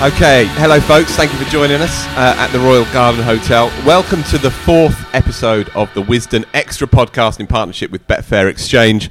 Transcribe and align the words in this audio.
Okay, 0.00 0.46
hello 0.50 0.78
folks. 0.78 1.16
Thank 1.16 1.32
you 1.32 1.38
for 1.40 1.50
joining 1.50 1.80
us 1.80 2.06
uh, 2.10 2.36
at 2.38 2.52
the 2.52 2.60
Royal 2.60 2.84
Garden 2.92 3.20
Hotel. 3.20 3.66
Welcome 3.84 4.22
to 4.24 4.38
the 4.38 4.48
fourth 4.48 4.96
episode 5.12 5.70
of 5.70 5.92
the 5.92 6.02
Wisden 6.02 6.44
Extra 6.54 6.86
podcast 6.86 7.40
in 7.40 7.48
partnership 7.48 7.90
with 7.90 8.06
Betfair 8.06 8.48
Exchange. 8.48 9.10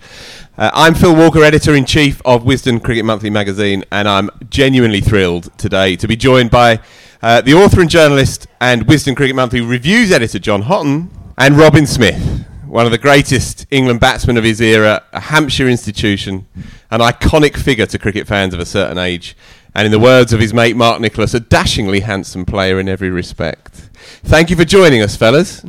Uh, 0.58 0.72
I'm 0.74 0.96
Phil 0.96 1.14
Walker, 1.14 1.44
editor 1.44 1.76
in 1.76 1.84
chief 1.84 2.22
of 2.24 2.44
Wisden 2.44 2.82
Cricket 2.82 3.04
Monthly 3.04 3.30
magazine, 3.30 3.84
and 3.92 4.08
I'm 4.08 4.30
genuinely 4.50 5.02
thrilled 5.02 5.52
today 5.58 5.98
to 5.98 6.08
be 6.08 6.16
joined 6.16 6.52
by 6.52 6.80
uh, 7.22 7.42
the 7.42 7.54
author 7.54 7.82
and 7.82 7.90
journalist 7.90 8.48
and 8.62 8.88
Wisden 8.88 9.18
Cricket 9.18 9.36
Monthly 9.36 9.60
reviews 9.60 10.14
editor 10.14 10.40
Jon 10.40 10.62
Hotten 10.62 11.10
and 11.38 11.58
Robin 11.58 11.86
Smith, 11.86 12.46
one 12.66 12.86
of 12.86 12.94
the 12.94 12.98
greatest 12.98 13.68
England 13.72 14.00
batsmen 14.00 14.38
of 14.38 14.46
his 14.46 14.62
era, 14.62 15.04
a 15.12 15.20
Hampshire 15.20 15.68
institution, 15.68 16.48
an 16.90 17.02
iconic 17.02 17.58
figure 17.58 17.86
to 17.88 18.00
cricket 18.00 18.26
fans 18.26 18.54
of 18.54 18.62
a 18.62 18.66
certain 18.66 18.98
age, 18.98 19.36
and 19.78 19.86
in 19.86 19.92
the 19.92 20.00
words 20.00 20.34
of 20.34 20.40
his 20.40 20.56
mate 20.56 20.76
Mark 20.76 21.00
Nicholas, 21.00 21.36
a 21.36 21.40
dashingly 21.40 22.00
handsome 22.00 22.46
player 22.46 22.80
in 22.80 22.90
every 22.90 23.12
respect. 23.12 23.76
Thank 24.24 24.50
you 24.50 24.56
for 24.56 24.66
joining 24.66 25.04
us, 25.04 25.16
fellas. 25.16 25.62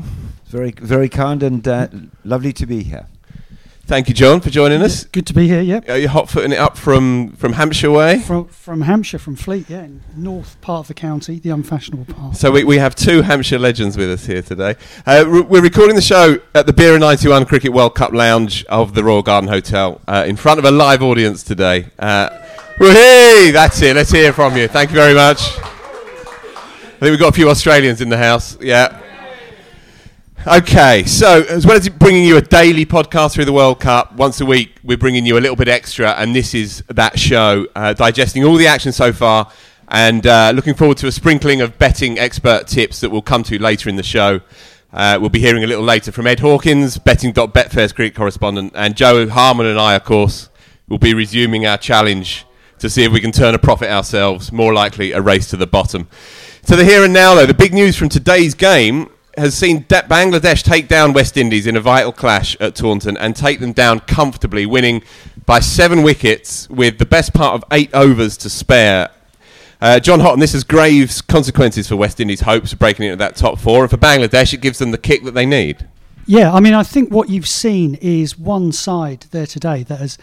Very, 0.47 0.71
very 0.71 1.11
kind 1.11 1.43
and 1.43 1.69
uh, 1.69 1.89
lovely 2.25 2.55
to 2.55 2.65
be 2.65 2.83
here. 2.83 3.07
Thank 3.85 4.09
you, 4.09 4.15
Jon, 4.15 4.41
for 4.41 4.49
joining 4.49 4.81
us. 4.81 5.05
Good 5.05 5.27
to 5.27 5.35
be 5.35 5.47
here. 5.47 5.61
Yeah. 5.61 5.81
Are 5.89 5.99
you 5.99 6.09
hot 6.09 6.31
footing 6.31 6.53
it 6.53 6.59
up 6.59 6.79
from, 6.79 7.33
from 7.33 7.53
Hampshire 7.55 7.91
way? 7.91 8.21
From, 8.21 8.49
from 8.49 8.83
Hampshire, 8.83 9.19
from 9.19 9.37
Fleet, 9.37 9.69
yeah, 9.69 9.85
in 9.85 10.03
north 10.17 10.59
part 10.63 10.81
of 10.81 10.89
the 10.89 10.95
county, 10.95 11.39
the 11.39 11.51
unfashionable 11.51 12.07
part. 12.07 12.37
So 12.37 12.51
we, 12.51 12.65
we 12.65 12.79
have 12.79 12.95
two 12.95 13.21
Hampshire 13.23 13.59
legends 13.59 13.99
with 13.99 14.11
us 14.11 14.25
here 14.25 14.41
today. 14.41 14.77
Uh, 15.07 15.25
re- 15.27 15.41
we're 15.43 15.63
recording 15.63 15.97
the 15.97 16.03
show 16.03 16.39
at 16.55 16.67
the 16.67 16.73
Bira 16.73 16.99
91 16.99 17.45
Cricket 17.45 17.75
World 17.75 17.95
Cup 17.95 18.13
Lounge 18.13 18.65
of 18.67 18.95
the 18.95 19.05
Royal 19.05 19.23
Garden 19.23 19.49
Hotel 19.49 20.01
uh, 20.09 20.25
in 20.27 20.37
front 20.37 20.59
of 20.59 20.65
a 20.65 20.71
live 20.71 21.03
audience 21.03 21.43
today. 21.43 21.89
Uh, 21.99 22.31
whee! 22.79 23.51
That's 23.51 23.81
it. 23.83 23.97
Let's 23.97 24.11
hear 24.11 24.33
from 24.33 24.57
you. 24.57 24.69
Thank 24.69 24.91
you 24.91 24.97
very 24.97 25.15
much. 25.15 25.39
I 25.59 27.01
think 27.01 27.11
we've 27.11 27.19
got 27.19 27.29
a 27.29 27.37
few 27.37 27.49
Australians 27.49 28.01
in 28.01 28.09
the 28.09 28.17
house. 28.17 28.59
Yeah. 28.61 29.01
Okay, 30.47 31.05
so 31.05 31.43
as 31.43 31.67
well 31.67 31.77
as 31.77 31.89
bringing 31.89 32.25
you 32.25 32.37
a 32.37 32.41
daily 32.41 32.87
podcast 32.87 33.35
through 33.35 33.45
the 33.45 33.53
World 33.53 33.81
Cup 33.81 34.15
once 34.15 34.41
a 34.41 34.47
week, 34.47 34.79
we're 34.83 34.97
bringing 34.97 35.27
you 35.27 35.37
a 35.37 35.41
little 35.41 35.57
bit 35.57 35.69
extra, 35.69 36.13
and 36.13 36.35
this 36.35 36.55
is 36.55 36.83
that 36.89 37.19
show, 37.19 37.67
uh, 37.75 37.93
digesting 37.93 38.45
all 38.45 38.57
the 38.57 38.67
action 38.67 38.93
so 38.93 39.13
far, 39.13 39.51
and 39.89 40.27
uh, 40.27 40.53
looking 40.55 40.75
forward 40.75 40.97
to 40.99 41.07
a 41.07 41.13
sprinkling 41.13 41.61
of 41.61 41.79
betting 41.79 42.19
expert 42.19 42.67
tips 42.67 43.01
that 43.01 43.11
we'll 43.11 43.21
come 43.21 43.43
to 43.43 43.61
later 43.61 43.89
in 43.89 43.97
the 43.97 44.03
show. 44.03 44.41
Uh, 44.93 45.19
we'll 45.21 45.29
be 45.29 45.41
hearing 45.41 45.65
a 45.65 45.67
little 45.67 45.85
later 45.85 46.13
from 46.13 46.27
Ed 46.27 46.41
Hawkins, 46.41 46.99
betting.betfair's 46.99 47.93
cricket 47.93 48.17
correspondent, 48.17 48.73
and 48.75 48.97
Jo 48.97 49.29
Harman 49.29 49.67
and 49.67 49.79
I, 49.79 49.95
of 49.95 50.05
course, 50.05 50.49
will 50.89 50.99
be 50.99 51.15
resuming 51.15 51.67
our 51.67 51.77
challenge 51.77 52.47
to 52.81 52.91
see 52.91 53.05
if 53.05 53.13
we 53.13 53.21
can 53.21 53.33
turn 53.33 53.55
a 53.55 53.59
profit 53.59 53.91
ourselves. 53.91 54.53
More 54.53 54.73
likely, 54.73 55.13
a 55.13 55.21
race 55.21 55.49
to 55.51 55.57
the 55.57 55.67
bottom. 55.67 56.09
To 56.67 56.77
the 56.77 56.85
here 56.85 57.05
and 57.05 57.13
now, 57.13 57.35
though, 57.35 57.47
the 57.47 57.55
big 57.55 57.73
news 57.73 57.97
from 57.97 58.09
today's 58.09 58.55
game 58.55 59.11
has 59.37 59.57
seen 59.57 59.85
De- 59.89 60.03
Bangladesh 60.03 60.63
take 60.63 60.89
down 60.89 61.13
West 61.13 61.37
Indies 61.37 61.67
in 61.67 61.77
a 61.77 61.81
vital 61.81 62.13
clash 62.13 62.57
at 62.61 62.75
Taunton 62.75 63.17
and 63.17 63.35
take 63.35 63.61
them 63.61 63.73
down 63.73 64.01
comfortably, 64.01 64.67
winning 64.67 65.03
by 65.47 65.61
seven 65.61 66.03
wickets 66.03 66.69
with 66.69 66.99
the 66.99 67.07
best 67.07 67.33
part 67.33 67.55
of 67.55 67.65
eight 67.73 67.91
overs 67.95 68.37
to 68.39 68.51
spare. 68.51 69.11
Uh, 69.81 70.01
Jon 70.01 70.21
Hotten, 70.21 70.41
this 70.41 70.53
has 70.53 70.65
grave 70.65 71.13
consequences 71.29 71.89
for 71.89 71.97
West 71.97 72.21
Indies' 72.21 72.41
hopes 72.41 72.73
of 72.73 72.79
breaking 72.79 73.07
into 73.07 73.17
that 73.17 73.37
top 73.37 73.59
four, 73.59 73.83
and 73.83 73.91
for 73.91 73.97
Bangladesh, 73.97 74.53
it 74.53 74.61
gives 74.61 74.79
them 74.79 74.91
the 74.91 74.99
kick 74.99 75.23
that 75.25 75.35
they 75.35 75.47
need. 75.47 75.87
Yeah, 76.27 76.53
I 76.53 76.61
mean, 76.61 76.75
I 76.75 76.83
think 76.83 77.11
what 77.11 77.31
you've 77.31 77.49
seen 77.49 77.95
is 77.95 78.39
one 78.39 78.73
side 78.73 79.27
there 79.31 79.47
today 79.47 79.85
that 79.85 80.01
has 80.01 80.19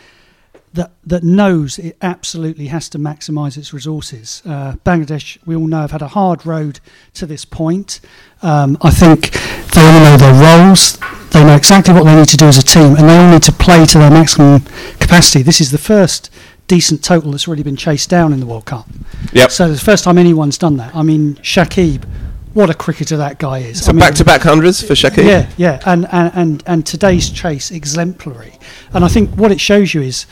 that 0.75 0.91
that 1.05 1.23
knows 1.23 1.79
it 1.79 1.97
absolutely 2.01 2.67
has 2.67 2.89
to 2.89 2.97
maximise 2.99 3.57
its 3.57 3.73
resources. 3.73 4.41
Uh, 4.45 4.75
Bangladesh, 4.85 5.37
we 5.45 5.55
all 5.55 5.67
know, 5.67 5.81
have 5.81 5.91
had 5.91 6.01
a 6.01 6.09
hard 6.09 6.45
road 6.45 6.79
to 7.15 7.25
this 7.25 7.45
point. 7.45 7.99
Um, 8.41 8.77
I 8.81 8.91
think 8.91 9.31
they 9.73 9.81
all 9.81 9.99
know 10.01 10.17
their 10.17 10.33
roles. 10.33 10.97
They 11.31 11.43
know 11.43 11.55
exactly 11.55 11.93
what 11.93 12.05
they 12.05 12.15
need 12.15 12.29
to 12.29 12.37
do 12.37 12.45
as 12.45 12.57
a 12.57 12.63
team, 12.63 12.95
and 12.95 13.09
they 13.09 13.17
all 13.17 13.31
need 13.31 13.43
to 13.43 13.51
play 13.51 13.85
to 13.85 13.97
their 13.97 14.11
maximum 14.11 14.61
capacity. 14.99 15.41
This 15.41 15.59
is 15.59 15.71
the 15.71 15.77
first 15.77 16.29
decent 16.67 17.03
total 17.03 17.31
that's 17.31 17.47
really 17.47 17.63
been 17.63 17.75
chased 17.75 18.09
down 18.09 18.33
in 18.33 18.39
the 18.39 18.45
World 18.45 18.65
Cup. 18.65 18.87
Yep. 19.33 19.51
So 19.51 19.69
it's 19.69 19.79
the 19.79 19.85
first 19.85 20.03
time 20.03 20.17
anyone's 20.17 20.57
done 20.57 20.77
that. 20.77 20.95
I 20.95 21.03
mean, 21.03 21.35
Shakib, 21.35 22.05
what 22.53 22.69
a 22.69 22.73
cricketer 22.73 23.17
that 23.17 23.37
guy 23.37 23.59
is. 23.59 23.83
So 23.83 23.89
I 23.89 23.93
mean, 23.93 23.99
back-to-back 23.99 24.41
hundreds 24.41 24.81
for 24.81 24.93
Shakib. 24.93 25.25
yeah, 25.25 25.49
yeah, 25.57 25.81
and, 25.85 26.07
and, 26.11 26.31
and, 26.33 26.63
and 26.65 26.85
today's 26.85 27.29
chase 27.29 27.69
exemplary. 27.69 28.53
And 28.93 29.03
I 29.03 29.09
think 29.09 29.29
what 29.35 29.51
it 29.51 29.59
shows 29.59 29.93
you 29.93 30.01
is 30.01 30.25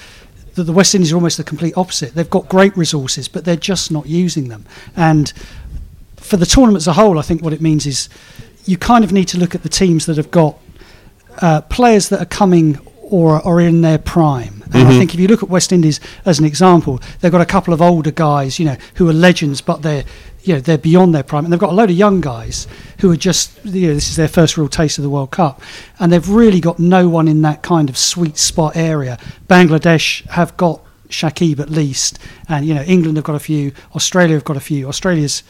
that 0.55 0.63
the 0.63 0.73
West 0.73 0.93
Indies 0.93 1.11
are 1.11 1.15
almost 1.15 1.37
the 1.37 1.43
complete 1.43 1.75
opposite. 1.75 2.13
They've 2.13 2.29
got 2.29 2.47
great 2.49 2.75
resources, 2.77 3.27
but 3.27 3.45
they're 3.45 3.55
just 3.55 3.91
not 3.91 4.05
using 4.05 4.49
them. 4.49 4.65
And 4.95 5.33
for 6.17 6.37
the 6.37 6.45
tournament 6.45 6.81
as 6.81 6.87
a 6.87 6.93
whole, 6.93 7.19
I 7.19 7.21
think 7.21 7.41
what 7.41 7.53
it 7.53 7.61
means 7.61 7.85
is 7.85 8.09
you 8.65 8.77
kind 8.77 9.03
of 9.03 9.11
need 9.11 9.27
to 9.29 9.37
look 9.37 9.55
at 9.55 9.63
the 9.63 9.69
teams 9.69 10.05
that 10.05 10.17
have 10.17 10.31
got 10.31 10.57
uh, 11.41 11.61
players 11.61 12.09
that 12.09 12.21
are 12.21 12.25
coming 12.25 12.79
or 13.01 13.45
are 13.45 13.59
in 13.59 13.81
their 13.81 13.97
prime. 13.97 14.63
And 14.73 14.87
I 14.87 14.97
think 14.97 15.13
if 15.13 15.19
you 15.19 15.27
look 15.27 15.43
at 15.43 15.49
West 15.49 15.71
Indies 15.71 15.99
as 16.25 16.39
an 16.39 16.45
example, 16.45 16.99
they've 17.19 17.31
got 17.31 17.41
a 17.41 17.45
couple 17.45 17.73
of 17.73 17.81
older 17.81 18.09
guys, 18.09 18.57
you 18.57 18.65
know, 18.65 18.77
who 18.95 19.07
are 19.07 19.13
legends, 19.13 19.61
but 19.61 19.83
they're 19.83 20.03
you 20.43 20.53
know 20.53 20.59
they're 20.59 20.77
beyond 20.77 21.15
their 21.15 21.23
prime, 21.23 21.45
and 21.45 21.51
they've 21.51 21.59
got 21.59 21.71
a 21.71 21.75
load 21.75 21.89
of 21.89 21.95
young 21.95 22.21
guys 22.21 22.67
who 22.99 23.11
are 23.11 23.17
just 23.17 23.63
you 23.65 23.87
know 23.87 23.93
this 23.93 24.09
is 24.09 24.15
their 24.15 24.27
first 24.27 24.57
real 24.57 24.67
taste 24.67 24.97
of 24.97 25.03
the 25.03 25.09
World 25.09 25.31
Cup, 25.31 25.61
and 25.99 26.11
they've 26.11 26.29
really 26.29 26.59
got 26.59 26.79
no 26.79 27.07
one 27.09 27.27
in 27.27 27.41
that 27.41 27.63
kind 27.63 27.89
of 27.89 27.97
sweet 27.97 28.37
spot 28.37 28.75
area. 28.75 29.17
Bangladesh 29.47 30.27
have 30.29 30.55
got 30.57 30.81
Shakib 31.09 31.59
at 31.59 31.69
least, 31.69 32.19
and 32.49 32.65
you 32.65 32.73
know 32.73 32.83
England 32.83 33.17
have 33.17 33.25
got 33.25 33.35
a 33.35 33.39
few, 33.39 33.71
Australia 33.95 34.35
have 34.35 34.43
got 34.43 34.57
a 34.57 34.61
few. 34.61 34.87
Australia's 34.87 35.43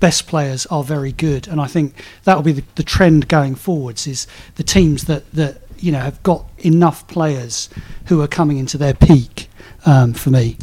best 0.00 0.26
players 0.26 0.66
are 0.66 0.82
very 0.82 1.12
good, 1.12 1.46
and 1.46 1.60
I 1.60 1.66
think 1.66 1.94
that 2.24 2.34
will 2.34 2.42
be 2.42 2.52
the, 2.52 2.64
the 2.74 2.82
trend 2.82 3.28
going 3.28 3.54
forwards. 3.54 4.06
Is 4.06 4.26
the 4.56 4.64
teams 4.64 5.04
that 5.04 5.30
that 5.32 5.62
you 5.80 5.92
know 5.92 6.00
have 6.00 6.22
got 6.22 6.44
enough 6.58 7.06
players 7.08 7.68
who 8.06 8.20
are 8.22 8.28
coming 8.28 8.58
into 8.58 8.78
their 8.78 8.94
peak. 8.94 9.48
Um, 9.86 10.12
for 10.12 10.28
me, 10.28 10.58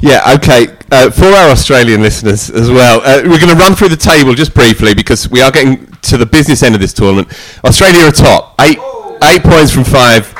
Yeah, 0.00 0.34
okay. 0.36 0.74
Uh, 0.90 1.10
for 1.10 1.26
our 1.26 1.50
Australian 1.50 2.00
listeners 2.00 2.48
as 2.48 2.70
well, 2.70 3.02
uh, 3.02 3.20
we're 3.22 3.38
going 3.38 3.54
to 3.54 3.60
run 3.62 3.74
through 3.74 3.90
the 3.90 3.98
table 3.98 4.32
just 4.34 4.54
briefly 4.54 4.94
because 4.94 5.28
we 5.28 5.42
are 5.42 5.50
getting 5.50 5.86
to 6.08 6.16
the 6.16 6.24
business 6.24 6.62
end 6.62 6.74
of 6.74 6.80
this 6.80 6.94
tournament. 6.94 7.28
Australia 7.66 8.06
are 8.06 8.12
top, 8.12 8.54
eight 8.62 8.78
eight 9.24 9.42
points 9.42 9.72
from 9.72 9.84
five. 9.84 10.34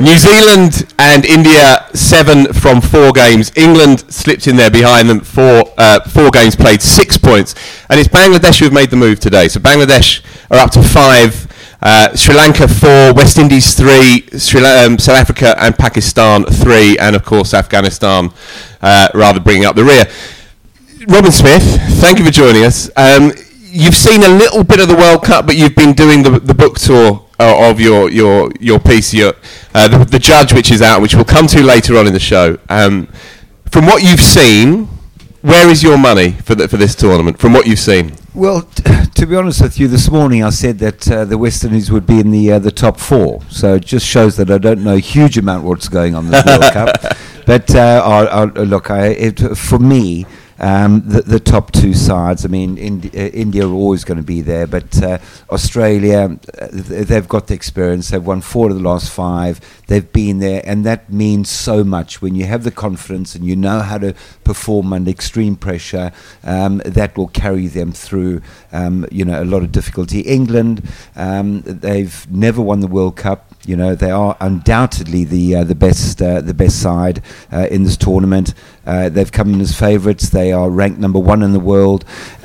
New 0.00 0.16
Zealand 0.18 0.92
and 0.98 1.24
India 1.24 1.86
seven 1.94 2.52
from 2.52 2.80
four 2.80 3.12
games. 3.12 3.50
England 3.56 4.04
slipped 4.12 4.46
in 4.46 4.54
there 4.56 4.70
behind 4.70 5.08
them 5.10 5.18
four 5.20 5.64
uh, 5.76 6.00
four 6.08 6.30
games 6.30 6.54
played, 6.54 6.80
six 6.80 7.16
points, 7.18 7.54
and 7.90 7.98
it's 7.98 8.08
Bangladesh 8.08 8.58
who 8.60 8.66
have 8.66 8.72
made 8.74 8.90
the 8.90 8.96
move 8.96 9.18
today. 9.18 9.48
So 9.48 9.58
Bangladesh 9.58 10.22
are 10.50 10.58
up 10.58 10.70
to 10.72 10.82
five. 10.82 11.48
Uh, 11.84 12.16
Sri 12.16 12.34
Lanka 12.34 12.66
four, 12.66 13.12
West 13.12 13.36
Indies 13.38 13.74
three, 13.74 14.26
La- 14.58 14.84
um, 14.86 14.98
South 14.98 15.16
Africa 15.16 15.54
and 15.58 15.76
Pakistan 15.76 16.44
three, 16.46 16.96
and 16.98 17.14
of 17.14 17.24
course 17.26 17.52
Afghanistan 17.52 18.30
uh, 18.80 19.08
rather 19.12 19.38
bringing 19.38 19.66
up 19.66 19.76
the 19.76 19.84
rear. 19.84 20.06
Robin 21.08 21.30
Smith, 21.30 21.62
thank 22.00 22.18
you 22.18 22.24
for 22.24 22.30
joining 22.30 22.64
us. 22.64 22.88
Um, 22.96 23.32
you've 23.60 23.94
seen 23.94 24.22
a 24.22 24.28
little 24.28 24.64
bit 24.64 24.80
of 24.80 24.88
the 24.88 24.94
World 24.94 25.22
Cup, 25.24 25.44
but 25.44 25.56
you've 25.56 25.74
been 25.74 25.92
doing 25.92 26.22
the, 26.22 26.40
the 26.40 26.54
book 26.54 26.78
tour 26.78 27.26
uh, 27.38 27.68
of 27.70 27.78
your 27.78 28.10
your 28.10 28.50
your 28.60 28.78
piece, 28.80 29.12
your, 29.12 29.34
uh, 29.74 29.86
the, 29.86 30.04
the 30.06 30.18
Judge, 30.18 30.54
which 30.54 30.70
is 30.70 30.80
out, 30.80 31.02
which 31.02 31.14
we'll 31.14 31.24
come 31.26 31.46
to 31.48 31.62
later 31.62 31.98
on 31.98 32.06
in 32.06 32.14
the 32.14 32.18
show. 32.18 32.58
Um, 32.70 33.08
from 33.70 33.84
what 33.84 34.02
you've 34.02 34.22
seen, 34.22 34.86
where 35.42 35.68
is 35.68 35.82
your 35.82 35.98
money 35.98 36.30
for 36.30 36.54
the, 36.54 36.66
for 36.66 36.78
this 36.78 36.94
tournament? 36.94 37.38
From 37.38 37.52
what 37.52 37.66
you've 37.66 37.78
seen, 37.80 38.14
Well, 38.34 38.62
t- 38.62 38.82
to 39.14 39.26
be 39.26 39.36
honest 39.36 39.62
with 39.62 39.78
you, 39.78 39.86
this 39.86 40.10
morning 40.10 40.42
I 40.42 40.50
said 40.50 40.80
that 40.80 41.08
uh, 41.08 41.24
the 41.24 41.38
West 41.38 41.62
Indies 41.62 41.92
would 41.92 42.04
be 42.04 42.18
in 42.18 42.32
the 42.32 42.52
uh, 42.52 42.58
the 42.58 42.72
top 42.72 42.98
four. 42.98 43.40
So 43.48 43.74
it 43.74 43.84
just 43.84 44.04
shows 44.04 44.36
that 44.38 44.50
I 44.50 44.58
don't 44.58 44.82
know 44.82 44.96
a 44.96 44.98
huge 44.98 45.38
amount 45.38 45.62
what's 45.64 45.88
going 45.88 46.16
on 46.16 46.26
in 46.26 46.30
this 46.32 46.44
World 46.44 46.72
Cup. 46.72 47.16
But 47.46 47.74
uh, 47.74 48.02
I, 48.02 48.24
I, 48.24 48.44
look, 48.46 48.90
I, 48.90 49.08
it, 49.08 49.38
for 49.58 49.78
me, 49.78 50.24
um, 50.58 51.02
the, 51.08 51.22
the 51.22 51.40
top 51.40 51.72
two 51.72 51.94
sides. 51.94 52.44
I 52.44 52.48
mean, 52.48 52.78
Indi- 52.78 53.10
uh, 53.10 53.28
India 53.28 53.66
are 53.66 53.72
always 53.72 54.04
going 54.04 54.18
to 54.18 54.24
be 54.24 54.40
there, 54.40 54.66
but 54.66 55.02
uh, 55.02 55.18
Australia, 55.50 56.38
uh, 56.60 56.66
th- 56.68 57.06
they've 57.08 57.28
got 57.28 57.46
the 57.48 57.54
experience. 57.54 58.08
They've 58.08 58.24
won 58.24 58.40
four 58.40 58.70
of 58.70 58.76
the 58.76 58.82
last 58.82 59.10
five. 59.10 59.60
They've 59.86 60.10
been 60.12 60.38
there, 60.38 60.62
and 60.64 60.84
that 60.84 61.12
means 61.12 61.50
so 61.50 61.84
much 61.84 62.22
when 62.22 62.34
you 62.34 62.46
have 62.46 62.64
the 62.64 62.70
confidence 62.70 63.34
and 63.34 63.44
you 63.44 63.56
know 63.56 63.80
how 63.80 63.98
to 63.98 64.14
perform 64.44 64.92
under 64.92 65.10
extreme 65.10 65.56
pressure. 65.56 66.12
Um, 66.42 66.82
that 66.84 67.16
will 67.16 67.28
carry 67.28 67.66
them 67.66 67.92
through, 67.92 68.42
um, 68.72 69.06
you 69.10 69.24
know, 69.24 69.42
a 69.42 69.44
lot 69.44 69.62
of 69.62 69.72
difficulty. 69.72 70.20
England, 70.20 70.86
um, 71.16 71.62
they've 71.62 72.26
never 72.30 72.60
won 72.62 72.80
the 72.80 72.86
World 72.86 73.16
Cup. 73.16 73.53
You 73.66 73.76
know 73.76 73.94
they 73.94 74.10
are 74.10 74.36
undoubtedly 74.40 75.24
the 75.24 75.56
uh, 75.56 75.64
the 75.64 75.74
best 75.74 76.20
uh, 76.20 76.40
the 76.40 76.54
best 76.54 76.80
side 76.80 77.22
uh, 77.52 77.66
in 77.70 77.84
this 77.84 77.96
tournament. 77.96 78.54
Uh, 78.86 79.08
they've 79.08 79.32
come 79.32 79.52
in 79.54 79.60
as 79.60 79.78
favourites. 79.78 80.28
They 80.30 80.52
are 80.52 80.68
ranked 80.68 80.98
number 80.98 81.18
one 81.18 81.42
in 81.42 81.52
the 81.52 81.60
world. 81.60 82.04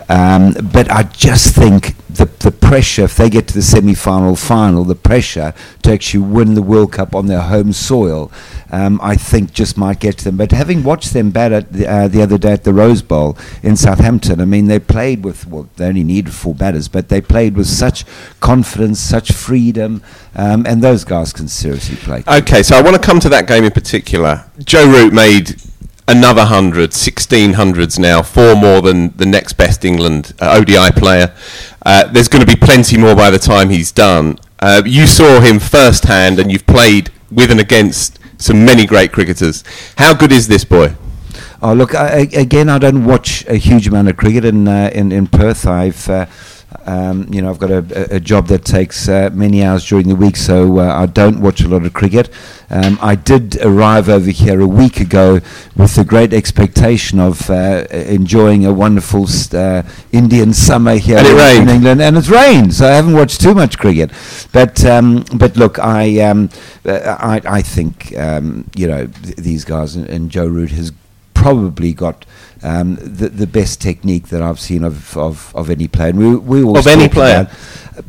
Um, 0.10 0.54
but 0.74 0.90
I 0.92 1.04
just 1.04 1.54
think 1.54 1.96
the 2.10 2.26
the 2.26 2.52
pressure 2.52 3.04
if 3.04 3.16
they 3.16 3.30
get 3.30 3.48
to 3.50 3.54
the 3.54 3.62
semi 3.62 3.94
final 3.94 4.36
final, 4.36 4.84
the 4.84 4.96
pressure 4.96 5.54
to 5.84 5.94
actually 5.94 6.24
win 6.24 6.56
the 6.56 6.64
World 6.64 6.94
Cup 6.94 7.14
on 7.14 7.28
their 7.28 7.42
home 7.42 7.74
soil, 7.74 8.32
um, 8.72 9.00
I 9.04 9.16
think 9.16 9.54
just 9.54 9.78
might 9.78 10.00
get 10.00 10.18
to 10.18 10.24
them. 10.24 10.36
But 10.36 10.52
having 10.52 10.84
watched 10.84 11.14
them 11.14 11.30
bat 11.30 11.52
at 11.52 11.72
the, 11.72 11.88
uh, 11.88 12.08
the 12.08 12.24
other 12.24 12.40
day 12.40 12.54
at 12.54 12.64
the 12.64 12.74
Rose 12.74 13.04
Bowl 13.04 13.38
in 13.62 13.76
Southampton, 13.76 14.42
I 14.42 14.46
mean 14.46 14.66
they 14.66 14.80
played 14.80 15.24
with 15.24 15.46
well 15.46 15.70
they 15.76 15.86
only 15.86 16.04
needed 16.04 16.34
four 16.34 16.56
batters, 16.56 16.88
but 16.88 17.10
they 17.10 17.22
played 17.22 17.56
with 17.56 17.68
such 17.68 18.04
confidence, 18.40 19.00
such 19.00 19.32
freedom, 19.32 20.02
um, 20.36 20.66
and 20.66 20.82
those 20.82 21.04
guys 21.04 21.32
can 21.32 21.48
seriously 21.48 21.98
play. 21.98 22.24
Okay, 22.28 22.64
so 22.64 22.76
I 22.76 22.82
want 22.82 22.96
to 22.96 23.02
come 23.02 23.20
to 23.20 23.30
that 23.30 23.48
game 23.48 23.64
in 23.64 23.72
particular. 23.72 24.44
Joe 24.66 24.90
Root 24.90 25.14
made 25.14 25.62
another 26.10 26.42
100, 26.42 26.92
16 26.92 27.54
hundreds 27.54 28.00
now, 28.00 28.24
four 28.24 28.56
more 28.56 28.82
than 28.82 29.16
the 29.18 29.28
next 29.28 29.54
best 29.54 29.86
England 29.86 30.34
uh, 30.42 30.58
ODI 30.60 30.92
player. 31.00 31.34
Uh, 31.86 32.06
there's 32.12 32.28
going 32.28 32.46
to 32.46 32.52
be 32.52 32.60
plenty 32.60 32.98
more 32.98 33.16
by 33.16 33.30
the 33.30 33.38
time 33.38 33.70
he's 33.70 33.92
done. 33.92 34.38
Uh, 34.60 34.82
you 34.86 35.06
saw 35.06 35.40
him 35.40 35.60
firsthand 35.60 36.40
and 36.40 36.52
you've 36.52 36.66
played 36.66 37.12
with 37.32 37.52
and 37.52 37.60
against 37.60 38.20
some 38.40 38.66
many 38.66 38.88
great 38.88 39.12
cricketers. 39.12 39.64
How 39.98 40.16
good 40.16 40.32
is 40.32 40.48
this 40.48 40.66
boy? 40.66 40.96
Oh, 41.62 41.74
look, 41.74 41.94
I, 41.94 42.28
again, 42.34 42.70
I 42.70 42.80
don't 42.80 43.06
watch 43.06 43.46
a 43.48 43.56
huge 43.56 43.88
amount 43.88 44.08
of 44.08 44.18
cricket 44.18 44.46
in, 44.46 44.68
uh, 44.68 44.90
in, 44.94 45.12
in 45.12 45.28
Perth. 45.28 45.68
I've. 45.68 46.10
Um, 46.86 47.28
you 47.34 47.42
know, 47.42 47.50
I've 47.50 47.58
got 47.60 47.72
a, 47.72 48.16
a- 48.16 48.20
job 48.20 48.48
that 48.48 48.64
takes 48.64 49.10
uh, 49.10 49.30
many 49.34 49.64
hours 49.64 49.86
during 49.88 50.08
the 50.08 50.16
week, 50.16 50.36
so 50.36 50.80
uh, 50.80 51.02
I 51.02 51.08
don't 51.08 51.42
watch 51.42 51.62
a 51.62 51.68
lot 51.68 51.84
of 51.86 51.94
cricket. 51.94 52.30
Um, 52.70 53.00
I 53.02 53.16
did 53.16 53.58
arrive 53.64 54.08
over 54.08 54.30
here 54.30 54.62
a 54.62 54.68
week 54.68 55.00
ago 55.00 55.40
with 55.76 55.96
the 55.96 56.04
great 56.06 56.32
expectation 56.32 57.20
of 57.20 57.50
uh, 57.50 57.86
enjoying 57.92 58.66
a 58.68 58.74
wonderful 58.74 59.26
uh, 59.54 59.82
Indian 60.12 60.54
summer 60.54 60.96
here 60.98 61.18
in, 61.18 61.26
rained. 61.36 61.70
England, 61.70 62.02
and 62.02 62.18
it's 62.18 62.30
rained, 62.30 62.74
so 62.76 62.86
I 62.88 62.92
haven't 62.92 63.14
watched 63.14 63.42
too 63.42 63.56
much 63.56 63.80
cricket. 63.80 64.12
But 64.52 64.86
um, 64.86 65.26
but 65.36 65.58
look, 65.58 65.80
I 65.80 66.20
um, 66.22 66.50
I, 66.86 67.42
I 67.46 67.62
think 67.64 68.16
um, 68.18 68.70
you 68.76 68.88
know 68.88 69.08
th- 69.08 69.38
these 69.38 69.66
guys 69.66 69.96
and, 69.96 70.08
and 70.08 70.30
Joe 70.30 70.46
Root 70.48 70.70
has 70.72 70.92
probably 71.34 71.94
got 71.94 72.26
um, 72.64 72.96
the 72.96 73.30
the 73.30 73.48
best 73.48 73.82
technique 73.82 74.28
that 74.30 74.42
I've 74.42 74.60
seen 74.60 74.84
of, 74.84 75.18
of, 75.18 75.54
of 75.56 75.70
any 75.70 75.88
player. 75.88 76.10
And 76.10 76.20
we 76.20 76.36
we 76.36 76.64
always 76.64 76.86
Of 76.86 76.92
any 76.92 77.10
player? 77.10 77.50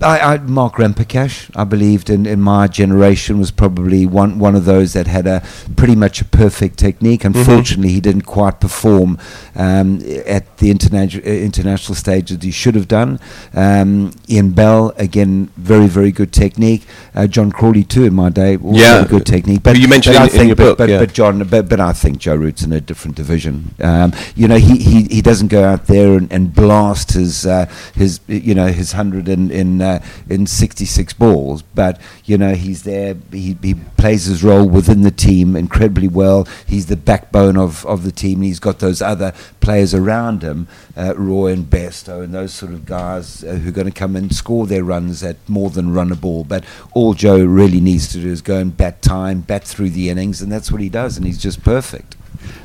I, 0.02 0.20
I 0.34 0.38
Mark 0.38 0.74
Ramprakash, 0.74 1.50
I 1.56 1.64
believed 1.64 2.10
in, 2.10 2.24
in 2.24 2.40
my 2.40 2.68
generation 2.68 3.38
was 3.40 3.50
probably 3.50 4.06
one 4.06 4.38
one 4.38 4.54
of 4.54 4.64
those 4.64 4.92
that 4.92 5.08
had 5.08 5.26
a 5.26 5.42
pretty 5.76 5.96
much 5.96 6.20
a 6.20 6.24
perfect 6.24 6.78
technique. 6.78 7.22
Mm-hmm. 7.22 7.38
Unfortunately, 7.38 7.92
he 7.92 8.00
didn't 8.00 8.22
quite 8.22 8.60
perform 8.60 9.18
um, 9.56 10.00
at 10.26 10.58
the 10.58 10.70
international 10.70 11.24
international 11.24 11.96
stage 11.96 12.30
that 12.30 12.42
he 12.44 12.52
should 12.52 12.76
have 12.76 12.86
done. 12.86 13.18
Um, 13.52 14.12
Ian 14.28 14.50
Bell 14.50 14.92
again, 14.96 15.50
very 15.56 15.88
very 15.88 16.12
good 16.12 16.32
technique. 16.32 16.86
Uh, 17.14 17.26
John 17.26 17.50
Crawley 17.50 17.82
too 17.82 18.04
in 18.04 18.14
my 18.14 18.28
day, 18.28 18.56
also 18.58 18.78
Yeah. 18.80 19.04
good 19.04 19.26
technique. 19.26 19.66
Who 19.66 19.72
you 19.74 19.88
mentioned 19.88 20.14
but 20.14 20.22
I 20.22 20.24
in- 20.26 20.30
in 20.30 20.36
think, 20.36 20.46
your 20.48 20.56
but, 20.56 20.64
book, 20.64 20.78
but, 20.78 20.88
yeah. 20.88 20.98
but 21.00 21.12
John, 21.12 21.42
but, 21.44 21.68
but 21.68 21.80
I 21.80 21.92
think 21.92 22.18
Joe 22.18 22.36
Root's 22.36 22.62
in 22.62 22.72
a 22.72 22.80
different 22.80 23.16
division. 23.16 23.74
Um, 23.80 24.12
you 24.40 24.48
know, 24.48 24.56
he, 24.56 24.78
he, 24.78 25.02
he 25.02 25.20
doesn't 25.20 25.48
go 25.48 25.64
out 25.64 25.86
there 25.86 26.16
and, 26.16 26.32
and 26.32 26.54
blast 26.54 27.12
his 27.12 27.44
uh, 27.44 27.66
his 27.94 28.20
you 28.26 28.54
know 28.54 28.68
his 28.68 28.92
hundred 28.92 29.28
in 29.28 29.50
in 29.50 29.82
uh, 29.82 30.02
in 30.30 30.46
sixty 30.46 30.86
six 30.86 31.12
balls, 31.12 31.60
but 31.74 32.00
you 32.24 32.38
know 32.38 32.54
he's 32.54 32.84
there. 32.84 33.16
He, 33.30 33.58
he 33.60 33.74
plays 33.98 34.24
his 34.24 34.42
role 34.42 34.66
within 34.66 35.02
the 35.02 35.10
team 35.10 35.54
incredibly 35.56 36.08
well. 36.08 36.48
He's 36.66 36.86
the 36.86 36.96
backbone 36.96 37.58
of, 37.58 37.84
of 37.84 38.02
the 38.02 38.10
team. 38.10 38.38
And 38.38 38.44
he's 38.46 38.60
got 38.60 38.78
those 38.78 39.02
other 39.02 39.34
players 39.60 39.92
around 39.92 40.42
him, 40.42 40.68
uh, 40.96 41.14
Roy 41.18 41.52
and 41.52 41.66
Bairstow, 41.66 42.24
and 42.24 42.32
those 42.32 42.54
sort 42.54 42.72
of 42.72 42.86
guys 42.86 43.44
uh, 43.44 43.56
who 43.56 43.68
are 43.68 43.72
going 43.72 43.88
to 43.88 43.92
come 43.92 44.16
and 44.16 44.34
score 44.34 44.66
their 44.66 44.84
runs 44.84 45.22
at 45.22 45.36
more 45.50 45.68
than 45.68 45.92
run 45.92 46.10
a 46.10 46.16
ball. 46.16 46.44
But 46.44 46.64
all 46.94 47.12
Joe 47.12 47.44
really 47.44 47.80
needs 47.82 48.08
to 48.12 48.20
do 48.20 48.28
is 48.30 48.40
go 48.40 48.56
and 48.56 48.74
bat 48.74 49.02
time, 49.02 49.42
bat 49.42 49.64
through 49.64 49.90
the 49.90 50.08
innings, 50.08 50.40
and 50.40 50.50
that's 50.50 50.72
what 50.72 50.80
he 50.80 50.88
does, 50.88 51.18
and 51.18 51.26
he's 51.26 51.42
just 51.42 51.62
perfect. 51.62 52.16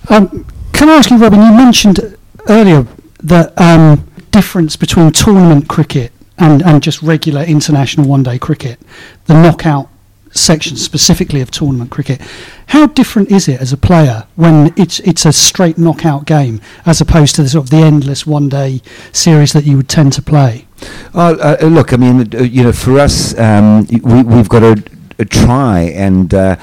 Um, 0.09 0.45
can 0.75 0.89
I 0.89 0.95
ask 0.95 1.09
you, 1.09 1.17
Robin? 1.17 1.41
You 1.41 1.53
mentioned 1.53 2.17
earlier 2.49 2.85
the 3.23 3.51
um, 3.61 4.07
difference 4.31 4.75
between 4.75 5.11
tournament 5.11 5.67
cricket 5.67 6.11
and, 6.37 6.61
and 6.63 6.83
just 6.83 7.01
regular 7.01 7.43
international 7.43 8.07
one-day 8.07 8.39
cricket, 8.39 8.79
the 9.25 9.33
knockout 9.33 9.89
section 10.31 10.75
specifically 10.75 11.39
of 11.39 11.49
tournament 11.49 11.89
cricket. 11.91 12.21
How 12.67 12.87
different 12.87 13.31
is 13.31 13.47
it 13.47 13.61
as 13.61 13.71
a 13.71 13.77
player 13.77 14.27
when 14.35 14.73
it's 14.75 14.99
it's 14.99 15.25
a 15.25 15.31
straight 15.31 15.77
knockout 15.77 16.25
game 16.25 16.59
as 16.85 16.99
opposed 16.99 17.35
to 17.35 17.43
the 17.43 17.49
sort 17.49 17.65
of 17.65 17.69
the 17.69 17.77
endless 17.77 18.27
one-day 18.27 18.81
series 19.13 19.53
that 19.53 19.63
you 19.63 19.77
would 19.77 19.87
tend 19.87 20.11
to 20.13 20.21
play? 20.21 20.67
Uh, 21.13 21.57
uh, 21.61 21.65
look, 21.65 21.93
I 21.93 21.97
mean, 21.97 22.35
uh, 22.35 22.41
you 22.43 22.63
know, 22.63 22.73
for 22.73 22.99
us, 22.99 23.37
um, 23.39 23.85
we, 24.03 24.23
we've 24.23 24.49
got 24.49 24.59
to 24.59 24.83
uh, 25.17 25.23
try 25.29 25.79
and 25.95 26.33
uh, 26.33 26.57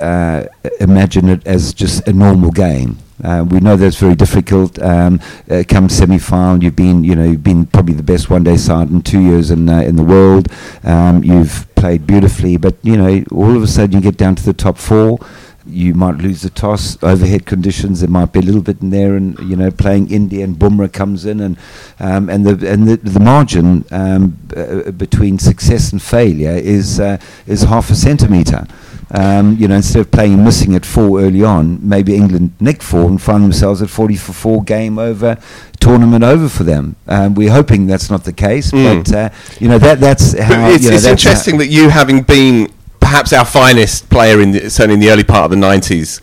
uh, 0.00 0.46
imagine 0.80 1.28
it 1.28 1.46
as 1.46 1.72
just 1.72 2.08
a 2.08 2.12
normal 2.12 2.50
game. 2.50 2.98
Uh, 3.22 3.44
we 3.48 3.60
know 3.60 3.76
that's 3.76 3.96
very 3.96 4.14
difficult. 4.14 4.80
Um, 4.82 5.20
uh, 5.50 5.62
come 5.68 5.88
semi-final, 5.88 6.62
you've 6.62 6.76
been, 6.76 7.04
you 7.04 7.14
know, 7.14 7.24
you've 7.24 7.44
been 7.44 7.66
probably 7.66 7.94
the 7.94 8.02
best 8.02 8.30
one-day 8.30 8.56
side 8.56 8.90
in 8.90 9.02
two 9.02 9.20
years 9.20 9.50
in 9.50 9.68
uh, 9.68 9.80
in 9.80 9.96
the 9.96 10.02
world. 10.02 10.48
Um, 10.82 11.22
you've 11.22 11.66
played 11.76 12.06
beautifully, 12.06 12.56
but 12.56 12.74
you 12.82 12.96
know, 12.96 13.24
all 13.32 13.56
of 13.56 13.62
a 13.62 13.66
sudden 13.66 13.96
you 13.96 14.00
get 14.00 14.16
down 14.16 14.34
to 14.36 14.42
the 14.44 14.52
top 14.52 14.78
four. 14.78 15.18
You 15.64 15.94
might 15.94 16.16
lose 16.16 16.42
the 16.42 16.50
toss. 16.50 17.00
Overhead 17.04 17.46
conditions, 17.46 18.00
there 18.00 18.10
might 18.10 18.32
be 18.32 18.40
a 18.40 18.42
little 18.42 18.62
bit 18.62 18.82
in 18.82 18.90
there, 18.90 19.14
and 19.14 19.38
you 19.38 19.54
know, 19.54 19.70
playing 19.70 20.10
India 20.10 20.42
and 20.42 20.56
Bumrah 20.56 20.92
comes 20.92 21.24
in, 21.24 21.40
and 21.40 21.56
um, 22.00 22.28
and 22.28 22.44
the 22.44 22.68
and 22.68 22.88
the, 22.88 22.96
the 22.96 23.20
margin 23.20 23.84
um, 23.92 24.30
b- 24.48 24.56
uh, 24.56 24.90
between 24.90 25.38
success 25.38 25.92
and 25.92 26.02
failure 26.02 26.50
is 26.50 26.98
uh, 26.98 27.18
is 27.46 27.62
half 27.62 27.90
a 27.90 27.94
centimetre. 27.94 28.66
Um, 29.14 29.58
you 29.58 29.68
know, 29.68 29.74
instead 29.76 30.00
of 30.00 30.10
playing 30.10 30.42
missing 30.42 30.74
at 30.74 30.86
four 30.86 31.20
early 31.20 31.42
on, 31.44 31.86
maybe 31.86 32.14
England 32.16 32.52
nick 32.60 32.82
four 32.82 33.02
and 33.10 33.20
find 33.20 33.44
themselves 33.44 33.82
at 33.82 33.90
forty 33.90 34.16
for 34.16 34.32
four, 34.32 34.62
game 34.64 34.98
over, 34.98 35.36
tournament 35.80 36.24
over 36.24 36.48
for 36.48 36.64
them. 36.64 36.96
Um, 37.06 37.34
we're 37.34 37.50
hoping 37.52 37.86
that's 37.86 38.10
not 38.10 38.24
the 38.24 38.32
case, 38.32 38.70
Mm. 38.72 39.04
but 39.04 39.14
uh, 39.14 39.28
you 39.60 39.68
know 39.68 39.78
that 39.78 40.00
that's 40.00 40.32
But 40.34 40.42
how. 40.44 40.68
it's 40.70 40.84
you 40.84 40.90
know, 40.90 40.96
it's 40.96 41.04
that's 41.04 41.24
interesting 41.24 41.58
that 41.58 41.66
you, 41.66 41.90
having 41.90 42.22
been 42.22 42.72
perhaps 43.00 43.34
our 43.34 43.44
finest 43.44 44.08
player 44.08 44.40
in 44.40 44.52
the, 44.52 44.70
certainly 44.70 44.94
in 44.94 45.00
the 45.00 45.10
early 45.10 45.24
part 45.24 45.44
of 45.44 45.50
the 45.50 45.56
'90s, 45.66 46.20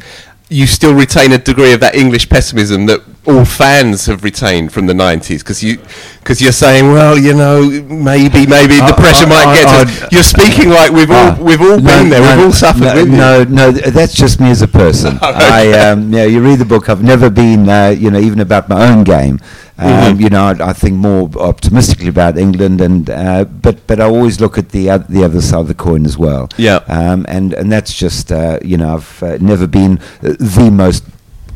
you 0.49 0.65
still 0.65 0.95
retain 0.95 1.31
a 1.31 1.37
degree 1.37 1.73
of 1.73 1.79
that 1.81 1.93
English 1.93 2.27
pessimism 2.27 2.87
that 2.87 3.01
all 3.27 3.45
fans 3.45 4.05
have 4.07 4.23
retained 4.23 4.71
from 4.73 4.87
the 4.87 4.93
'90s. 4.93 5.39
Because 5.39 5.61
you, 5.63 5.77
because 6.19 6.41
you're 6.41 6.51
saying, 6.51 6.91
well, 6.91 7.17
you 7.17 7.33
know, 7.33 7.61
maybe, 7.69 8.45
maybe 8.47 8.75
the 8.77 8.93
pressure 8.97 9.27
might 9.27 9.53
get 9.55 9.67
to. 9.67 10.07
You're 10.11 10.23
speaking 10.23 10.69
like 10.69 10.91
we've 10.91 11.11
all 11.11 11.17
Ah, 11.31 11.37
we've 11.41 11.61
all 11.61 11.79
no, 11.79 11.83
been 12.01 12.09
there. 12.09 12.21
no, 12.21 12.35
we've 12.37 12.45
all 12.45 12.51
suffered 12.51 12.81
no, 12.81 13.03
no, 13.03 13.43
no, 13.43 13.71
that's 13.71 14.13
just 14.13 14.39
me 14.39 14.49
as 14.49 14.61
a 14.61 14.67
person. 14.67 15.17
I, 15.21 15.71
um, 15.89 16.13
yeah, 16.13 16.23
you 16.25 16.41
read 16.43 16.59
the 16.59 16.65
book. 16.65 16.89
I've 16.89 17.03
never 17.03 17.29
been, 17.29 17.67
uh, 17.69 17.89
you 17.89 18.09
know, 18.09 18.19
even 18.19 18.39
about 18.39 18.69
my 18.69 18.89
own 18.89 19.03
game. 19.03 19.39
Um, 19.77 19.89
Mhm. 20.17 20.19
You 20.21 20.29
know, 20.29 20.43
I, 20.43 20.69
I 20.71 20.73
think 20.73 20.95
more 20.97 21.29
optimistically 21.39 22.09
about 22.09 22.37
England, 22.37 22.81
and 22.81 23.09
uh, 23.09 23.45
but 23.45 23.87
but 23.87 24.01
I 24.01 24.05
always 24.05 24.41
look 24.41 24.57
at 24.57 24.69
the 24.69 24.87
the 25.07 25.23
other 25.23 25.39
side 25.41 25.61
of 25.61 25.67
the 25.69 25.73
coin 25.73 26.05
as 26.05 26.17
well. 26.17 26.49
Yeah. 26.57 26.79
um, 26.89 27.25
and 27.29 27.53
and 27.53 27.71
that's 27.71 27.93
just 27.93 28.29
uh, 28.31 28.59
you 28.61 28.75
know 28.75 28.95
I've 28.95 29.23
uh, 29.23 29.37
never 29.39 29.67
been 29.67 29.99
the 30.21 30.69
most 30.69 31.05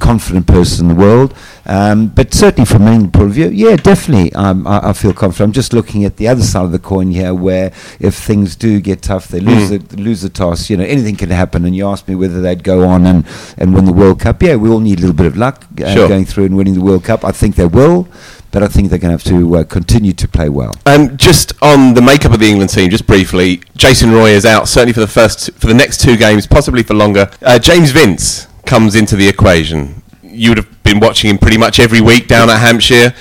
confident 0.03 0.45
person 0.47 0.89
in 0.89 0.95
the 0.95 1.01
world. 1.01 1.33
Um, 1.65 2.07
but 2.07 2.33
certainly 2.33 2.65
from 2.65 2.85
an 2.87 3.09
point 3.11 3.29
of 3.29 3.33
view, 3.35 3.47
yeah, 3.47 3.77
definitely, 3.77 4.33
um, 4.33 4.67
I, 4.67 4.89
I 4.89 4.93
feel 4.93 5.13
confident. 5.13 5.47
I'm 5.49 5.53
just 5.53 5.71
looking 5.71 6.03
at 6.03 6.17
the 6.17 6.27
other 6.27 6.41
side 6.43 6.65
of 6.65 6.73
the 6.73 6.79
coin 6.79 7.11
here, 7.11 7.33
where 7.33 7.71
if 8.01 8.15
things 8.15 8.55
do 8.57 8.81
get 8.81 9.01
tough, 9.01 9.29
they 9.29 9.39
lose 9.39 9.71
Mm. 9.71 9.87
the 9.87 10.01
lose 10.01 10.21
the 10.21 10.29
toss. 10.29 10.69
You 10.69 10.75
know, 10.77 10.83
anything 10.83 11.15
can 11.15 11.29
happen. 11.29 11.63
And 11.65 11.73
you 11.75 11.87
asked 11.87 12.07
me 12.09 12.15
whether 12.15 12.41
they'd 12.41 12.63
go 12.63 12.85
on 12.87 13.05
and, 13.05 13.25
and 13.57 13.73
win 13.73 13.85
the 13.85 13.93
World 13.93 14.19
Cup. 14.19 14.43
Yeah, 14.43 14.57
we 14.57 14.69
all 14.69 14.81
need 14.81 14.97
a 14.99 15.01
little 15.01 15.15
bit 15.15 15.27
of 15.27 15.37
luck 15.37 15.65
uh, 15.81 15.93
Sure. 15.93 16.07
going 16.09 16.25
through 16.25 16.45
and 16.45 16.57
winning 16.57 16.73
the 16.73 16.81
World 16.81 17.05
Cup. 17.05 17.23
I 17.23 17.31
think 17.31 17.55
they 17.55 17.65
will, 17.65 18.07
but 18.51 18.61
I 18.61 18.67
think 18.67 18.89
they're 18.89 18.99
going 18.99 19.17
to 19.17 19.23
have 19.23 19.39
to 19.39 19.55
uh, 19.57 19.63
continue 19.63 20.11
to 20.13 20.27
play 20.27 20.49
well. 20.49 20.73
Um, 20.85 21.15
just 21.15 21.53
on 21.61 21.93
the 21.93 22.01
makeup 22.01 22.33
of 22.33 22.39
the 22.39 22.49
England 22.49 22.71
team, 22.71 22.89
just 22.89 23.07
briefly, 23.07 23.61
Jason 23.77 24.11
Roy 24.11 24.31
is 24.31 24.45
out 24.45 24.67
certainly 24.67 24.93
for 24.93 24.99
the 24.99 25.07
first 25.19 25.51
for 25.53 25.67
the 25.67 25.73
next 25.73 26.01
two 26.01 26.17
games, 26.17 26.45
possibly 26.45 26.83
for 26.83 26.93
longer. 26.93 27.29
Uh, 27.41 27.57
James 27.59 27.91
Vince 27.91 28.47
comes 28.65 28.95
into 28.95 29.15
the 29.15 29.27
equation. 29.27 30.01
you 30.21 30.49
would 30.49 30.57
have 30.57 30.83
been 30.83 30.99
watching 30.99 31.29
him 31.29 31.37
pretty 31.37 31.57
much 31.57 31.79
every 31.79 32.01
week 32.01 32.27
down 32.27 32.49
at 32.49 32.59
Hampshire. 32.59 33.13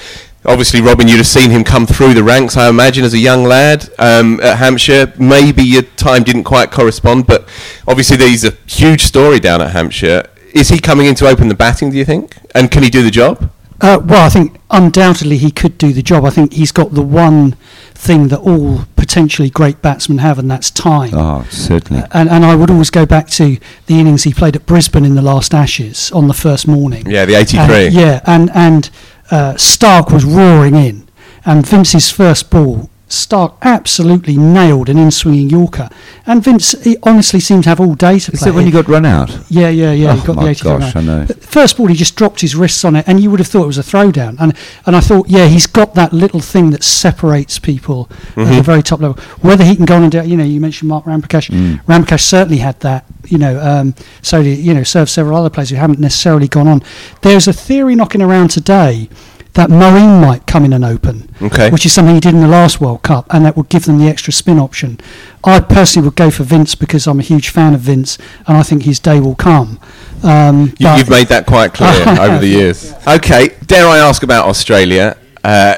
Obviously, 0.45 0.81
Robin, 0.81 1.07
you'd 1.07 1.19
have 1.19 1.27
seen 1.27 1.51
him 1.51 1.63
come 1.63 1.87
through 1.87 2.15
the 2.15 2.25
ranks, 2.25 2.57
I 2.57 2.69
imagine, 2.69 3.05
as 3.05 3.15
a 3.15 3.19
young 3.19 3.45
lad 3.45 3.89
um, 3.99 4.41
at 4.41 4.59
Hampshire. 4.59 5.13
Maybe 5.19 5.63
your 5.63 5.83
time 5.83 6.25
didn't 6.25 6.45
quite 6.45 6.71
correspond, 6.73 7.27
but 7.27 7.49
obviously, 7.87 8.17
there's 8.17 8.45
a 8.45 8.53
huge 8.67 9.03
story 9.03 9.39
down 9.39 9.61
at 9.61 9.71
Hampshire. 9.71 10.27
Is 10.53 10.69
he 10.69 10.81
coming 10.81 11.07
in 11.07 11.15
to 11.17 11.27
open 11.29 11.49
the 11.49 11.55
batting, 11.55 11.91
do 11.91 11.97
you 11.97 12.05
think? 12.05 12.37
And 12.55 12.71
can 12.71 12.83
he 12.83 12.91
do 12.91 13.03
the 13.03 13.11
job? 13.11 13.51
Uh, 13.81 14.01
well, 14.05 14.25
I 14.25 14.29
think 14.31 14.59
undoubtedly 14.71 15.39
he 15.39 15.51
could 15.51 15.77
do 15.79 15.93
the 15.93 16.03
job. 16.03 16.25
I 16.25 16.31
think 16.31 16.53
he's 16.55 16.73
got 16.73 16.93
the 16.93 17.03
one 17.03 17.53
thing 17.95 18.29
that 18.29 18.41
all 18.41 18.87
potentially 19.13 19.51
great 19.51 19.83
batsmen 19.83 20.17
have, 20.17 20.39
and 20.39 20.51
that's 20.51 20.71
time. 20.71 21.11
Oh, 21.13 21.47
certainly. 21.51 22.03
And, 22.13 22.31
and 22.31 22.47
I 22.47 22.57
would 22.57 22.71
always 22.71 22.89
go 22.89 23.05
back 23.05 23.29
to 23.33 23.59
the 23.85 24.01
innings 24.01 24.25
he 24.25 24.33
played 24.33 24.57
at 24.57 24.65
Brisbane 24.65 25.05
in 25.05 25.17
the 25.17 25.21
last 25.21 25.53
Ashes 25.53 26.11
on 26.13 26.29
the 26.29 26.35
first 26.35 26.67
morning. 26.67 27.05
Yeah, 27.07 27.27
the 27.27 27.35
83. 27.35 27.87
And, 27.89 27.95
yeah, 27.95 28.21
and 28.25 28.51
and 28.55 28.91
uh, 29.31 29.53
Starc 29.57 30.11
was 30.11 30.25
roaring 30.25 30.77
in, 30.77 31.07
and 31.45 31.67
Vince's 31.67 32.11
first 32.11 32.49
ball, 32.49 32.89
Starc 33.13 33.55
absolutely 33.61 34.39
nailed 34.39 34.89
an 34.89 34.97
in-swinging 34.97 35.51
Yorker, 35.51 35.91
and 36.27 36.43
Vince 36.43 36.73
he 36.83 36.97
honestly 37.03 37.41
seemed 37.41 37.65
to 37.65 37.69
have 37.69 37.79
all 37.81 37.95
day 37.95 38.19
to 38.19 38.33
Is 38.33 38.41
play. 38.41 38.51
that 38.51 38.57
when 38.57 38.67
you 38.67 38.73
got 38.73 38.89
run 38.89 39.05
out? 39.05 39.31
Yeah, 39.51 39.69
yeah, 39.69 39.93
yeah. 39.93 40.13
Oh, 40.13 40.17
he 40.17 40.27
got 40.27 40.37
my 40.37 40.45
the 40.45 40.51
83 40.51 40.71
gosh. 40.79 40.97
I 40.97 41.01
know. 41.03 41.25
But 41.27 41.43
First 41.45 41.77
ball, 41.77 41.89
he 41.89 41.95
just 41.95 42.17
dropped 42.17 42.41
his 42.41 42.57
wrists 42.57 42.85
on 42.87 42.97
it, 42.97 43.07
and 43.07 43.21
you 43.21 43.31
would 43.31 43.39
have 43.39 43.49
thought 43.49 43.65
it 43.65 43.67
was 43.67 43.77
a 43.77 43.83
throwdown. 43.83 44.37
And 44.41 44.57
and 44.87 44.97
I 44.97 45.01
thought, 45.01 45.29
yeah, 45.29 45.47
he's 45.47 45.67
got 45.67 45.95
that 45.95 46.13
little 46.15 46.41
thing 46.41 46.71
that 46.71 46.83
separates 46.83 47.59
people 47.59 48.09
at 48.11 48.19
Mm-hmm. 48.43 48.57
the 48.57 48.63
very 48.63 48.83
top 48.83 49.01
level. 49.01 49.23
Whether 49.43 49.65
he 49.65 49.77
can 49.77 49.85
go 49.85 49.97
on 49.97 50.03
and 50.05 50.11
do, 50.13 50.19
it, 50.19 50.27
you 50.27 50.37
know, 50.39 50.45
you 50.45 50.59
mentioned 50.61 50.89
Mark 50.89 51.05
Ramprakash. 51.05 51.51
Mm. 51.51 51.85
Ramprakash 51.85 52.21
certainly 52.23 52.59
had 52.59 52.81
that. 52.81 53.05
You 53.27 53.39
know, 53.39 53.61
um, 53.61 53.95
so 54.23 54.43
did, 54.43 54.59
you 54.59 54.75
know, 54.75 54.83
served 54.83 55.11
several 55.11 55.37
other 55.37 55.51
players 55.51 55.71
who 55.71 55.77
haven't 55.77 56.01
necessarily 56.01 56.49
gone 56.49 56.67
on. 56.67 56.83
There's 57.21 57.47
a 57.47 57.53
theory 57.53 57.95
knocking 57.95 58.21
around 58.23 58.49
today. 58.49 59.09
That 59.55 59.69
Moeen 59.69 60.19
might 60.23 60.47
come 60.47 60.65
in 60.65 60.73
and 60.73 60.83
open, 60.83 61.29
Okay. 61.43 61.69
which 61.71 61.85
is 61.85 61.93
something 61.93 62.15
he 62.15 62.21
did 62.21 62.33
in 62.35 62.41
the 62.41 62.49
last 62.49 62.81
World 62.81 63.03
Cup, 63.03 63.27
and 63.29 63.45
that 63.45 63.55
would 63.55 63.69
give 63.69 63.85
them 63.85 63.99
the 63.99 64.09
extra 64.09 64.33
spin 64.33 64.59
option. 64.59 64.99
I 65.45 65.61
personally 65.61 66.07
would 66.09 66.17
go 66.17 66.31
for 66.31 66.43
Vince 66.43 66.75
because 66.75 67.07
I'm 67.07 67.19
a 67.21 67.23
huge 67.23 67.51
fan 67.51 67.75
of 67.75 67.81
Vince, 67.81 68.17
and 68.47 68.57
I 68.57 68.63
think 68.63 68.85
his 68.85 68.99
day 68.99 69.21
will 69.21 69.35
come. 69.35 69.79
Um, 70.23 70.73
you, 70.79 70.89
you've 70.97 71.11
made 71.11 71.27
that 71.29 71.45
quite 71.47 71.75
clear 71.75 71.91
over 72.19 72.39
the 72.39 72.47
years. 72.49 72.95
Okay, 73.07 73.51
dare 73.67 73.87
I 73.87 73.99
ask 73.99 74.23
about 74.23 74.47
Australia? 74.47 75.19
Uh, 75.45 75.75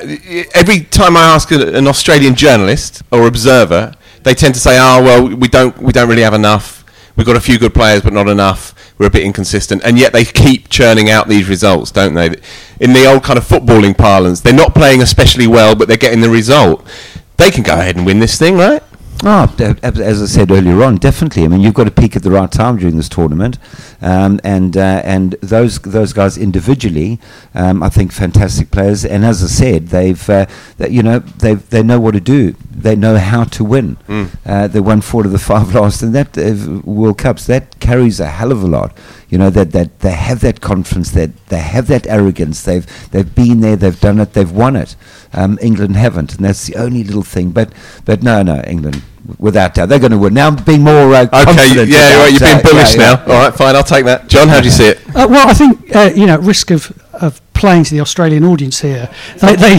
every 0.54 0.80
time 0.84 1.16
I 1.16 1.22
ask 1.22 1.50
an 1.50 1.88
Australian 1.88 2.36
journalist 2.36 3.02
or 3.10 3.26
observer, 3.26 3.94
they 4.22 4.34
tend 4.34 4.54
to 4.54 4.60
say, 4.60 4.76
"Oh, 4.78 5.02
well, 5.02 5.26
we 5.36 5.48
don't, 5.48 5.76
we 5.82 5.90
don't 5.92 6.08
really 6.08 6.22
have 6.22 6.34
enough. 6.34 6.84
We've 7.16 7.26
got 7.26 7.36
a 7.36 7.40
few 7.40 7.58
good 7.58 7.74
players, 7.74 8.02
but 8.02 8.12
not 8.12 8.28
enough. 8.28 8.73
We're 8.98 9.06
a 9.06 9.10
bit 9.10 9.22
inconsistent." 9.22 9.82
And 9.84 9.98
yet 9.98 10.12
they 10.12 10.24
keep 10.24 10.68
churning 10.68 11.10
out 11.10 11.28
these 11.28 11.48
results, 11.48 11.90
don't 11.90 12.14
they? 12.14 12.36
In 12.80 12.92
the 12.92 13.06
old 13.06 13.22
kind 13.22 13.38
of 13.38 13.46
footballing 13.46 13.96
parlance, 13.96 14.40
they're 14.40 14.52
not 14.52 14.74
playing 14.74 15.02
especially 15.02 15.46
well, 15.46 15.74
but 15.74 15.88
they're 15.88 15.96
getting 15.96 16.20
the 16.20 16.30
result. 16.30 16.86
They 17.36 17.50
can 17.50 17.62
go 17.62 17.74
ahead 17.74 17.96
and 17.96 18.06
win 18.06 18.20
this 18.20 18.38
thing, 18.38 18.56
right? 18.56 18.82
Oh, 19.22 19.54
as 19.82 20.22
I 20.22 20.26
said 20.26 20.50
earlier 20.50 20.82
on, 20.82 20.96
definitely. 20.96 21.44
I 21.44 21.48
mean, 21.48 21.60
you've 21.62 21.72
got 21.74 21.84
to 21.84 21.90
peak 21.90 22.14
at 22.14 22.22
the 22.22 22.30
right 22.30 22.50
time 22.50 22.76
during 22.76 22.96
this 22.96 23.08
tournament, 23.08 23.58
um, 24.02 24.38
and 24.44 24.76
uh, 24.76 25.00
and 25.04 25.32
those 25.40 25.78
those 25.78 26.12
guys 26.12 26.36
individually, 26.36 27.20
um, 27.54 27.82
I 27.82 27.88
think, 27.88 28.12
fantastic 28.12 28.70
players. 28.70 29.04
And 29.04 29.24
as 29.24 29.42
I 29.42 29.46
said, 29.46 29.88
they've 29.88 30.28
uh, 30.28 30.44
that, 30.76 30.90
you 30.90 31.02
know 31.02 31.20
they 31.20 31.54
they 31.54 31.82
know 31.82 31.98
what 32.00 32.12
to 32.14 32.20
do. 32.20 32.52
They 32.70 32.96
know 32.96 33.16
how 33.16 33.44
to 33.44 33.64
win. 33.64 33.96
Uh, 34.44 34.68
they 34.68 34.80
won 34.80 35.00
four 35.00 35.24
of 35.24 35.32
the 35.32 35.38
five 35.38 35.74
last, 35.78 36.02
and 36.02 36.14
that 36.14 36.36
uh, 36.36 36.80
World 36.84 37.16
Cups 37.18 37.46
that 37.46 37.80
carries 37.80 38.20
a 38.20 38.26
hell 38.26 38.52
of 38.52 38.62
a 38.62 38.66
lot. 38.66 38.94
You 39.28 39.38
know 39.38 39.50
that 39.50 39.72
that 39.72 40.00
they 40.00 40.12
have 40.12 40.40
that 40.40 40.60
confidence, 40.60 41.10
that 41.12 41.30
they 41.46 41.60
have 41.60 41.86
that 41.88 42.06
arrogance. 42.06 42.62
They've 42.62 42.86
they've 43.10 43.34
been 43.34 43.60
there, 43.60 43.76
they've 43.76 43.98
done 43.98 44.20
it, 44.20 44.32
they've 44.32 44.50
won 44.50 44.76
it. 44.76 44.96
Um, 45.32 45.58
England 45.60 45.96
haven't, 45.96 46.36
and 46.36 46.44
that's 46.44 46.66
the 46.66 46.76
only 46.76 47.02
little 47.04 47.22
thing. 47.22 47.50
But 47.50 47.72
but 48.04 48.22
no, 48.22 48.42
no, 48.42 48.62
England 48.66 49.02
without 49.38 49.74
doubt 49.74 49.88
they're 49.88 49.98
going 49.98 50.12
to 50.12 50.18
win. 50.18 50.34
Now 50.34 50.48
I'm 50.48 50.56
being 50.64 50.82
more 50.82 51.14
uh, 51.14 51.24
Okay, 51.24 51.32
yeah, 51.32 51.82
about, 51.82 52.22
right, 52.22 52.30
you're 52.30 52.40
being 52.40 52.58
uh, 52.58 52.62
bullish 52.62 52.94
yeah, 52.94 53.00
yeah. 53.00 53.24
now. 53.26 53.32
All 53.32 53.44
right, 53.44 53.54
fine, 53.54 53.76
I'll 53.76 53.82
take 53.82 54.04
that. 54.04 54.28
Jon, 54.28 54.48
how 54.48 54.60
do 54.60 54.66
you 54.66 54.70
see 54.70 54.88
it? 54.88 54.98
Uh, 55.08 55.26
well, 55.28 55.48
I 55.48 55.54
think 55.54 55.94
uh, 55.94 56.10
you 56.14 56.26
know, 56.26 56.38
risk 56.38 56.70
of, 56.70 56.92
of 57.14 57.40
playing 57.54 57.84
to 57.84 57.94
the 57.94 58.00
Australian 58.00 58.44
audience 58.44 58.80
here, 58.80 59.08
they, 59.40 59.56
they 59.56 59.78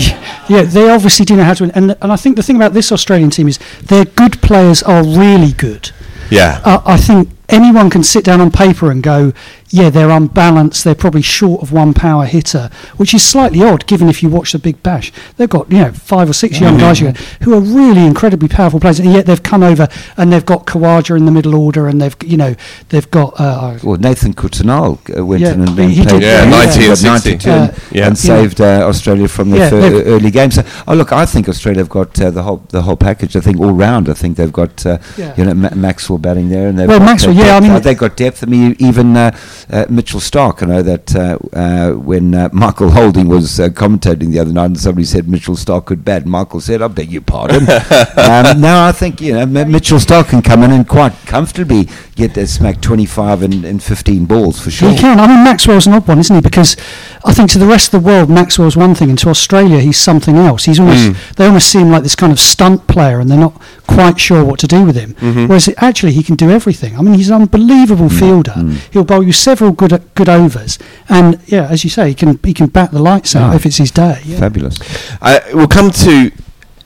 yeah, 0.49 0.63
they 0.63 0.89
obviously 0.89 1.25
do 1.25 1.35
know 1.35 1.43
how 1.43 1.53
to 1.53 1.63
win, 1.63 1.71
and 1.71 1.95
and 2.01 2.11
I 2.11 2.15
think 2.15 2.35
the 2.35 2.43
thing 2.43 2.55
about 2.55 2.73
this 2.73 2.91
Australian 2.91 3.29
team 3.29 3.47
is 3.47 3.59
their 3.83 4.05
good 4.05 4.41
players 4.41 4.81
are 4.83 5.03
really 5.03 5.51
good. 5.51 5.91
Yeah. 6.31 6.61
Uh, 6.65 6.81
I 6.85 6.97
think 6.97 7.29
anyone 7.49 7.89
can 7.89 8.03
sit 8.03 8.23
down 8.23 8.41
on 8.41 8.51
paper 8.51 8.91
and 8.91 9.01
go, 9.03 9.33
yeah, 9.69 9.89
they're 9.89 10.09
unbalanced. 10.09 10.83
They're 10.83 10.95
probably 10.95 11.21
short 11.21 11.61
of 11.61 11.71
one 11.71 11.93
power 11.93 12.25
hitter, 12.25 12.69
which 12.97 13.13
is 13.13 13.23
slightly 13.23 13.61
odd 13.63 13.85
given 13.87 14.07
if 14.09 14.23
you 14.23 14.29
watch 14.29 14.51
the 14.53 14.59
Big 14.59 14.81
Bash. 14.83 15.11
They've 15.37 15.49
got 15.49 15.69
you 15.71 15.79
know 15.79 15.91
five 15.91 16.29
or 16.29 16.33
six 16.33 16.59
young 16.61 16.77
guys 16.77 16.99
who 16.99 17.07
are- 17.07 17.13
who 17.41 17.53
are 17.53 17.59
really 17.59 18.05
incredibly 18.05 18.47
powerful 18.47 18.79
players, 18.79 18.99
and 18.99 19.11
yet 19.11 19.25
they've 19.25 19.41
come 19.43 19.63
over 19.63 19.87
and 20.17 20.31
they've 20.31 20.45
got 20.45 20.65
Khawaja 20.65 21.17
in 21.17 21.25
the 21.25 21.31
middle 21.31 21.55
order, 21.55 21.87
and 21.87 22.01
they've 22.01 22.15
you 22.25 22.37
know 22.37 22.55
they've 22.89 23.09
got. 23.11 23.33
Uh, 23.39 23.73
Well, 23.83 23.97
Nathan 23.97 24.33
Coulter-Nile 24.33 24.99
uh, 25.17 25.25
went 25.25 25.41
Yeah, 25.41 25.53
in 25.53 25.61
and, 25.61 25.77
he- 25.79 25.95
he 25.95 26.05
played 26.05 26.21
did, 26.21 26.23
Yeah, 26.23 26.43
uh, 26.43 26.49
90 26.49 26.85
and 26.87 27.03
92 27.03 27.49
Uh, 27.49 27.71
Yeah. 27.91 28.07
and 28.07 28.17
saved 28.17 28.61
uh, 28.61 28.85
Australia 28.87 29.27
from 29.27 29.49
their 29.49 29.59
Yeah, 29.61 29.69
fir- 29.71 30.03
early 30.05 30.31
games. 30.31 30.55
So, 30.55 30.63
oh, 30.87 30.93
look, 30.95 31.11
I 31.11 31.25
think 31.25 31.49
Australia 31.49 31.79
have 31.81 31.89
got 31.89 32.19
uh, 32.21 32.31
the 32.31 32.43
whole 32.43 32.61
the 32.69 32.83
whole 32.83 32.95
package. 32.95 33.35
I 33.35 33.41
think 33.41 33.59
all 33.59 33.73
round. 33.73 34.07
I 34.07 34.13
think 34.13 34.37
they've 34.37 34.53
got 34.53 34.85
uh, 34.85 34.99
Yeah. 35.17 35.33
you 35.35 35.43
know 35.43 35.53
Ma- 35.53 35.75
Maxwell 35.75 36.17
batting 36.19 36.49
there, 36.49 36.67
and 36.69 36.79
they've 36.79 36.87
Well, 36.87 36.99
Maxwell, 37.01 37.34
yeah, 37.35 37.55
I 37.55 37.59
mean- 37.59 37.71
Uh, 37.71 37.79
they've 37.79 37.97
got 37.97 38.15
depth. 38.17 38.43
I 38.43 38.47
mean, 38.47 38.75
even 38.79 39.15
uh, 39.17 39.35
uh, 39.71 39.85
Mitchell 39.89 40.19
Starc. 40.19 40.63
I 40.63 40.65
know 40.67 40.81
that 40.81 41.15
uh, 41.15 41.37
uh, 41.53 41.91
when 41.93 42.33
uh, 42.33 42.49
Michael 42.51 42.91
Holding 42.91 43.27
was 43.27 43.59
uh, 43.59 43.69
commentating 43.69 44.31
the 44.31 44.39
other 44.39 44.53
night, 44.53 44.65
and 44.65 44.79
somebody 44.79 45.05
said 45.05 45.27
Mitchell 45.27 45.55
Starc 45.55 45.85
could 45.85 46.03
bat. 46.05 46.25
Michael 46.25 46.61
said, 46.61 46.81
"I 46.81 46.87
beg 46.87 47.11
your 47.11 47.21
pardon." 47.21 47.63
um, 47.69 48.61
now 48.61 48.85
I 48.87 48.91
think 48.91 49.21
you 49.21 49.33
know 49.33 49.45
Mitchell 49.45 49.99
Starc 49.99 50.29
can 50.29 50.41
come 50.41 50.63
in 50.63 50.71
and 50.71 50.87
quite 50.87 51.13
comfortably 51.25 51.89
get 52.15 52.33
that 52.35 52.47
smack 52.47 52.81
twenty 52.81 53.05
five 53.05 53.41
and, 53.41 53.65
and 53.65 53.81
fifteen 53.83 54.25
balls 54.25 54.59
for 54.61 54.71
sure. 54.71 54.91
He 54.91 54.97
can. 54.97 55.19
I 55.19 55.27
mean, 55.27 55.43
Maxwell's 55.43 55.87
an 55.87 55.93
odd 55.93 56.07
one, 56.07 56.19
isn't 56.19 56.35
he? 56.35 56.41
Because 56.41 56.75
I 57.23 57.33
think 57.33 57.49
to 57.51 57.59
the 57.59 57.65
rest 57.67 57.93
of 57.93 58.03
the 58.03 58.07
world, 58.07 58.29
Maxwell's 58.29 58.77
one 58.77 58.95
thing, 58.95 59.09
and 59.09 59.19
to 59.19 59.29
Australia, 59.29 59.79
he's 59.79 59.97
something 59.97 60.37
else. 60.37 60.65
He's 60.65 60.79
almost 60.79 61.35
they 61.37 61.45
almost 61.45 61.69
see 61.69 61.79
him 61.79 61.89
like 61.91 62.03
this 62.03 62.15
kind 62.15 62.31
of 62.31 62.39
stunt 62.39 62.87
player, 62.87 63.19
and 63.19 63.29
they're 63.29 63.37
not 63.39 63.59
quite 63.87 64.19
sure 64.19 64.43
what 64.43 64.59
to 64.59 64.67
do 64.67 64.83
with 64.85 64.95
him. 64.95 65.15
Whereas 65.47 65.67
it, 65.67 65.75
actually, 65.77 66.13
he 66.13 66.23
can 66.23 66.35
do 66.35 66.49
everything. 66.49 66.97
I 66.97 67.01
mean, 67.01 67.13
he's 67.15 67.29
an 67.29 67.41
unbelievable 67.41 68.09
fielder. 68.09 68.53
He'll 68.91 69.03
bowl 69.05 69.23
you 69.23 69.31
several 69.31 69.71
good 69.71 69.93
good 70.15 70.29
overs, 70.29 70.77
and 71.09 71.39
yeah, 71.47 71.67
as 71.69 71.83
you 71.83 71.89
say, 71.89 72.09
he 72.09 72.15
can 72.15 72.39
he 72.43 72.53
can 72.53 72.67
bat 72.67 72.91
the 72.91 73.01
lights 73.01 73.35
out 73.35 73.51
Ah. 73.53 73.55
if 73.55 73.65
it's 73.65 73.77
his 73.77 73.91
day. 73.91 74.21
Yeah. 74.25 74.39
Fabulous. 74.39 74.77
Uh, 75.21 75.39
we'll 75.53 75.67
come 75.67 75.91
to 75.91 76.31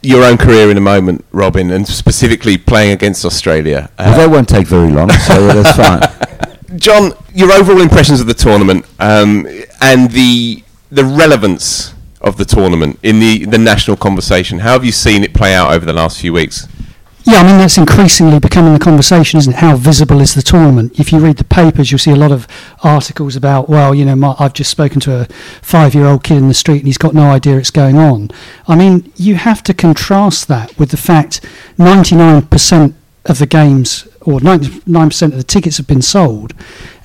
your 0.01 0.23
own 0.23 0.37
career 0.37 0.71
in 0.71 0.77
a 0.77 0.81
moment, 0.81 1.25
Robin, 1.31 1.71
and 1.71 1.85
specifically 1.87 2.57
playing 2.57 2.91
against 2.91 3.25
Australia. 3.25 3.89
Uh, 3.97 4.03
Well, 4.07 4.17
that 4.19 4.29
won't 4.29 4.47
take 4.49 4.67
very 4.67 4.91
long, 4.91 5.09
so 5.11 5.47
that's 5.55 5.75
fine. 5.75 6.01
Jon, 6.77 7.11
your 7.33 7.51
overall 7.51 7.81
impressions 7.81 8.21
of 8.21 8.27
the 8.27 8.33
tournament 8.33 8.85
um, 8.99 9.45
and 9.81 10.11
the 10.11 10.63
the 10.91 11.03
relevance 11.03 11.93
of 12.21 12.35
the 12.37 12.45
tournament 12.45 12.99
in 13.03 13.19
the, 13.19 13.45
the 13.45 13.57
national 13.57 13.95
conversation. 13.97 14.59
How 14.59 14.73
have 14.73 14.83
you 14.83 14.91
seen 14.91 15.23
it 15.23 15.33
play 15.33 15.53
out 15.53 15.71
over 15.73 15.85
the 15.85 15.93
last 15.93 16.19
few 16.19 16.33
weeks? 16.33 16.67
Yeah, 17.23 17.39
I 17.39 17.43
mean 17.43 17.57
that's 17.57 17.77
increasingly 17.77 18.39
becoming 18.39 18.73
the 18.73 18.79
conversation, 18.79 19.37
isn't 19.39 19.53
it? 19.53 19.59
How 19.59 19.75
visible 19.75 20.21
is 20.21 20.33
the 20.35 20.41
tournament? 20.41 20.99
If 20.99 21.11
you 21.11 21.19
read 21.19 21.37
the 21.37 21.43
papers, 21.43 21.91
you'll 21.91 21.99
see 21.99 22.11
a 22.11 22.15
lot 22.15 22.31
of 22.31 22.47
articles 22.83 23.35
about, 23.35 23.69
well, 23.69 23.93
you 23.93 24.05
know, 24.05 24.15
my, 24.15 24.35
I've 24.39 24.53
just 24.53 24.71
spoken 24.71 24.99
to 25.01 25.21
a 25.21 25.25
five-year-old 25.61 26.23
kid 26.23 26.37
in 26.37 26.47
the 26.47 26.53
street 26.53 26.79
and 26.79 26.87
he's 26.87 26.97
got 26.97 27.13
no 27.13 27.29
idea 27.29 27.57
it's 27.57 27.71
going 27.71 27.97
on. 27.97 28.31
I 28.67 28.75
mean, 28.75 29.11
you 29.15 29.35
have 29.35 29.61
to 29.63 29.73
contrast 29.73 30.47
that 30.47 30.77
with 30.79 30.91
the 30.91 30.97
fact 30.97 31.41
99% 31.77 32.93
of 33.25 33.37
the 33.37 33.45
games 33.45 34.07
or 34.21 34.39
99% 34.39 35.21
of 35.23 35.37
the 35.37 35.43
tickets 35.43 35.77
have 35.77 35.87
been 35.87 36.01
sold. 36.01 36.53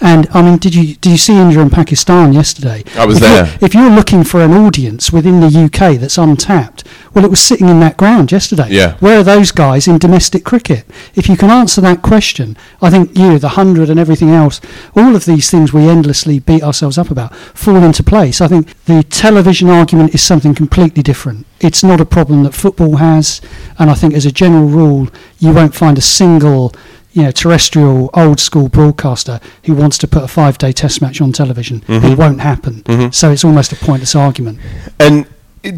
And 0.01 0.27
I 0.35 0.43
mean, 0.43 0.59
did 0.59 0.75
you 0.75 0.97
did 0.97 1.11
you 1.13 1.17
see 1.17 1.35
India 1.35 1.61
and 1.61 1.71
Pakistan 1.73 2.33
yesterday? 2.33 2.83
I 2.99 3.07
was 3.07 3.19
if 3.19 3.23
you're- 3.23 3.35
there. 3.35 3.59
if 3.61 3.75
you're 3.75 3.91
looking 3.91 4.25
for 4.25 4.41
an 4.43 4.53
audience 4.53 5.13
within 5.13 5.41
the 5.41 5.49
UK 5.49 5.97
that's 5.99 6.19
untapped, 6.19 6.85
well, 7.15 7.25
it 7.25 7.31
was 7.31 7.41
sitting 7.41 7.69
in 7.69 7.79
that 7.81 7.97
ground 7.97 8.33
yesterday. 8.33 8.67
Yeah. 8.71 8.97
Where 8.99 9.21
are 9.21 9.23
those 9.23 9.53
guys 9.53 9.87
in 9.87 9.99
domestic 9.99 10.45
cricket? 10.45 10.85
If 11.15 11.29
you 11.29 11.37
can 11.37 11.49
answer 11.51 11.81
that 11.83 12.03
question, 12.03 12.57
I 12.83 12.91
think 12.91 13.17
you, 13.17 13.39
the 13.39 13.51
hundred, 13.51 13.89
and 13.89 13.99
everything 14.01 14.31
else, 14.31 14.61
all 14.97 15.15
of 15.15 15.25
these 15.25 15.49
things 15.49 15.73
we 15.73 15.89
endlessly 15.89 16.41
beat 16.41 16.63
ourselves 16.65 16.99
up 16.99 17.11
about 17.11 17.35
fall 17.37 17.77
into 17.83 18.03
place. 18.03 18.41
I 18.41 18.49
think 18.49 18.75
the 18.87 19.05
television 19.05 19.71
argument 19.71 20.13
is 20.15 20.23
something 20.23 20.55
completely 20.55 21.03
different. 21.05 21.47
It's 21.61 21.85
not 21.85 22.01
a 22.01 22.05
problem 22.05 22.43
that 22.43 22.53
football 22.53 22.97
has, 22.97 23.41
and 23.79 23.91
I 23.91 23.95
think 23.95 24.13
as 24.15 24.27
a 24.27 24.33
general 24.33 24.67
rule, 24.67 25.09
you 25.39 25.53
won't 25.53 25.75
find 25.75 25.97
a 25.97 26.03
single. 26.03 26.75
You 27.17 27.23
know, 27.23 27.31
terrestrial 27.31 28.11
old 28.13 28.41
school 28.41 28.69
broadcaster 28.69 29.39
who 29.67 29.75
wants 29.75 29.97
to 29.99 30.09
put 30.09 30.23
a 30.25 30.29
five 30.29 30.59
day 30.59 30.73
test 30.73 31.01
match 31.01 31.21
on 31.21 31.31
television. 31.33 31.83
It 31.89 32.19
won't 32.19 32.41
happen. 32.41 33.13
So 33.13 33.31
it's 33.31 33.45
almost 33.45 33.73
a 33.73 33.77
pointless 33.77 34.15
argument. 34.17 34.59
And 34.99 35.27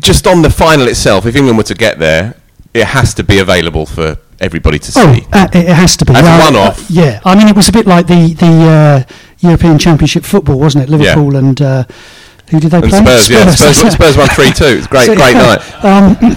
just 0.01 0.27
on 0.27 0.43
the 0.43 0.51
final 0.51 0.89
itself, 0.89 1.27
if 1.27 1.37
England 1.37 1.59
were 1.59 1.65
to 1.65 1.75
get 1.75 1.99
there, 1.99 2.35
it 2.73 2.87
has 2.87 3.13
to 3.15 3.23
be 3.23 3.39
available 3.39 3.85
for 3.87 4.17
everybody 4.41 4.79
to 4.79 4.93
Oh, 4.97 5.15
see. 5.15 5.27
uh, 5.33 5.47
it 5.53 5.65
it 5.69 5.77
has 5.77 5.97
to 5.99 6.05
be. 6.07 6.13
As 6.15 6.21
a 6.21 6.23
Well, 6.25 6.53
one-off. 6.53 6.81
uh, 6.81 6.85
yeah, 6.89 7.21
I 7.25 7.35
mean, 7.35 7.49
it 7.49 7.57
was 7.57 7.69
a 7.69 7.73
bit 7.73 7.87
like 7.87 8.07
the 8.07 8.33
the 8.35 8.53
uh, 9.07 9.15
European 9.41 9.79
Championship 9.79 10.25
football, 10.25 10.59
wasn't 10.59 10.85
it? 10.85 10.91
Liverpool 10.91 11.37
and 11.37 11.61
uh, 11.61 11.85
who 12.51 12.61
did 12.61 12.71
they 12.71 12.79
And 12.79 12.89
play? 12.91 13.01
Spurs, 13.01 13.29
yeah, 13.31 13.51
Spurs, 13.51 13.59
that's 13.83 13.85
it. 13.85 13.93
Spurs 13.93 14.17
won 14.17 14.29
three 14.37 14.53
two. 14.53 14.77
It's 14.79 14.87
a 14.87 14.89
great, 14.89 15.07
So, 15.07 15.15
great 15.15 15.35
yeah, 15.37 15.55
night. 15.55 15.85
Um, 15.85 16.37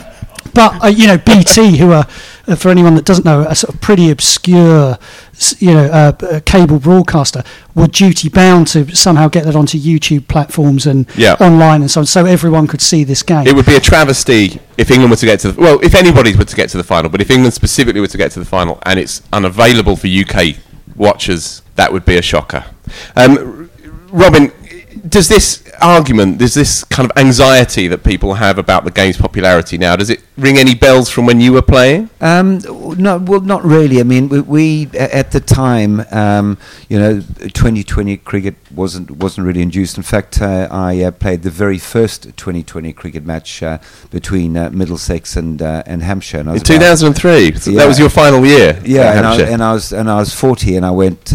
but 0.53 0.84
uh, 0.84 0.88
you 0.88 1.08
know, 1.08 1.18
BT, 1.29 1.77
who 1.77 1.91
are 1.91 2.03
uh, 2.06 2.10
for 2.56 2.70
anyone 2.70 2.96
that 2.96 3.06
doesn't 3.06 3.25
know, 3.25 3.41
a 3.41 3.56
sort 3.56 3.74
of 3.74 3.82
pretty 3.82 4.10
obscure, 4.10 4.98
you 5.60 5.74
know, 5.74 5.86
uh, 5.86 6.12
uh, 6.25 6.39
cable 6.46 6.79
broadcaster, 6.79 7.44
were 7.75 7.88
duty 7.88 8.29
bound 8.29 8.68
to 8.68 8.96
somehow 8.96 9.27
get 9.27 9.46
that 9.46 9.56
onto 9.56 9.77
YouTube 9.77 10.27
platforms 10.27 10.86
and 10.88 11.06
Yeah. 11.15 11.34
online 11.39 11.82
and 11.82 11.89
so 11.91 12.01
on, 12.01 12.06
so 12.06 12.25
everyone 12.25 12.68
could 12.68 12.82
see 12.82 13.03
this 13.03 13.24
game. 13.24 13.46
It 13.48 13.56
would 13.56 13.65
be 13.65 13.75
a 13.75 13.79
travesty 13.79 14.60
if 14.77 14.89
England 14.91 15.12
were 15.12 15.18
to 15.18 15.25
get 15.25 15.39
to 15.41 15.51
the 15.51 15.62
well, 15.62 15.79
if 15.84 15.96
anybody 15.96 16.36
were 16.36 16.46
to 16.46 16.56
get 16.56 16.70
to 16.70 16.77
the 16.77 16.84
final, 16.84 17.10
but 17.10 17.22
if 17.22 17.29
England 17.32 17.53
specifically 17.53 18.01
were 18.01 18.08
to 18.08 18.18
get 18.18 18.32
to 18.32 18.39
the 18.39 18.46
final 18.46 18.79
and 18.86 19.00
it's 19.00 19.22
unavailable 19.34 19.96
for 19.96 20.08
UK 20.08 20.56
watchers, 20.96 21.62
that 21.75 21.91
would 21.94 22.06
be 22.06 22.18
a 22.18 22.22
shocker. 22.22 22.65
Um, 23.15 23.70
Robin, 24.12 24.51
does 25.08 25.27
this 25.27 25.63
argument, 25.82 26.38
does 26.39 26.53
this 26.53 26.84
kind 26.84 27.10
of 27.10 27.18
anxiety 27.18 27.88
that 27.88 28.03
people 28.03 28.36
have 28.36 28.58
about 28.58 28.84
the 28.84 28.91
game's 28.91 29.18
popularity 29.18 29.77
now, 29.77 29.96
does 29.96 30.10
it 30.10 30.22
ring 30.38 30.58
any 30.58 30.75
bells 30.75 31.10
from 31.10 31.25
when 31.25 31.39
you 31.39 31.53
were 31.53 31.62
playing? 31.62 32.10
Um, 32.22 32.60
no, 32.98 33.18
well, 33.18 33.41
not 33.41 33.63
really. 33.63 34.00
I 34.00 34.03
mean, 34.03 34.29
we, 34.29 34.41
we 34.41 34.88
at 34.98 35.32
the 35.32 35.39
time, 35.39 36.01
um, 36.12 36.58
you 36.89 37.00
know, 37.00 37.20
2020 37.20 38.18
cricket 38.18 38.56
wasn't 38.74 39.12
wasn't 39.12 39.48
really 39.48 39.62
induced. 39.62 39.98
In 39.98 40.03
fact, 40.03 40.41
uh, 40.41 40.68
I 40.72 41.03
uh, 41.03 41.12
played 41.12 41.44
the 41.44 41.50
very 41.50 41.77
first 41.77 42.24
2020 42.38 42.94
cricket 42.94 43.25
match 43.25 43.63
uh, 43.63 43.77
between 44.12 44.58
uh, 44.58 44.70
Middlesex 44.72 45.36
and 45.36 45.62
uh, 45.62 45.84
and 45.86 46.03
Hampshire. 46.03 46.39
And 46.39 46.50
I 46.50 46.51
In 46.51 46.60
was 46.60 46.62
about- 46.70 46.79
2003, 46.79 47.56
so 47.56 47.72
Yeah. 47.72 47.77
that 47.79 47.88
was 47.88 48.00
your 48.00 48.10
final 48.10 48.46
year. 48.46 48.79
yeah, 48.86 49.18
and 49.18 49.25
I, 49.25 49.41
and 49.41 49.63
I 49.63 49.74
was 49.74 49.91
and 49.94 50.10
I 50.10 50.15
was 50.20 50.34
40, 50.34 50.75
and 50.75 50.86
I 50.86 50.91
went. 50.91 51.34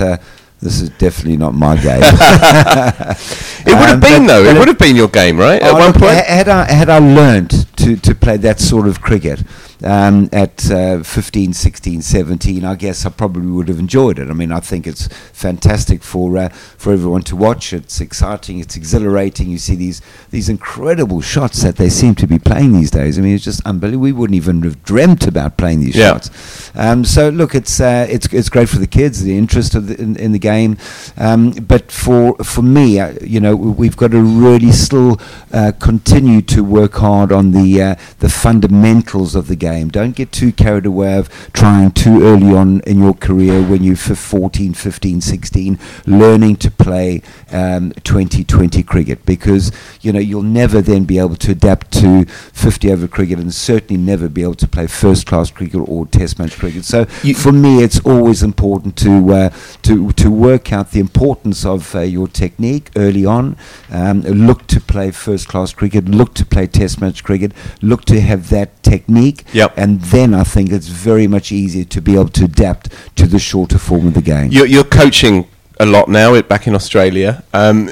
This 0.65 0.81
is 0.81 0.89
definitely 0.91 1.37
not 1.37 1.53
my 1.55 1.77
game. 1.77 2.01
it 2.03 3.75
would 3.79 3.89
have 3.89 3.95
Um, 3.95 4.01
been 4.01 4.23
but- 4.23 4.29
though. 4.29 4.45
but 4.45 4.57
It 4.57 4.59
would 4.59 4.69
have 4.69 4.79
been 4.79 4.97
your 4.97 5.09
game, 5.09 5.37
right? 5.39 5.61
At 5.63 5.71
Oh, 5.73 5.75
one 5.75 5.87
look, 5.89 5.97
point. 5.97 6.17
Had 6.25 6.49
I 6.49 6.65
had 6.73 6.89
I 6.89 6.99
learned 6.99 7.67
to, 7.77 7.97
to 7.97 8.15
play 8.15 8.37
that 8.39 8.61
sort 8.61 8.87
of 8.89 9.01
cricket 9.03 9.43
um, 9.85 10.29
at 10.33 10.71
uh, 10.71 11.03
15, 11.03 11.53
16, 11.53 12.03
17, 12.03 12.65
I 12.65 12.75
guess 12.75 13.05
I 13.07 13.11
probably 13.11 13.47
would 13.51 13.69
have 13.69 13.79
enjoyed 13.79 14.19
it. 14.19 14.29
I 14.31 14.33
mean, 14.33 14.51
I 14.53 14.61
think 14.61 14.87
it's 14.87 15.09
fantastic 15.33 16.03
for 16.03 16.37
uh, 16.39 16.49
for 16.49 16.93
everyone 16.93 17.23
to 17.23 17.37
watch. 17.37 17.73
It's 17.73 18.01
exciting. 18.01 18.59
It's 18.61 18.77
exhilarating. 18.77 19.51
You 19.51 19.59
see 19.59 19.75
these 19.77 20.01
these 20.31 20.49
incredible 20.49 21.21
shots 21.21 21.63
that 21.63 21.77
they 21.77 21.89
seem 21.91 22.15
to 22.17 22.27
be 22.27 22.39
playing 22.39 22.73
these 22.73 22.91
days. 22.91 23.19
I 23.19 23.23
mean, 23.23 23.35
it's 23.35 23.45
just 23.45 23.65
unbelievable. 23.67 24.03
We 24.05 24.13
wouldn't 24.13 24.37
even 24.37 24.63
have 24.63 24.83
dreamt 24.85 25.27
about 25.27 25.57
playing 25.59 25.81
these 25.81 25.97
Yeah. 25.97 26.13
shots. 26.13 26.71
Um, 26.75 27.05
so 27.05 27.29
look, 27.29 27.55
it's 27.55 27.81
uh, 27.81 28.07
it's 28.09 28.27
it's 28.33 28.49
great 28.49 28.69
for 28.69 28.79
the 28.79 28.87
kids, 28.87 29.23
the 29.23 29.37
interest 29.37 29.75
of 29.75 29.89
the, 29.89 30.01
in, 30.01 30.17
in 30.17 30.33
the 30.33 30.39
game. 30.39 30.77
Um, 31.19 31.51
but 31.53 31.91
for 31.93 32.37
for 32.43 32.63
me, 32.63 32.99
uh, 33.01 33.13
you 33.23 33.41
know, 33.41 33.55
we- 33.55 33.85
we've 33.85 33.97
got 33.97 34.13
to 34.13 34.21
really 34.23 34.73
still 34.73 35.21
uh, 35.53 35.73
continue 35.79 36.41
to 36.43 36.65
work 36.65 36.95
hard 36.95 37.31
on 37.33 37.51
the 37.53 37.83
uh, 37.83 37.95
the 38.21 38.29
fundamentals 38.31 39.35
of 39.35 39.47
the 39.47 39.57
game. 39.57 39.74
Don't 39.83 40.15
get 40.15 40.31
too 40.33 40.53
carried 40.53 40.87
away 40.87 41.17
of 41.19 41.29
trying 41.53 41.91
too 41.91 42.23
early 42.23 42.55
on 42.55 42.81
in 42.81 42.99
your 43.01 43.15
career 43.15 43.61
when 43.63 43.83
you're 43.83 43.97
14, 43.97 44.73
15, 44.75 45.21
16, 45.21 45.79
learning 46.07 46.57
to 46.57 46.71
play 46.71 47.23
um, 47.53 47.93
2020 48.05 48.83
cricket 48.85 49.25
because 49.27 49.73
you 50.01 50.13
know 50.13 50.19
you'll 50.21 50.43
never 50.43 50.81
then 50.81 51.05
be 51.05 51.19
able 51.19 51.37
to 51.37 51.51
adapt 51.53 51.91
to 51.93 52.25
50 52.27 52.93
over 52.93 53.09
cricket 53.09 53.39
and 53.39 53.53
certainly 53.53 54.01
never 54.01 54.29
be 54.29 54.43
able 54.43 54.55
to 54.55 54.69
play 54.69 54.87
first 54.87 55.27
class 55.27 55.51
cricket 55.51 55.81
or 55.89 56.07
test 56.07 56.39
match 56.39 56.57
cricket. 56.59 56.85
So 56.85 57.07
You- 57.23 57.35
for 57.35 57.53
me, 57.53 57.83
it's 57.83 58.01
always 58.01 58.43
important 58.43 58.97
to 58.99 59.33
uh, 59.35 59.51
to 59.83 60.13
to 60.13 60.31
work 60.31 60.73
out 60.73 60.93
the 60.93 61.01
importance 61.01 61.65
of 61.65 61.95
uh, 61.95 62.01
your 62.01 62.29
technique 62.29 62.91
early 62.97 63.25
on. 63.27 63.57
Um, 63.91 64.23
look 64.23 64.67
to 64.69 64.81
play 64.81 65.11
first 65.11 65.49
class 65.49 65.73
cricket. 65.73 66.07
Look 66.09 66.35
to 66.35 66.45
play 66.47 66.67
test 66.67 67.01
match 67.01 67.25
cricket. 67.25 67.53
Look 67.83 68.05
to 68.07 68.21
have 68.21 68.51
that 68.51 68.83
technique. 68.83 69.45
Yep. 69.55 69.75
And 69.79 70.01
then 70.03 70.35
I 70.35 70.45
think 70.45 70.71
it's 70.73 70.89
very 70.89 71.27
much 71.27 71.53
easier 71.53 71.85
to 71.85 72.01
be 72.03 72.15
able 72.15 72.29
to 72.31 72.45
adapt 72.45 72.91
to 73.17 73.27
the 73.27 73.39
shorter 73.39 73.79
form 73.79 74.07
of 74.09 74.15
the 74.15 74.23
game. 74.23 74.51
You're, 74.53 74.67
you're 74.67 74.85
coaching 74.85 75.47
a 75.81 75.87
lot 75.87 76.09
now 76.09 76.41
back 76.43 76.67
in 76.67 76.75
Australia. 76.75 77.43
Um, 77.55 77.89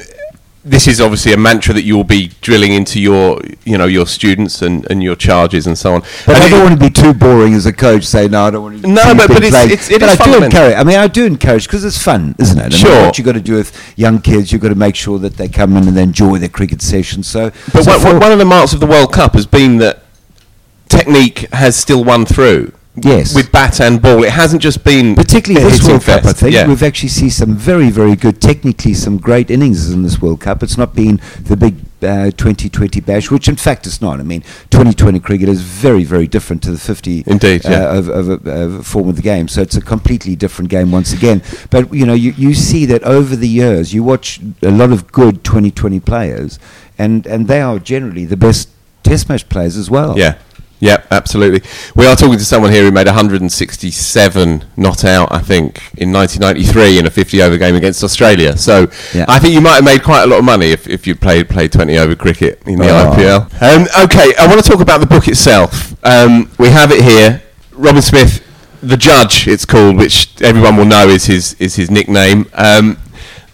this 0.65 0.87
is 0.87 1.01
obviously 1.01 1.33
a 1.33 1.37
mantra 1.37 1.75
that 1.75 1.83
you'll 1.83 2.05
be 2.05 2.31
drilling 2.41 2.73
into 2.73 3.01
your, 3.01 3.41
you 3.65 3.77
know, 3.77 3.87
your 3.87 4.07
students 4.07 4.63
and, 4.63 4.89
and 4.89 5.03
your 5.03 5.17
charges 5.17 5.67
and 5.67 5.77
so 5.77 5.95
on. 5.95 6.03
But 6.25 6.37
And 6.37 6.45
I 6.45 6.49
don't 6.51 6.63
want 6.63 6.81
to 6.81 6.87
be 6.87 6.91
too 6.91 7.13
boring 7.13 7.55
as 7.55 7.67
a 7.67 7.73
coach. 7.73 8.05
Say 8.05 8.29
no, 8.29 8.45
I 8.45 8.51
don't 8.53 8.63
want 8.63 8.81
to. 8.83 8.87
No, 8.89 9.13
but- 9.17 9.27
but 9.27 9.39
it's- 9.39 9.51
playing." 9.51 9.71
it's- 9.73 9.91
it 9.91 9.99
but 10.01 10.11
is 10.11 10.21
I 10.21 10.25
do 10.25 10.45
encourage. 10.45 10.75
I 10.77 10.85
mean, 10.85 10.99
I 10.99 11.09
do 11.09 11.25
encourage 11.27 11.67
because 11.67 11.85
it's 11.85 11.99
fun, 12.01 12.37
isn't 12.39 12.57
it? 12.57 12.63
I 12.63 12.69
mean, 12.69 12.79
Sure. 12.79 13.07
what 13.07 13.19
you've 13.19 13.25
got 13.25 13.33
to 13.33 13.41
do 13.41 13.55
with 13.55 13.73
young 13.97 14.21
kids, 14.21 14.53
you've 14.53 14.63
got 14.63 14.69
to 14.69 14.77
make 14.77 14.95
sure 14.95 15.19
that 15.19 15.37
they 15.37 15.49
come 15.49 15.77
in 15.77 15.89
and 15.89 15.97
they 15.97 16.03
enjoy 16.05 16.39
their 16.39 16.49
cricket 16.49 16.81
session. 16.81 17.25
So, 17.25 17.51
But 17.73 17.83
so 17.83 17.99
for- 17.99 18.17
one 18.21 18.31
of 18.31 18.39
the 18.39 18.45
marks 18.45 18.73
of 18.73 18.79
the 18.79 18.87
World 18.87 19.13
Cup 19.13 19.35
has 19.35 19.47
been 19.47 19.79
that 19.79 20.02
technique 20.93 21.39
has 21.53 21.77
still 21.77 22.05
won 22.05 22.25
through. 22.25 22.73
Yes. 22.95 23.35
With 23.35 23.51
bat 23.51 23.81
and 23.81 24.03
ball, 24.03 24.23
it 24.23 24.33
hasn't 24.33 24.61
just 24.61 24.85
been 24.85 25.15
particularly 25.15 25.67
this 25.67 25.89
World 25.89 26.03
Cup, 26.03 26.27
I 26.27 26.33
think 26.35 26.53
Yeah. 26.53 26.69
we've 26.69 26.83
actually 26.83 27.09
seen 27.09 27.31
some 27.31 27.57
very, 27.57 27.89
very 27.89 28.17
good, 28.17 28.39
technically 28.39 28.93
some 28.93 29.17
great 29.17 29.51
innings 29.51 29.91
in 29.91 30.03
this 30.03 30.21
World 30.21 30.41
Cup. 30.41 30.63
It's 30.63 30.77
not 30.77 30.95
been 30.95 31.19
the 31.43 31.57
big 31.57 31.77
uh, 32.03 32.33
2020 32.33 33.01
bash, 33.01 33.31
which 33.31 33.49
in 33.49 33.57
fact 33.57 33.87
it's 33.87 34.03
not. 34.03 34.21
I 34.21 34.25
mean, 34.25 34.43
2020 34.69 35.21
cricket 35.21 35.49
is 35.49 35.63
very, 35.63 36.05
very 36.05 36.27
different 36.27 36.63
to 36.65 36.71
the 36.71 36.77
50 36.77 37.25
Indeed, 37.27 37.65
uh, 37.65 37.71
yeah. 37.71 37.97
of, 37.97 38.09
of, 38.11 38.29
of, 38.29 38.47
of 38.47 38.87
form 38.87 39.09
of 39.09 39.17
the 39.17 39.23
game. 39.23 39.49
So 39.49 39.63
it's 39.63 39.77
a 39.77 39.81
completely 39.81 40.37
different 40.37 40.69
game 40.71 40.93
once 40.93 41.15
again. 41.15 41.43
But 41.71 41.95
you 41.95 42.05
know, 42.05 42.13
you, 42.13 42.33
you 42.37 42.53
see 42.53 42.85
that 42.87 43.03
over 43.05 43.35
the 43.37 43.49
years, 43.49 43.95
you 43.95 44.03
watch 44.03 44.39
a 44.61 44.71
lot 44.71 44.93
of 44.93 45.11
good 45.13 45.45
2020 45.45 45.99
players, 46.01 46.59
and 46.99 47.27
and 47.27 47.49
they 47.49 47.63
are 47.63 47.79
generally 47.79 48.27
the 48.27 48.37
best 48.37 48.69
Test 49.03 49.29
match 49.29 49.49
players 49.49 49.77
as 49.77 49.91
well. 49.91 50.17
Yeah. 50.17 50.39
Yeah, 50.83 51.05
absolutely. 51.13 51.63
We 51.95 52.07
are 52.09 52.17
talking 52.17 52.39
to 52.41 52.45
someone 52.45 52.73
here 52.73 52.83
who 52.83 52.91
made 52.91 53.07
167 53.07 54.65
not 54.77 55.05
out, 55.05 55.29
I 55.31 55.39
think, 55.39 55.77
in 55.97 56.13
1993 56.13 56.99
in 56.99 57.07
a 57.07 57.11
50 57.11 57.41
over 57.41 57.57
game 57.57 57.77
against 57.77 58.03
Australia. 58.03 58.57
So 58.57 58.89
Yeah. 59.15 59.27
I 59.29 59.39
think 59.39 59.55
you 59.55 59.61
might 59.61 59.77
have 59.77 59.85
made 59.85 60.03
quite 60.03 60.25
a 60.25 60.27
lot 60.27 60.41
of 60.41 60.45
money 60.45 60.73
if, 60.73 60.89
if 60.89 61.07
you 61.07 61.15
played 61.15 61.49
played 61.49 61.71
20 61.71 61.97
over 61.99 62.17
cricket 62.17 62.61
in 62.67 62.81
the 62.81 62.89
Oh. 62.89 63.13
IPL. 63.17 63.63
Um, 63.63 63.87
okay, 64.05 64.35
I 64.37 64.47
want 64.49 64.61
to 64.61 64.69
talk 64.69 64.81
about 64.81 64.99
the 65.01 65.07
book 65.07 65.29
itself. 65.29 65.95
Um, 66.05 66.51
we 66.59 66.71
have 66.71 66.91
it 66.91 67.03
here. 67.05 67.43
Robin 67.73 68.03
Smith, 68.03 68.43
the 68.83 68.97
Judge, 68.97 69.47
it's 69.47 69.65
called, 69.65 69.97
which 69.97 70.31
everyone 70.43 70.77
will 70.77 70.85
know 70.85 71.07
is 71.09 71.27
his 71.27 71.55
is 71.61 71.77
his 71.77 71.93
nickname. 71.93 72.47
Um, 72.55 72.99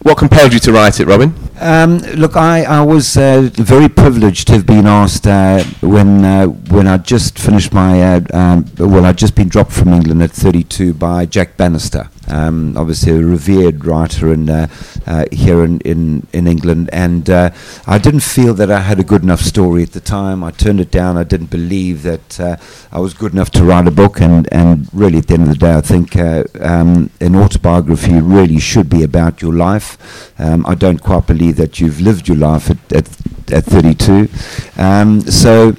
what 0.08 0.16
compelled 0.16 0.54
you 0.54 0.58
to 0.58 0.72
write 0.72 1.00
it, 1.00 1.06
Robin? 1.06 1.34
Um, 1.60 1.98
look, 2.16 2.34
I, 2.34 2.62
I 2.64 2.80
was 2.80 3.16
uh, 3.18 3.50
very 3.52 3.90
privileged 3.90 4.46
to 4.46 4.54
have 4.54 4.64
been 4.64 4.86
asked 4.86 5.26
uh, 5.26 5.62
when 5.80 6.24
uh, 6.24 6.46
when 6.46 6.86
I 6.86 6.96
just 6.96 7.38
finished 7.38 7.74
my 7.74 8.14
uh, 8.14 8.20
um, 8.32 8.64
well, 8.78 9.04
I'd 9.04 9.18
just 9.18 9.34
been 9.34 9.48
dropped 9.48 9.72
from 9.72 9.92
England 9.92 10.22
at 10.22 10.30
32 10.30 10.94
by 10.94 11.26
Jack 11.26 11.58
Bannister, 11.58 12.08
um, 12.28 12.76
obviously 12.76 13.12
a 13.12 13.24
revered 13.24 13.84
writer 13.84 14.32
in, 14.32 14.48
uh, 14.48 14.68
uh, 15.06 15.24
here 15.32 15.64
in, 15.64 15.80
in, 15.80 16.26
in 16.32 16.46
England, 16.46 16.90
and 16.92 17.28
uh, 17.30 17.50
I 17.86 17.98
didn't 17.98 18.20
feel 18.20 18.54
that 18.54 18.70
I 18.70 18.80
had 18.80 18.98
a 18.98 19.04
good 19.04 19.22
enough 19.22 19.40
story 19.40 19.82
at 19.82 19.92
the 19.92 20.00
time. 20.00 20.44
I 20.44 20.50
turned 20.50 20.80
it 20.80 20.90
down. 20.90 21.16
I 21.16 21.24
didn't 21.24 21.50
believe 21.50 22.02
that 22.02 22.40
uh, 22.40 22.56
I 22.92 23.00
was 23.00 23.14
good 23.14 23.32
enough 23.32 23.50
to 23.52 23.64
write 23.64 23.86
a 23.86 23.90
book, 23.90 24.20
and, 24.20 24.52
and 24.52 24.88
really 24.92 25.18
at 25.18 25.26
the 25.26 25.34
end 25.34 25.44
of 25.44 25.48
the 25.50 25.56
day, 25.56 25.74
I 25.74 25.80
think 25.80 26.16
uh, 26.16 26.44
um, 26.60 27.10
an 27.20 27.36
autobiography 27.36 28.20
really 28.20 28.58
should 28.58 28.88
be 28.88 29.02
about 29.02 29.42
your 29.42 29.54
life. 29.54 30.32
Um, 30.38 30.64
I 30.66 30.74
don't 30.74 31.02
quite 31.02 31.26
believe 31.26 31.56
that 31.56 31.80
you've 31.80 32.00
lived 32.00 32.28
your 32.28 32.36
life 32.36 32.70
at, 32.70 32.92
at, 32.92 33.08
at 33.52 33.64
32. 33.64 34.28
Um, 34.76 35.20
so 35.22 35.76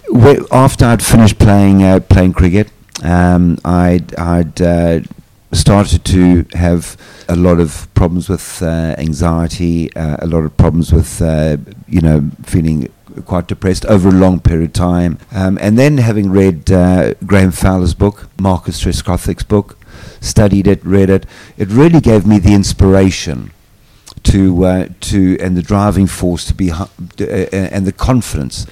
after 0.52 0.86
I'd 0.86 1.04
finished 1.04 1.40
playing 1.40 1.84
uh, 1.84 2.00
playing 2.00 2.34
cricket, 2.34 2.70
um, 3.04 3.58
I'd, 3.64 4.14
I'd 4.16 4.62
uh, 4.62 5.00
started 5.52 6.06
to 6.06 6.46
have 6.54 6.98
a 7.28 7.36
lot 7.36 7.60
of 7.60 7.88
problems 7.94 8.30
with 8.30 8.62
uh, 8.62 8.96
anxiety, 8.98 9.94
uh, 9.96 10.18
a 10.20 10.28
lot 10.28 10.44
of 10.44 10.56
problems 10.58 10.94
with 10.94 11.22
uh, 11.22 11.58
you 11.88 12.02
know 12.02 12.30
feeling 12.44 12.92
quite 13.26 13.48
depressed 13.48 13.86
over 13.86 14.10
a 14.10 14.14
long 14.14 14.40
period 14.40 14.70
of 14.70 14.74
time. 14.74 15.18
Um, 15.32 15.58
and 15.62 15.78
then 15.78 15.98
having 15.98 16.32
read 16.32 16.72
uh, 16.72 17.14
Graeme 17.26 17.52
Fowler's 17.52 17.94
book, 17.94 18.30
Marcus 18.40 18.82
Trescothick's 18.82 19.44
book, 19.44 19.78
studied 20.22 20.68
it, 20.68 20.84
read 20.86 21.10
it, 21.10 21.26
it 21.58 21.70
really 21.70 22.00
gave 22.00 22.26
me 22.26 22.40
the 22.40 22.54
inspiration 22.54 23.52
to 24.24 24.66
uh, 24.66 24.88
to 25.00 25.38
and 25.40 25.56
the 25.56 25.62
driving 25.62 26.08
force 26.08 26.46
to 26.46 26.54
be 26.54 26.70
hu- 26.70 26.84
uh, 27.22 27.26
and 27.26 27.86
the 27.86 27.92
confidence 27.92 28.66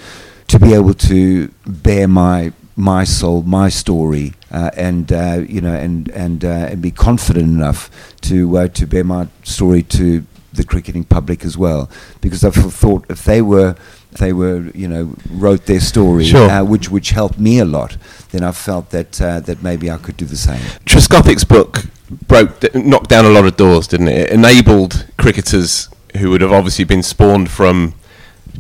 to 0.48 0.60
be 0.60 0.74
able 0.74 0.94
to 0.94 1.48
bear 1.66 2.08
my 2.08 2.52
my 2.78 3.04
soul, 3.04 3.42
my 3.42 3.70
story, 3.70 4.34
uh, 4.52 4.70
and 4.78 5.12
uh, 5.12 5.44
you 5.50 5.60
know, 5.62 5.74
and 5.74 6.08
and 6.10 6.46
uh, 6.46 6.70
and 6.72 6.82
be 6.82 6.92
confident 6.92 7.48
enough 7.48 7.90
to 8.22 8.58
uh, 8.58 8.68
to 8.70 8.86
bear 8.86 9.04
my 9.04 9.28
story 9.44 9.82
to 9.84 10.24
the 10.54 10.64
cricketing 10.64 11.04
public 11.04 11.44
as 11.44 11.58
well, 11.58 11.90
because 12.22 12.44
I 12.44 12.52
thought 12.52 13.06
if 13.10 13.24
they 13.26 13.42
were 13.42 13.76
they 14.20 14.32
were 14.32 14.70
you 14.76 14.88
know 14.88 15.16
wrote 15.32 15.66
their 15.66 15.80
story, 15.80 16.26
Sure. 16.26 16.50
uh, 16.50 16.64
which 16.64 16.90
which 16.92 17.10
helped 17.10 17.40
me 17.40 17.58
a 17.60 17.66
lot, 17.66 17.98
then 18.32 18.44
I 18.44 18.52
felt 18.52 18.92
that 18.92 19.20
uh, 19.20 19.40
that 19.42 19.64
maybe 19.64 19.90
I 19.90 19.98
could 19.98 20.16
do 20.18 20.26
the 20.26 20.38
same. 20.38 20.62
Trescothick's 20.86 21.44
book 21.44 21.86
broke, 22.28 22.60
d- 22.60 22.70
knocked 22.76 23.10
down 23.10 23.26
a 23.26 23.30
lot 23.30 23.46
of 23.46 23.58
doors, 23.58 23.88
didn't 23.88 24.08
it? 24.10 24.18
It 24.18 24.30
enabled 24.32 25.08
cricketers 25.18 25.90
who 26.18 26.30
would 26.30 26.42
have 26.42 26.52
obviously 26.54 26.86
been 26.86 27.04
spawned 27.04 27.50
from 27.50 27.94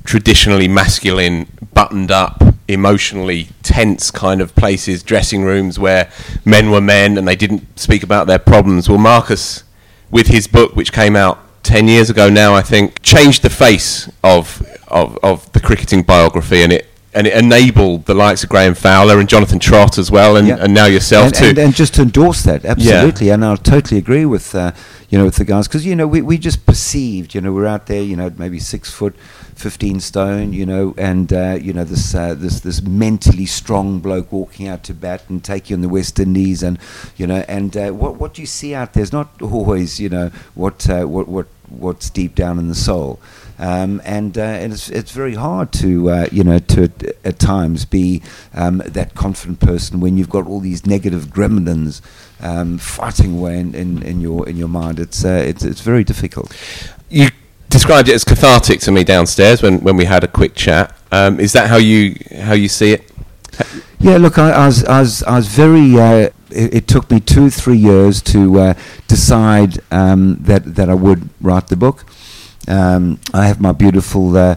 traditionally 0.03 0.67
masculine, 0.67 1.47
buttoned 1.73 2.12
up, 2.12 2.43
emotionally 2.67 3.49
tense 3.63 4.12
kind 4.12 4.41
of 4.41 4.56
places, 4.56 5.03
dressing 5.03 5.43
rooms 5.43 5.80
where 5.80 6.10
men 6.45 6.71
were 6.71 6.82
men 6.82 7.17
and 7.17 7.27
they 7.27 7.36
didn't 7.36 7.80
speak 7.80 8.03
about 8.03 8.27
their 8.27 8.39
problems. 8.39 8.89
Well, 8.89 8.97
Marcus, 8.97 9.63
with 10.12 10.27
his 10.27 10.47
book, 10.47 10.75
which 10.75 10.91
came 10.91 11.15
out 11.15 11.39
10 11.63 11.88
years 11.88 12.10
ago 12.10 12.30
now, 12.30 12.53
I 12.53 12.62
think, 12.62 13.01
changed 13.01 13.41
the 13.41 13.49
face 13.49 14.10
of, 14.23 14.65
of, 14.88 15.17
of 15.23 15.51
the 15.53 15.60
cricketing 15.60 16.03
biography 16.03 16.62
and 16.62 16.73
it 16.73 16.88
and 17.17 17.27
it 17.27 17.34
enabled 17.34 18.06
the 18.06 18.13
likes 18.13 18.43
of 18.43 18.49
Graeme 18.49 18.75
Fowler 18.75 19.19
and 19.19 19.27
Jonathan 19.27 19.60
Trott 19.60 19.97
as 19.97 20.12
well, 20.12 20.36
and, 20.38 20.47
Yeah. 20.47 20.58
and 20.60 20.73
now 20.73 20.86
yourself 20.86 21.25
and, 21.27 21.36
too. 21.36 21.45
and, 21.45 21.58
and 21.58 21.75
just 21.75 21.95
to 21.95 22.01
endorse 22.03 22.43
that, 22.43 22.63
absolutely, 22.63 23.30
and 23.30 23.43
I 23.43 23.56
totally 23.56 23.97
agree 23.97 24.25
with 24.25 24.53
uh, 24.53 24.71
you 25.10 25.17
know 25.17 25.25
with 25.25 25.36
the 25.38 25.45
guys 25.45 25.67
because 25.67 25.86
you 25.86 25.95
know 25.95 26.06
we, 26.08 26.21
we 26.21 26.38
just 26.38 26.65
perceived 26.65 27.34
you 27.34 27.41
know 27.41 27.53
we're 27.53 27.65
out 27.65 27.88
there 27.88 28.01
you 28.01 28.15
know 28.15 28.32
maybe 28.38 28.60
six 28.60 28.91
foot, 28.91 29.15
fifteen 29.56 29.99
stone 29.99 30.53
you 30.53 30.65
know 30.65 30.93
and 30.97 31.34
uh, 31.34 31.58
you 31.62 31.73
know 31.73 31.84
this 31.84 32.13
uh, 32.13 32.34
this 32.34 32.60
this 32.60 32.82
mentally 32.82 33.45
strong 33.45 33.99
bloke 33.99 34.32
walking 34.32 34.67
out 34.67 34.84
to 34.84 34.93
bat 34.93 35.23
and 35.30 35.43
take 35.43 35.69
you 35.69 35.75
on 35.75 35.82
the 35.82 35.89
West 35.89 36.19
Indies 36.19 36.62
and 36.62 36.77
you 37.15 37.25
know 37.25 37.43
and 37.47 37.75
uh, 37.75 37.89
what 37.91 38.15
what 38.17 38.38
you 38.38 38.45
see 38.45 38.75
out 38.75 38.93
there 38.93 39.03
is 39.03 39.12
not 39.12 39.30
always 39.41 39.99
you 39.99 40.10
know 40.10 40.30
what 40.56 40.89
uh, 40.89 41.06
what 41.06 41.27
what 41.27 41.47
what's 41.69 42.10
deep 42.10 42.34
down 42.36 42.60
in 42.60 42.67
the 42.69 42.75
soul. 42.75 43.19
Um, 43.60 44.02
and 44.06 44.38
uh, 44.38 44.41
and 44.41 44.72
it's, 44.72 44.89
it's 44.89 45.12
very 45.12 45.34
hard 45.34 45.72
to 45.74 46.10
uh, 46.10 46.28
you 46.32 46.43
know 46.43 46.60
to 46.60 46.91
at, 47.24 47.39
times 47.39 47.86
be 47.86 48.22
um, 48.54 48.84
that 48.86 49.15
confident 49.15 49.60
person 49.60 50.00
when 50.00 50.17
you've 50.17 50.30
got 50.30 50.46
all 50.46 50.60
these 50.60 50.86
negative 50.86 51.26
gremlins 51.26 52.02
um, 52.39 52.78
fighting 52.78 53.39
away 53.39 53.60
in, 53.60 53.74
in, 53.74 54.04
in 54.04 54.22
your 54.22 54.48
in 54.48 54.58
your 54.58 54.67
mind. 54.67 55.00
It's 55.00 55.26
uh, 55.26 55.43
it's 55.46 55.63
it's 55.63 55.82
very 55.82 56.04
difficult. 56.04 56.56
you 57.10 57.30
described 57.70 58.10
it 58.10 58.13
as 58.13 58.24
cathartic 58.24 58.80
to 58.82 58.91
me 58.91 59.04
downstairs 59.04 59.62
when, 59.62 59.80
when 59.82 59.98
we 59.98 60.06
had 60.06 60.24
a 60.24 60.28
quick 60.28 60.56
chat. 60.56 60.96
Um, 61.12 61.39
is 61.39 61.54
that 61.54 61.70
how 61.70 61.78
you 61.78 62.15
how 62.41 62.54
you 62.54 62.67
see 62.67 62.93
it? 62.93 63.12
Yeah, 64.00 64.17
look, 64.17 64.38
I, 64.38 64.52
I 64.52 64.65
was 64.67 64.84
I 64.86 65.00
was 65.00 65.24
I 65.24 65.36
was 65.38 65.48
very. 65.48 66.00
Uh, 66.00 66.30
it, 66.50 66.74
it 66.74 66.88
took 66.88 67.10
me 67.10 67.20
two 67.20 67.50
three 67.50 67.78
years 67.78 68.22
to 68.24 68.60
uh, 68.60 68.74
decide 69.08 69.80
um, 69.91 70.38
that 70.41 70.76
that 70.76 70.89
I 70.89 70.93
would 70.93 71.30
write 71.41 71.67
the 71.67 71.76
book. 71.76 72.06
Um, 72.67 73.19
I 73.34 73.47
have 73.47 73.62
my 73.62 73.71
beautiful 73.71 74.36
uh, 74.36 74.56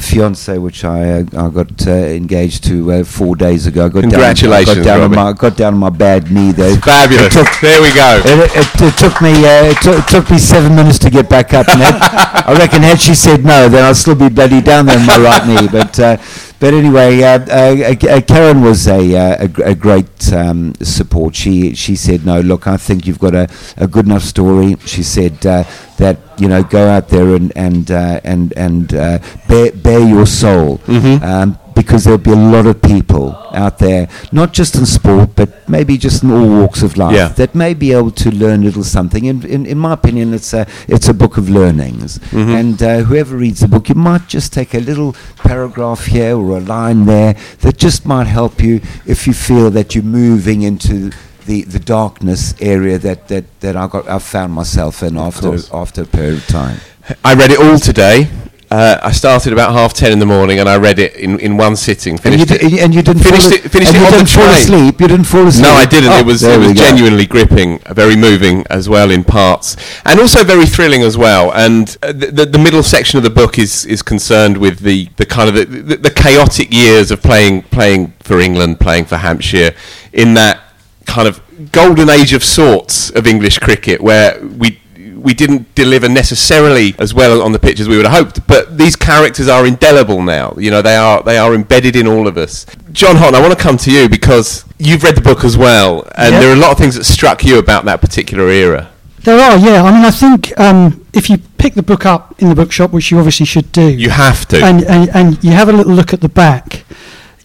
fiance, 0.00 0.56
which 0.58 0.84
I 0.84 1.20
uh, 1.20 1.24
I 1.36 1.50
got 1.50 1.86
uh, 1.86 1.90
engaged 1.90 2.64
to 2.64 2.92
uh, 2.92 3.04
four 3.04 3.36
days 3.36 3.66
ago. 3.66 3.86
I 3.86 3.88
got 3.88 4.00
Congratulations, 4.02 4.84
Down, 4.84 4.84
I 4.84 4.84
got 4.84 4.84
down 4.84 5.00
on 5.02 5.10
my 5.10 5.32
got 5.32 5.56
down 5.56 5.74
on 5.74 5.80
my 5.80 5.90
bad 5.90 6.30
knee 6.30 6.52
though. 6.52 6.76
Fabulous. 6.76 7.34
there 7.60 7.82
we 7.82 7.92
go. 7.94 8.20
It, 8.24 8.50
it, 8.54 8.82
it 8.82 8.96
took 8.98 9.20
me 9.20 9.32
uh, 9.44 9.70
it, 9.70 9.76
took 9.82 9.98
it 9.98 10.08
took 10.08 10.30
me 10.30 10.38
seven 10.38 10.74
minutes 10.76 10.98
to 11.00 11.10
get 11.10 11.28
back 11.28 11.52
up. 11.52 11.68
And 11.68 11.80
had, 11.80 12.44
I 12.46 12.56
reckon 12.56 12.82
had 12.82 13.00
she 13.00 13.14
said 13.14 13.44
no, 13.44 13.68
then 13.68 13.84
I'd 13.84 13.96
still 13.96 14.14
be 14.14 14.28
bloody 14.28 14.60
down 14.60 14.86
there 14.86 14.98
on 14.98 15.06
my 15.06 15.18
right 15.18 15.46
knee. 15.46 15.68
But 15.68 15.98
uh, 15.98 16.16
but 16.62 16.74
anyway, 16.74 17.20
uh, 17.24 17.40
uh, 17.50 17.92
uh, 18.08 18.20
Karen 18.20 18.60
was 18.62 18.86
a, 18.86 19.16
uh, 19.16 19.48
a, 19.48 19.70
a 19.70 19.74
great 19.74 20.32
um, 20.32 20.74
support. 20.80 21.34
She 21.34 21.74
she 21.74 21.96
said 21.96 22.24
no, 22.24 22.40
look, 22.40 22.68
I 22.68 22.76
think 22.76 23.04
you've 23.04 23.18
got 23.18 23.34
a, 23.34 23.48
a 23.76 23.88
good 23.88 24.06
enough 24.06 24.22
story. 24.22 24.76
She 24.86 25.02
said 25.02 25.44
uh, 25.44 25.64
that 25.98 26.18
you 26.38 26.46
know 26.46 26.62
go 26.62 26.86
out 26.86 27.08
there 27.08 27.34
and 27.34 27.52
and 27.56 27.90
uh, 27.90 28.20
and 28.22 28.52
and 28.56 28.94
uh, 28.94 29.18
bear, 29.48 29.72
bear 29.72 30.06
your 30.06 30.24
soul. 30.24 30.80
Um, 31.20 31.58
because 31.74 32.04
there'll 32.04 32.18
be 32.18 32.30
a 32.32 32.34
lot 32.36 32.66
of 32.66 32.80
people 32.82 33.32
out 33.52 33.78
there, 33.78 34.08
not 34.32 34.52
just 34.52 34.74
in 34.76 34.86
sport, 34.86 35.30
but 35.36 35.68
maybe 35.68 35.96
just 35.98 36.22
in 36.22 36.30
all 36.30 36.48
walks 36.48 36.82
of 36.82 36.96
life, 36.96 37.14
Yeah. 37.14 37.28
that 37.28 37.54
may 37.54 37.74
be 37.74 37.92
able 37.92 38.10
to 38.12 38.30
learn 38.30 38.62
a 38.62 38.64
little 38.64 38.84
something. 38.84 39.24
In, 39.24 39.44
in, 39.46 39.66
in 39.66 39.78
my 39.78 39.92
opinion, 39.94 40.32
it's 40.34 40.52
a, 40.54 40.66
it's 40.88 41.08
a 41.08 41.14
book 41.14 41.36
of 41.38 41.48
learnings. 41.48 42.20
And 42.32 42.82
uh, 42.82 42.98
whoever 43.00 43.36
reads 43.36 43.60
the 43.60 43.68
book, 43.68 43.88
you 43.88 43.94
might 43.94 44.26
just 44.28 44.52
take 44.52 44.74
a 44.74 44.80
little 44.80 45.14
paragraph 45.36 46.06
here 46.06 46.36
or 46.36 46.58
a 46.58 46.60
line 46.60 47.04
there 47.06 47.34
that 47.60 47.76
just 47.76 48.06
might 48.06 48.26
help 48.26 48.62
you 48.62 48.80
if 49.06 49.26
you 49.26 49.32
feel 49.32 49.70
that 49.70 49.94
you're 49.94 50.04
moving 50.04 50.62
into 50.62 51.10
the, 51.46 51.62
the 51.62 51.78
darkness 51.80 52.54
area 52.60 52.98
that, 52.98 53.28
that, 53.28 53.44
that 53.60 53.76
I 53.76 53.86
got, 53.88 54.08
I 54.08 54.18
found 54.18 54.52
myself 54.52 55.02
in 55.02 55.16
after, 55.16 55.56
after 55.72 56.02
a 56.02 56.06
period 56.06 56.34
of 56.38 56.46
time. 56.46 56.78
I 57.24 57.34
read 57.34 57.50
it 57.50 57.58
all 57.58 57.78
today. 57.78 58.28
Uh, 58.72 58.98
I 59.02 59.12
started 59.12 59.52
about 59.52 59.72
half 59.74 59.92
ten 59.92 60.12
in 60.12 60.18
the 60.18 60.24
morning, 60.24 60.58
and 60.58 60.66
I 60.66 60.76
read 60.78 60.98
it 60.98 61.14
in, 61.16 61.38
in 61.40 61.58
one 61.58 61.76
sitting. 61.76 62.14
And 62.24 62.24
you, 62.40 62.46
Finished 62.46 62.48
di- 62.70 62.76
it. 62.78 62.82
and 62.82 62.94
you 62.94 63.02
didn't 63.02 63.22
finished 63.22 63.42
fall, 63.42 63.52
it- 63.52 63.70
finished 63.70 63.94
it 63.94 64.00
you 64.00 64.10
didn't 64.10 64.28
fall 64.30 64.48
asleep. 64.48 64.98
You 64.98 65.08
didn't 65.08 65.24
fall 65.26 65.46
asleep. 65.46 65.66
No, 65.66 65.72
I 65.74 65.84
didn't. 65.84 66.08
Oh, 66.10 66.20
it 66.20 66.24
was 66.24 66.42
it 66.42 66.58
was 66.58 66.68
we 66.68 66.72
go. 66.74 66.80
genuinely 66.80 67.26
gripping, 67.26 67.80
very 67.90 68.16
moving 68.16 68.64
as 68.70 68.88
well 68.88 69.10
in 69.10 69.24
parts, 69.24 69.76
and 70.06 70.18
also 70.18 70.42
very 70.42 70.64
thrilling 70.64 71.02
as 71.02 71.18
well. 71.18 71.52
And 71.52 71.94
uh, 72.02 72.12
the, 72.12 72.26
the, 72.38 72.46
the 72.46 72.58
middle 72.58 72.82
section 72.82 73.18
of 73.18 73.24
the 73.24 73.30
book 73.30 73.58
is 73.58 73.84
is 73.84 74.00
concerned 74.00 74.56
with 74.56 74.78
the, 74.78 75.10
the 75.16 75.26
kind 75.26 75.50
of 75.50 75.54
the, 75.54 75.96
the 75.96 76.10
chaotic 76.10 76.72
years 76.72 77.10
of 77.10 77.20
playing 77.22 77.64
playing 77.64 78.14
for 78.20 78.40
England, 78.40 78.80
playing 78.80 79.04
for 79.04 79.18
Hampshire, 79.18 79.74
in 80.14 80.32
that 80.34 80.60
kind 81.04 81.28
of 81.28 81.42
golden 81.72 82.08
age 82.08 82.32
of 82.32 82.42
sorts 82.42 83.10
of 83.10 83.26
English 83.26 83.58
cricket, 83.58 84.00
where 84.00 84.40
we 84.46 84.78
we 85.22 85.34
didn't 85.34 85.74
deliver 85.74 86.08
necessarily 86.08 86.94
as 86.98 87.14
well 87.14 87.42
on 87.42 87.52
the 87.52 87.58
pitch 87.58 87.78
as 87.80 87.88
we 87.88 87.96
would 87.96 88.06
have 88.06 88.14
hoped, 88.24 88.46
but 88.46 88.76
these 88.78 88.96
characters 88.96 89.48
are 89.48 89.66
indelible 89.66 90.22
now. 90.22 90.54
You 90.58 90.70
know, 90.70 90.82
they 90.82 90.96
are 90.96 91.22
they 91.22 91.38
are 91.38 91.54
embedded 91.54 91.94
in 91.96 92.06
all 92.06 92.26
of 92.26 92.36
us. 92.36 92.66
Jon 92.92 93.16
Hotten, 93.16 93.34
I 93.34 93.40
want 93.40 93.52
to 93.56 93.58
come 93.58 93.76
to 93.78 93.90
you 93.90 94.08
because 94.08 94.64
you've 94.78 95.02
read 95.02 95.16
the 95.16 95.20
book 95.20 95.44
as 95.44 95.56
well, 95.56 96.06
and 96.16 96.32
Yeah. 96.34 96.40
there 96.40 96.50
are 96.50 96.54
a 96.54 96.58
lot 96.58 96.72
of 96.72 96.78
things 96.78 96.94
that 96.96 97.04
struck 97.04 97.44
you 97.44 97.58
about 97.58 97.84
that 97.86 98.00
particular 98.00 98.48
era. 98.48 98.88
There 99.24 99.38
are, 99.38 99.56
yeah. 99.56 99.82
I 99.84 99.92
mean, 99.92 100.04
I 100.04 100.10
think 100.10 100.58
um, 100.58 101.06
if 101.14 101.30
you 101.30 101.38
pick 101.56 101.74
the 101.74 101.82
book 101.82 102.04
up 102.04 102.34
in 102.42 102.48
the 102.48 102.56
bookshop, 102.56 102.90
which 102.92 103.10
you 103.12 103.18
obviously 103.18 103.46
should 103.46 103.70
do, 103.70 103.82
You 103.88 104.10
have 104.10 104.46
to. 104.48 104.62
and, 104.64 104.82
and, 104.84 105.08
and 105.14 105.44
you 105.44 105.52
have 105.52 105.68
a 105.68 105.72
little 105.72 105.92
look 105.94 106.12
at 106.12 106.20
the 106.20 106.28
back, 106.28 106.84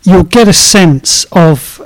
you'll 0.04 0.24
get 0.24 0.48
a 0.48 0.54
sense 0.54 1.26
of 1.32 1.80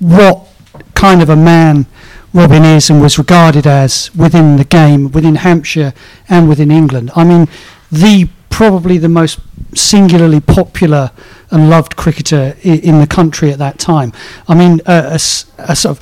what 0.00 0.46
kind 0.94 1.22
of 1.22 1.30
a 1.30 1.36
man 1.36 1.86
Robin 2.34 2.64
is 2.64 2.90
and 2.90 3.00
was 3.00 3.18
regarded 3.18 3.66
as 3.66 4.14
within 4.14 4.56
the 4.56 4.64
game, 4.64 5.10
within 5.12 5.36
Hampshire 5.36 5.92
and 6.28 6.48
within 6.48 6.70
England. 6.70 7.10
I 7.16 7.24
mean, 7.24 7.48
the 7.90 8.28
probably 8.50 8.98
the 8.98 9.08
most 9.08 9.38
singularly 9.74 10.40
popular 10.40 11.10
and 11.50 11.70
loved 11.70 11.96
cricketer 11.96 12.56
i- 12.64 12.68
in 12.68 13.00
the 13.00 13.06
country 13.06 13.50
at 13.52 13.58
that 13.58 13.78
time. 13.78 14.12
I 14.48 14.54
mean, 14.54 14.80
uh, 14.86 15.10
a, 15.10 15.14
a 15.14 15.76
sort 15.76 15.86
of 15.86 16.00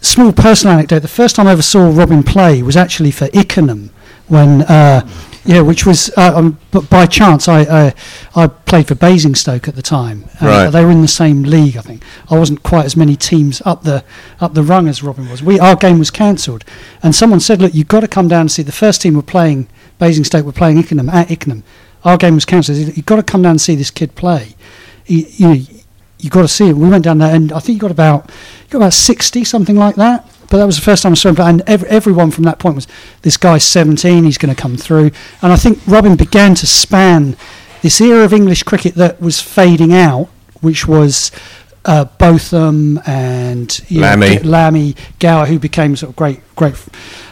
small 0.00 0.32
personal 0.32 0.74
anecdote. 0.74 1.00
The 1.00 1.08
first 1.08 1.34
time 1.36 1.46
I 1.46 1.52
ever 1.52 1.62
saw 1.62 1.90
Robin 1.90 2.22
play 2.22 2.62
was 2.62 2.76
actually 2.76 3.10
for 3.10 3.26
Ickenham 3.34 3.90
when, 4.28 4.62
uh, 4.62 5.06
yeah, 5.44 5.60
which 5.60 5.86
was 5.86 6.10
uh, 6.16 6.32
um, 6.34 6.58
but 6.72 6.90
by 6.90 7.06
chance. 7.06 7.46
I 7.46 7.62
uh, 7.62 7.90
I 8.34 8.48
played 8.48 8.88
for 8.88 8.96
Basingstoke 8.96 9.68
at 9.68 9.76
the 9.76 9.82
time. 9.82 10.24
Uh, 10.40 10.46
Right. 10.46 10.70
They 10.70 10.84
were 10.84 10.90
in 10.90 11.02
the 11.02 11.08
same 11.08 11.44
league, 11.44 11.76
I 11.76 11.82
think. 11.82 12.02
I 12.28 12.36
wasn't 12.36 12.64
quite 12.64 12.84
as 12.84 12.96
many 12.96 13.14
teams 13.14 13.62
up 13.64 13.84
the 13.84 14.02
up 14.40 14.54
the 14.54 14.64
rung 14.64 14.88
as 14.88 15.02
Robin 15.04 15.28
was. 15.28 15.42
We 15.44 15.60
our 15.60 15.76
game 15.76 15.98
was 16.00 16.10
cancelled, 16.10 16.64
and 17.02 17.14
someone 17.14 17.38
said, 17.40 17.60
"Look, 17.62 17.74
you've 17.74 17.86
got 17.86 18.00
to 18.00 18.08
come 18.08 18.26
down 18.26 18.42
and 18.42 18.50
see." 18.50 18.62
The 18.62 18.72
first 18.72 19.02
team 19.02 19.14
were 19.14 19.22
playing 19.22 19.68
Basingstoke 20.00 20.44
were 20.44 20.52
playing 20.52 20.78
Ickenham 20.78 21.08
at 21.08 21.30
Ickenham. 21.30 21.62
Our 22.04 22.16
game 22.16 22.34
was 22.34 22.44
cancelled. 22.44 22.78
You've 22.78 23.06
got 23.06 23.16
to 23.16 23.22
come 23.22 23.42
down 23.42 23.52
and 23.52 23.60
see 23.60 23.76
this 23.76 23.90
kid 23.90 24.14
play. 24.16 24.54
He, 25.04 25.26
you 25.36 25.46
know, 25.48 25.60
you 26.18 26.30
got 26.30 26.42
to 26.42 26.48
see 26.48 26.68
him. 26.68 26.80
We 26.80 26.88
went 26.88 27.04
down 27.04 27.18
there, 27.18 27.34
and 27.34 27.52
I 27.52 27.60
think 27.60 27.76
you 27.76 27.80
got 27.80 27.90
about 27.92 28.30
he 28.30 28.68
got 28.70 28.78
about 28.78 28.94
sixty, 28.94 29.44
something 29.44 29.76
like 29.76 29.94
that. 29.94 30.28
But 30.48 30.58
that 30.58 30.64
was 30.64 30.76
the 30.76 30.82
first 30.82 31.02
time 31.02 31.12
I 31.12 31.16
saw 31.16 31.30
him 31.30 31.36
play, 31.36 31.48
and 31.48 31.62
ev- 31.66 31.84
everyone 31.84 32.30
from 32.30 32.44
that 32.44 32.58
point 32.58 32.76
was, 32.76 32.86
"This 33.22 33.36
guy's 33.36 33.64
seventeen. 33.64 34.24
He's 34.24 34.38
going 34.38 34.54
to 34.54 34.60
come 34.60 34.76
through." 34.76 35.10
And 35.42 35.52
I 35.52 35.56
think 35.56 35.80
Robin 35.86 36.16
began 36.16 36.54
to 36.56 36.66
span 36.66 37.36
this 37.82 38.00
era 38.00 38.24
of 38.24 38.32
English 38.32 38.62
cricket 38.62 38.94
that 38.94 39.20
was 39.20 39.40
fading 39.40 39.92
out, 39.92 40.28
which 40.60 40.86
was 40.86 41.30
uh, 41.86 42.04
Botham 42.04 43.00
and 43.06 43.80
you 43.88 44.00
know, 44.00 44.08
Lamby. 44.08 44.38
Lamby, 44.40 44.96
Gower, 45.18 45.46
who 45.46 45.58
became 45.58 45.96
sort 45.96 46.10
of 46.10 46.16
great, 46.16 46.40
great 46.56 46.74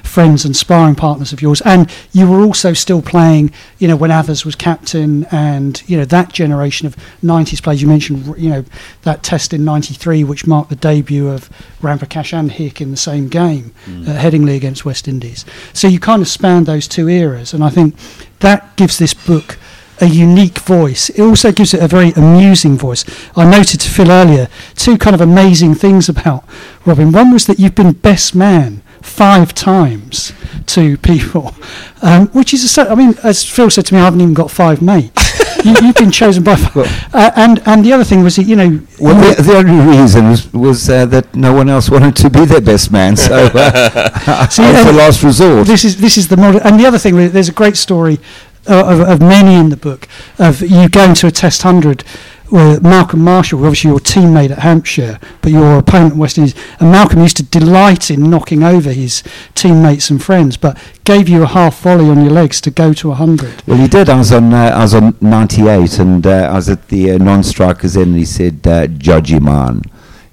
friends 0.04 0.44
and 0.44 0.56
sparring 0.56 0.94
partners 0.94 1.32
of 1.32 1.42
yours. 1.42 1.60
And 1.62 1.92
you 2.12 2.30
were 2.30 2.40
also 2.40 2.72
still 2.72 3.02
playing, 3.02 3.50
you 3.78 3.88
know, 3.88 3.96
when 3.96 4.12
Athers 4.12 4.44
was 4.44 4.54
captain, 4.54 5.24
and 5.32 5.82
you 5.88 5.96
know 5.96 6.04
that 6.04 6.32
generation 6.32 6.86
of 6.86 6.96
'90s 7.22 7.60
players. 7.60 7.82
You 7.82 7.88
mentioned, 7.88 8.26
you 8.38 8.48
know, 8.48 8.64
that 9.02 9.24
test 9.24 9.52
in 9.52 9.64
'93, 9.64 10.22
which 10.22 10.46
marked 10.46 10.70
the 10.70 10.76
debut 10.76 11.28
of 11.28 11.50
Ramprakash 11.82 12.32
and 12.32 12.52
Hick 12.52 12.80
in 12.80 12.92
the 12.92 12.96
same 12.96 13.28
game 13.28 13.74
at 14.06 14.22
Headingley 14.22 14.56
against 14.56 14.84
West 14.84 15.08
Indies. 15.08 15.44
So 15.72 15.88
you 15.88 15.98
kind 15.98 16.22
of 16.22 16.28
spanned 16.28 16.66
those 16.66 16.86
two 16.86 17.08
eras, 17.08 17.52
and 17.52 17.64
I 17.64 17.70
think 17.70 17.96
that 18.38 18.76
gives 18.76 18.98
this 18.98 19.14
book 19.14 19.58
a 20.00 20.06
unique 20.06 20.58
voice. 20.58 21.08
It 21.10 21.20
also 21.20 21.52
gives 21.52 21.74
it 21.74 21.82
a 21.82 21.88
very 21.88 22.10
amusing 22.12 22.76
voice. 22.76 23.04
I 23.36 23.48
noted 23.48 23.80
to 23.80 23.88
Phil 23.90 24.10
earlier 24.10 24.48
two 24.74 24.98
kind 24.98 25.14
of 25.14 25.20
amazing 25.20 25.74
things 25.74 26.08
about 26.08 26.44
Robin. 26.84 27.12
One 27.12 27.32
was 27.32 27.46
that 27.46 27.58
you've 27.58 27.74
been 27.74 27.92
best 27.92 28.34
man 28.34 28.82
five 29.02 29.54
times 29.54 30.32
to 30.66 30.96
people, 30.98 31.54
um, 32.02 32.28
which 32.28 32.52
is 32.54 32.78
a 32.78 32.90
I 32.90 32.94
mean, 32.94 33.14
as 33.22 33.44
Phil 33.44 33.70
said 33.70 33.86
to 33.86 33.94
me, 33.94 34.00
I 34.00 34.04
haven't 34.04 34.20
even 34.20 34.34
got 34.34 34.50
five 34.50 34.82
mates. 34.82 35.22
you, 35.64 35.74
have 35.74 35.94
been 35.94 36.10
chosen 36.10 36.42
by. 36.42 36.56
Well, 36.74 36.86
uh, 37.12 37.30
and 37.36 37.60
and 37.66 37.84
the 37.84 37.92
other 37.92 38.04
thing 38.04 38.22
was 38.22 38.36
that 38.36 38.44
you 38.44 38.56
know. 38.56 38.80
Well, 39.00 39.34
the, 39.34 39.42
the, 39.42 39.56
only 39.56 39.98
reason 39.98 40.30
was, 40.30 40.52
was 40.52 40.90
uh, 40.90 41.06
that 41.06 41.34
no 41.34 41.52
one 41.52 41.68
else 41.68 41.90
wanted 41.90 42.16
to 42.16 42.30
be 42.30 42.44
their 42.44 42.60
best 42.60 42.90
man, 42.92 43.16
so 43.16 43.50
uh, 43.54 44.48
See, 44.48 44.62
the 44.62 44.92
last 44.92 45.22
resort. 45.22 45.66
This 45.66 45.84
is 45.84 45.96
this 45.96 46.16
is 46.16 46.28
the 46.28 46.36
model. 46.36 46.60
And 46.62 46.78
the 46.78 46.86
other 46.86 46.98
thing, 46.98 47.16
there's 47.16 47.48
a 47.48 47.52
great 47.52 47.76
story 47.76 48.18
of, 48.66 49.00
of 49.00 49.20
many 49.20 49.54
in 49.54 49.68
the 49.68 49.76
book 49.76 50.08
of 50.38 50.60
you 50.60 50.88
going 50.88 51.14
to 51.14 51.26
a 51.26 51.30
test 51.30 51.62
hundred 51.62 52.04
where 52.50 52.78
Malcolm 52.80 53.20
Marshall, 53.20 53.64
obviously 53.64 53.90
your 53.90 53.98
teammate 53.98 54.50
at 54.50 54.58
Hampshire, 54.58 55.18
but 55.40 55.50
your 55.50 55.78
opponent 55.78 56.16
West 56.16 56.38
Indies, 56.38 56.54
and 56.78 56.92
Malcolm 56.92 57.20
used 57.20 57.36
to 57.38 57.42
delight 57.42 58.10
in 58.10 58.30
knocking 58.30 58.62
over 58.62 58.92
his 58.92 59.22
teammates 59.54 60.10
and 60.10 60.22
friends, 60.22 60.56
but 60.56 60.78
gave 61.04 61.28
you 61.28 61.42
a 61.42 61.46
half 61.46 61.80
volley 61.80 62.08
on 62.08 62.22
your 62.22 62.32
legs 62.32 62.60
to 62.60 62.70
go 62.70 62.92
to 62.92 63.12
hundred. 63.12 63.62
Well, 63.66 63.78
he 63.78 63.88
did. 63.88 64.08
I 64.08 64.18
was 64.18 64.30
on 64.30 64.52
uh, 64.52 64.56
I 64.56 64.82
was 64.82 64.94
on 64.94 65.16
ninety 65.20 65.66
eight, 65.68 65.98
and 65.98 66.26
uh, 66.26 66.50
I 66.52 66.54
was 66.54 66.68
at 66.68 66.88
the 66.88 67.12
uh, 67.12 67.18
non-strikers 67.18 67.96
end, 67.96 68.08
and 68.08 68.18
he 68.18 68.24
said, 68.24 68.66
uh, 68.66 68.86
"Judgy 68.86 69.40
man." 69.40 69.82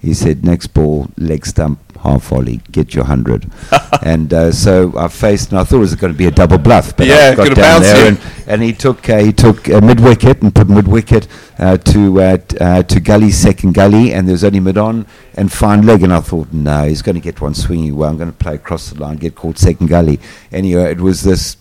He 0.02 0.14
said, 0.14 0.44
"Next 0.44 0.68
ball, 0.68 1.10
leg 1.18 1.46
stump, 1.46 1.80
half 2.02 2.24
volley, 2.24 2.62
get 2.72 2.94
your 2.94 3.06
hundred. 3.06 3.50
and 4.02 4.34
uh, 4.34 4.52
so 4.52 4.94
I 4.98 5.08
faced, 5.08 5.52
and 5.52 5.60
I 5.60 5.64
thought 5.64 5.78
it 5.78 5.80
was 5.80 5.96
going 5.96 6.14
to 6.14 6.18
be 6.18 6.26
a 6.26 6.32
double 6.32 6.58
bluff, 6.58 6.96
but 6.96 7.08
yeah, 7.08 7.32
I 7.32 7.36
got 7.36 7.56
down 7.56 7.82
there, 7.82 8.08
and, 8.08 8.20
and, 8.48 8.62
he 8.62 8.74
took 8.74 9.08
uh, 9.10 9.18
he 9.18 9.32
took 9.32 9.70
uh, 9.70 9.82
mid 9.82 10.00
wicket 10.00 10.42
and 10.42 10.54
put 10.54 10.70
mid 10.70 10.88
wicket 10.88 11.28
uh, 11.60 11.78
to 11.78 12.22
uh, 12.22 12.38
uh, 12.60 12.84
to 12.84 13.00
gully 13.00 13.32
second 13.32 13.74
gully, 13.74 14.14
and 14.14 14.28
there 14.28 14.34
was 14.34 14.44
only 14.44 14.60
mid 14.60 14.78
on 14.78 15.06
and 15.36 15.52
fine 15.52 15.86
leg, 15.86 16.04
and 16.04 16.14
I 16.14 16.20
thought, 16.22 16.52
no, 16.52 16.88
he's 16.88 17.02
going 17.02 17.16
to 17.16 17.22
get 17.22 17.40
one 17.42 17.54
swinging 17.54 17.96
well. 17.96 18.10
I'm 18.10 18.18
going 18.18 18.32
to 18.32 18.38
play 18.38 18.56
across 18.56 18.90
the 18.90 19.00
line, 19.00 19.18
get 19.18 19.36
caught 19.36 19.58
second 19.58 19.88
gully. 19.88 20.20
Anyway, 20.52 20.92
it 20.92 21.00
was 21.00 21.24
this 21.24 21.58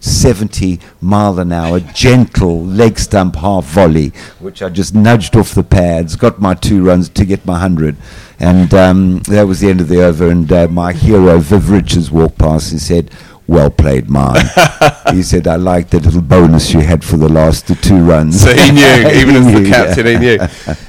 70 0.00 0.78
mile 1.00 1.38
an 1.38 1.52
hour, 1.52 1.80
gentle 1.80 2.64
leg 2.64 2.98
stump 2.98 3.36
half 3.36 3.64
volley, 3.64 4.08
which 4.38 4.62
I 4.62 4.68
just 4.68 4.94
nudged 4.94 5.36
off 5.36 5.54
the 5.54 5.62
pads, 5.62 6.16
got 6.16 6.40
my 6.40 6.54
two 6.54 6.84
runs 6.84 7.08
to 7.10 7.24
get 7.24 7.46
my 7.46 7.54
100. 7.54 7.96
And 8.38 8.72
um, 8.74 9.18
that 9.20 9.46
was 9.46 9.60
the 9.60 9.70
end 9.70 9.80
of 9.80 9.88
the 9.88 10.02
over. 10.04 10.28
And 10.28 10.50
uh, 10.52 10.68
my 10.68 10.92
hero, 10.92 11.38
Viv 11.38 11.70
Richards, 11.70 12.10
walked 12.10 12.38
past 12.38 12.72
and 12.72 12.80
said, 12.80 13.10
well 13.46 13.70
played, 13.70 14.10
man. 14.10 14.34
he 15.12 15.22
said, 15.22 15.46
I 15.46 15.56
like 15.56 15.90
the 15.90 16.00
little 16.00 16.22
bonus 16.22 16.72
you 16.72 16.80
had 16.80 17.04
for 17.04 17.16
the 17.16 17.28
last 17.28 17.66
two 17.82 17.98
runs. 17.98 18.40
So 18.42 18.52
he 18.52 18.72
knew, 18.72 18.82
even 19.14 19.34
he 19.34 19.36
as 19.36 19.46
knew, 19.46 19.64
the 19.64 19.70
captain, 19.70 20.06
yeah. 20.06 20.12
he 20.12 20.18
knew. 20.18 20.38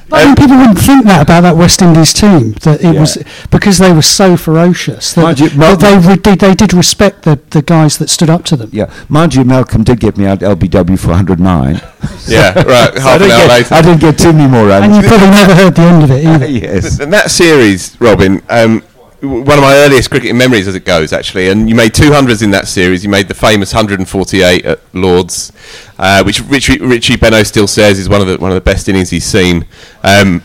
But 0.10 0.26
um, 0.26 0.36
people 0.36 0.58
wouldn't 0.58 0.80
think 0.80 1.06
that 1.06 1.24
about 1.24 1.42
that 1.42 1.58
West 1.58 1.82
Indies 1.82 2.14
team, 2.14 2.54
that 2.64 2.80
it 2.80 2.94
yeah. 2.94 3.00
was 3.00 3.18
because 3.52 3.78
they 3.78 3.92
were 3.92 4.02
so 4.02 4.38
ferocious. 4.38 5.14
That, 5.14 5.40
you, 5.40 5.50
that 5.50 5.80
they, 5.80 5.98
re- 5.98 6.16
did, 6.16 6.40
they 6.40 6.56
did 6.56 6.74
respect 6.74 7.24
the, 7.24 7.40
the 7.50 7.62
guys 7.62 7.98
that 7.98 8.10
stood 8.10 8.30
up 8.30 8.46
to 8.46 8.56
them. 8.56 8.70
Yeah, 8.72 8.94
mind 9.10 9.36
you, 9.36 9.44
Malcolm 9.44 9.84
did 9.84 10.00
get 10.00 10.18
me 10.18 10.26
out 10.26 10.40
LBW 10.40 10.98
for 10.98 11.10
109. 11.10 11.76
yeah, 12.28 12.54
right, 12.64 12.98
half 12.98 13.22
an 13.22 13.32
hour 13.32 13.48
later. 13.50 13.74
I 13.74 13.82
didn't 13.82 14.00
get 14.00 14.18
too 14.18 14.32
many 14.32 14.50
more 14.50 14.68
runs. 14.68 14.86
And 14.86 14.96
you 14.96 15.08
probably 15.08 15.30
never 15.30 15.56
heard 15.56 15.76
the 15.76 15.82
end 15.82 16.04
of 16.04 16.12
it 16.12 16.26
either. 16.26 16.48
yes. 16.48 17.00
And 17.00 17.12
that 17.12 17.30
series, 17.30 18.00
Robin, 18.00 18.42
um, 18.50 18.84
one 19.22 19.58
of 19.58 19.64
my 19.64 19.76
earliest 19.78 20.12
cricketing 20.12 20.38
memories 20.38 20.68
as 20.68 20.76
it 20.76 20.86
goes, 20.86 21.12
actually. 21.12 21.50
And 21.50 21.68
you 21.68 21.76
made 21.76 21.94
200s 21.94 22.44
in 22.44 22.52
that 22.52 22.68
series. 22.68 23.04
You 23.04 23.10
made 23.10 23.28
the 23.28 23.34
famous 23.34 23.74
148 23.74 24.66
at 24.66 24.80
Lords, 24.94 25.52
uh, 25.98 26.24
which 26.24 26.42
Richie, 26.42 26.78
Richie 26.78 27.16
Benaud 27.18 27.44
still 27.44 27.68
says 27.68 27.98
is 27.98 28.08
one 28.08 28.22
of 28.22 28.28
the 28.28 28.38
one 28.38 28.52
of 28.52 28.56
the 28.56 28.62
best 28.62 28.88
innings 28.88 29.10
he's 29.10 29.26
seen. 29.26 29.66
Um, 30.04 30.44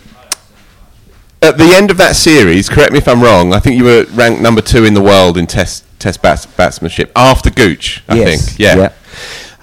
at 1.42 1.58
the 1.58 1.74
end 1.74 1.90
of 1.90 1.96
that 1.98 2.14
series, 2.14 2.68
correct 2.68 2.92
me 2.92 2.98
if 2.98 3.08
I'm 3.08 3.22
wrong. 3.22 3.52
I 3.52 3.58
think 3.58 3.76
you 3.76 3.84
were 3.84 4.06
ranked 4.12 4.40
number 4.40 4.62
two 4.62 4.84
in 4.84 4.94
the 4.94 5.02
world 5.02 5.36
in 5.36 5.46
Test 5.46 5.84
Test 5.98 6.22
bats, 6.22 6.46
batsmanship 6.46 7.12
after 7.14 7.50
Gooch. 7.50 8.02
I 8.08 8.16
yes. 8.16 8.46
think, 8.46 8.58
yeah. 8.58 8.76
yeah. 8.76 8.92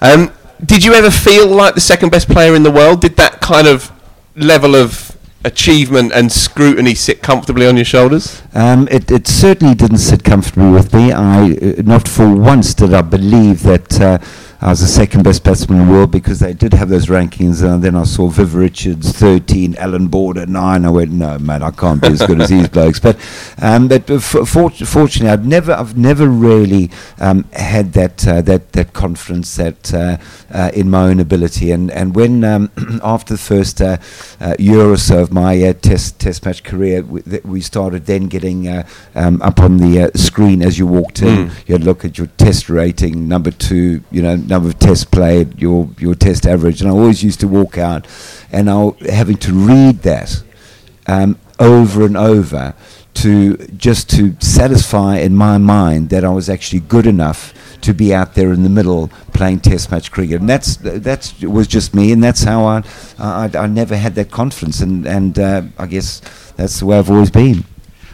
Um, 0.00 0.32
did 0.64 0.84
you 0.84 0.94
ever 0.94 1.10
feel 1.10 1.48
like 1.48 1.74
the 1.74 1.80
second 1.80 2.10
best 2.10 2.28
player 2.28 2.54
in 2.54 2.62
the 2.62 2.70
world? 2.70 3.00
Did 3.00 3.16
that 3.16 3.40
kind 3.40 3.66
of 3.66 3.90
level 4.36 4.74
of 4.76 5.09
achievement 5.44 6.12
and 6.12 6.30
scrutiny 6.30 6.94
sit 6.94 7.22
comfortably 7.22 7.66
on 7.66 7.76
your 7.76 7.84
shoulders? 7.84 8.42
Um, 8.54 8.88
it, 8.90 9.10
it, 9.10 9.26
certainly 9.26 9.74
didn't 9.74 9.98
sit 9.98 10.24
comfortably 10.24 10.70
with 10.70 10.94
me. 10.94 11.12
I 11.12 11.52
uh, 11.52 11.82
not 11.82 12.08
for 12.08 12.34
once 12.34 12.74
did 12.74 12.94
I 12.94 13.02
believe 13.02 13.62
that. 13.62 14.00
Uh, 14.00 14.18
I 14.62 14.68
was 14.68 14.80
the 14.80 14.88
second 14.88 15.22
best 15.22 15.42
batsman 15.42 15.80
in 15.80 15.86
the 15.86 15.92
world 15.92 16.10
because 16.10 16.40
they 16.40 16.52
did 16.52 16.74
have 16.74 16.90
those 16.90 17.06
rankings. 17.06 17.62
And 17.62 17.82
then 17.82 17.96
I 17.96 18.04
saw 18.04 18.28
Viv 18.28 18.54
Richards 18.54 19.10
13, 19.12 19.74
Allan 19.76 20.08
Border 20.08 20.44
9. 20.44 20.84
I 20.84 20.90
went, 20.90 21.12
no, 21.12 21.38
man, 21.38 21.62
I 21.62 21.70
can't 21.70 22.02
be 22.02 22.08
as 22.08 22.20
good 22.26 22.42
as 22.42 22.50
these 22.50 22.68
blokes. 22.76 23.00
But, 23.00 23.16
um, 23.62 23.88
but 23.88 24.10
f- 24.10 24.22
fortunately, 24.46 25.30
I've 25.30 25.46
never, 25.46 25.72
I've 25.72 25.96
never 25.96 26.28
really 26.28 26.90
um, 27.18 27.44
had 27.54 27.94
that, 27.94 28.28
uh, 28.28 28.42
that, 28.42 28.72
that 28.72 28.92
confidence 28.92 29.56
that 29.56 29.94
uh, 29.94 30.18
uh, 30.50 30.70
in 30.74 30.90
my 30.90 31.04
own 31.04 31.20
ability. 31.20 31.70
And, 31.70 31.90
and 31.90 32.14
when 32.14 32.44
um, 32.44 32.70
after 33.02 33.32
the 33.32 33.38
first 33.38 33.80
uh, 33.80 33.96
uh, 34.42 34.56
year 34.58 34.84
or 34.84 34.98
so 34.98 35.22
of 35.22 35.32
my 35.32 35.58
uh, 35.62 35.72
test, 35.72 36.20
test 36.20 36.44
match 36.44 36.64
career, 36.64 37.00
we, 37.00 37.22
th- 37.22 37.44
we 37.44 37.62
started 37.62 38.04
then 38.04 38.26
getting 38.26 38.68
um, 39.14 39.40
up 39.40 39.58
on 39.58 39.78
the 39.78 40.10
screen 40.16 40.60
as 40.60 40.78
you 40.78 40.86
walked 40.86 41.22
in. 41.22 41.48
Mm. 41.48 41.68
You'd 41.68 41.84
look 41.84 42.04
at 42.04 42.18
your 42.18 42.26
test 42.36 42.68
rating, 42.68 43.26
number 43.26 43.50
two, 43.50 44.04
you 44.10 44.20
know, 44.20 44.36
number 44.50 44.68
of 44.68 44.78
tests 44.78 45.04
played, 45.04 45.60
your 45.60 45.88
your 45.98 46.14
test 46.14 46.46
average, 46.46 46.80
and 46.82 46.90
I 46.90 46.92
always 46.92 47.22
used 47.22 47.40
to 47.40 47.48
walk 47.48 47.78
out, 47.78 48.06
and 48.52 48.68
I 48.68 48.90
having 49.08 49.36
to 49.38 49.52
read 49.52 50.02
that 50.02 50.42
um, 51.06 51.38
over 51.58 52.04
and 52.04 52.16
over 52.16 52.74
to 53.14 53.56
just 53.76 54.10
to 54.10 54.36
satisfy 54.40 55.16
in 55.18 55.34
my 55.34 55.58
mind 55.58 56.10
that 56.10 56.24
I 56.24 56.30
was 56.30 56.48
actually 56.48 56.80
good 56.80 57.06
enough 57.06 57.54
to 57.82 57.94
be 57.94 58.14
out 58.14 58.34
there 58.34 58.52
in 58.52 58.62
the 58.62 58.68
middle 58.68 59.08
playing 59.32 59.60
Test 59.60 59.90
match 59.90 60.10
cricket, 60.10 60.40
and 60.40 60.48
that's 60.48 60.76
that's 60.76 61.40
was 61.40 61.66
just 61.66 61.94
me, 61.94 62.12
and 62.12 62.22
that's 62.22 62.42
how 62.42 62.64
I 62.64 62.82
I, 63.18 63.50
I 63.54 63.66
never 63.66 63.96
had 63.96 64.14
that 64.16 64.30
confidence, 64.30 64.80
and 64.80 65.06
and 65.06 65.38
uh, 65.38 65.62
I 65.78 65.86
guess 65.86 66.20
that's 66.56 66.80
the 66.80 66.86
way 66.86 66.98
I've 66.98 67.10
always 67.10 67.30
been. 67.30 67.64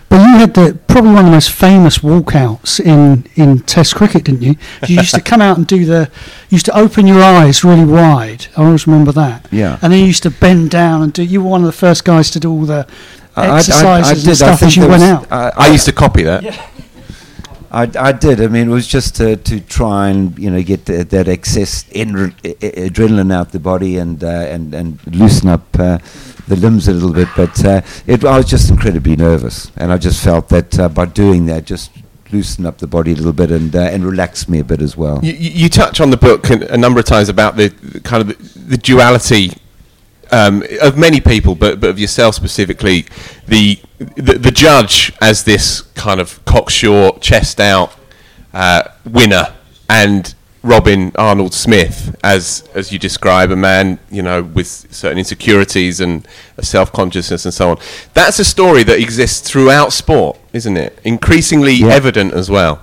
But 0.09 0.21
you 0.21 0.39
had 0.39 0.55
the 0.55 0.79
probably 0.87 1.11
one 1.11 1.21
of 1.21 1.25
the 1.27 1.33
most 1.33 1.51
famous 1.51 1.99
walkouts 1.99 2.81
in, 2.81 3.29
in 3.35 3.61
Test 3.61 3.97
cricket, 3.97 4.25
didn't 4.25 4.43
you? 4.43 4.57
You 4.87 4.97
used 4.97 5.15
to 5.15 5.21
come 5.21 5.41
out 5.41 5.57
and 5.57 5.67
do 5.67 5.85
the, 5.85 6.11
used 6.49 6.67
to 6.67 6.79
open 6.79 7.07
your 7.07 7.23
eyes 7.23 7.65
really 7.65 7.85
wide. 7.85 8.47
I 8.57 8.65
always 8.65 8.87
remember 8.87 9.13
that. 9.13 9.49
Yeah. 9.51 9.79
And 9.83 9.93
then 9.93 10.01
you 10.01 10.07
used 10.07 10.23
to 10.23 10.31
bend 10.31 10.71
down 10.71 11.03
and 11.03 11.13
do. 11.13 11.25
You 11.25 11.43
were 11.43 11.51
one 11.51 11.61
of 11.61 11.67
the 11.67 11.73
first 11.73 12.05
guys 12.05 12.31
to 12.31 12.41
do 12.41 12.51
all 12.51 12.65
the 12.65 12.89
exercises 13.37 13.85
I, 13.85 13.91
I, 13.91 13.97
I 13.97 14.11
and 14.11 14.37
stuff 14.37 14.63
as 14.63 14.77
you 14.77 14.89
went 14.89 15.03
out. 15.03 15.27
I, 15.31 15.69
used 15.69 15.87
to 15.87 15.93
copy 15.93 16.23
that. 16.23 16.43
Yeah. 16.43 16.71
I, 17.71 17.91
I 17.99 18.13
did. 18.13 18.41
I 18.41 18.47
mean, 18.47 18.71
it 18.71 18.73
was 18.73 18.87
just 18.87 19.17
to, 19.17 19.37
to 19.37 19.61
try 19.61 20.09
and 20.09 20.39
you 20.39 20.51
know 20.51 20.63
get 20.63 20.87
the, 20.87 21.05
that 21.05 21.29
excess 21.29 21.85
adrenaline 21.85 23.33
out 23.33 23.53
the 23.53 23.59
body 23.59 23.99
and 23.99 24.23
uh, 24.23 24.29
and 24.29 24.73
and 24.73 24.99
loosen 25.15 25.49
up 25.49 25.67
uh, 25.79 25.99
the 26.49 26.57
limbs 26.57 26.89
a 26.89 26.93
little 26.93 27.13
bit. 27.13 27.29
But 27.37 27.65
uh, 27.65 27.83
it, 28.07 28.25
I 28.25 28.37
was 28.39 28.47
just 28.47 28.71
incredibly 28.71 29.17
nervous, 29.17 29.71
and 29.77 29.93
I 29.93 29.99
just 29.99 30.23
felt 30.23 30.49
that 30.49 30.79
uh, 30.79 30.89
by 30.89 31.07
doing 31.07 31.47
that, 31.47 31.65
just 31.65 31.91
loosen 32.33 32.67
up 32.67 32.79
the 32.79 32.87
body 32.87 33.13
a 33.13 33.17
little 33.17 33.33
bit 33.33 33.51
and 33.51 33.75
uh, 33.75 33.81
and 33.81 34.05
relax 34.05 34.49
me 34.49 34.59
a 34.59 34.65
bit 34.65 34.83
as 34.83 34.97
well. 34.97 35.21
You, 35.23 35.33
you 35.33 35.69
touch 35.69 36.01
on 36.01 36.11
the 36.11 36.17
book 36.17 36.51
a 36.51 36.77
number 36.77 37.01
of 37.01 37.07
times 37.07 37.29
about 37.29 37.57
the 37.57 37.71
kind 38.05 38.23
of 38.23 38.29
the, 38.29 38.59
the 38.61 38.77
duality 38.77 39.53
um, 40.33 40.65
of 40.83 40.97
many 40.99 41.21
people, 41.21 41.55
but 41.55 41.81
but 41.81 41.91
of 41.91 41.99
yourself 41.99 42.35
specifically, 42.35 43.07
the, 43.47 43.79
the, 44.17 44.39
the 44.39 44.51
judge 44.51 45.13
as 45.21 45.45
this 45.45 45.83
kind 45.95 46.21
of 46.21 46.45
cocksure, 46.45 47.13
chest 47.21 47.61
out 47.61 47.95
uh, 48.53 48.83
winner, 49.05 49.55
and 49.89 50.35
Robin 50.67 51.13
Arnold 51.17 51.55
Smith 51.55 52.17
as 52.25 52.69
as 52.75 52.93
you 52.93 52.99
describe 52.99 53.51
a 53.51 53.57
man 53.57 53.99
you 54.11 54.23
know 54.23 54.43
with 54.43 54.67
certain 54.67 55.19
insecurities 55.19 56.01
and 56.01 56.27
self 56.61 56.93
consciousness 56.93 57.45
and 57.45 57.55
so 57.55 57.71
on. 57.71 57.79
That's 58.15 58.39
a 58.39 58.45
story 58.45 58.83
that 58.85 58.99
exists 58.99 59.49
throughout 59.49 59.93
sport, 59.93 60.39
isn't 60.53 60.77
it? 60.77 60.99
Increasingly 61.05 61.75
yeah. 61.75 61.89
evident 61.89 62.35
as 62.35 62.51
well. 62.51 62.83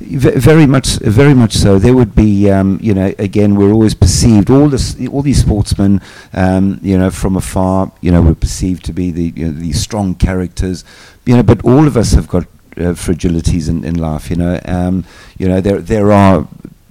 very 0.00 0.66
much, 0.66 0.98
very 1.00 1.34
much 1.34 1.54
so. 1.54 1.78
There 1.78 1.94
would 1.94 2.14
be, 2.14 2.50
um, 2.50 2.78
you 2.80 2.94
know, 2.94 3.12
again, 3.18 3.56
we're 3.56 3.72
always 3.72 3.94
perceived. 3.94 4.50
All 4.50 4.68
this, 4.68 4.96
all 5.08 5.22
these 5.22 5.40
sportsmen, 5.40 6.00
um, 6.32 6.78
you 6.82 6.96
know, 6.96 7.10
from 7.10 7.36
afar, 7.36 7.90
you 8.00 8.12
know, 8.12 8.22
we're 8.22 8.34
perceived 8.34 8.84
to 8.86 8.92
be 8.92 9.10
the 9.10 9.32
you 9.34 9.46
know, 9.46 9.52
these 9.52 9.80
strong 9.80 10.14
characters, 10.14 10.84
you 11.26 11.36
know. 11.36 11.42
But 11.42 11.64
all 11.64 11.86
of 11.86 11.96
us 11.96 12.12
have 12.12 12.28
got 12.28 12.44
uh, 12.76 12.94
fragilities 12.94 13.68
in, 13.68 13.84
in 13.84 13.96
life, 13.96 14.30
you 14.30 14.36
know. 14.36 14.60
Um, 14.64 15.04
you 15.38 15.48
know, 15.48 15.60
there 15.60 15.80
there 15.80 16.12
are 16.12 16.46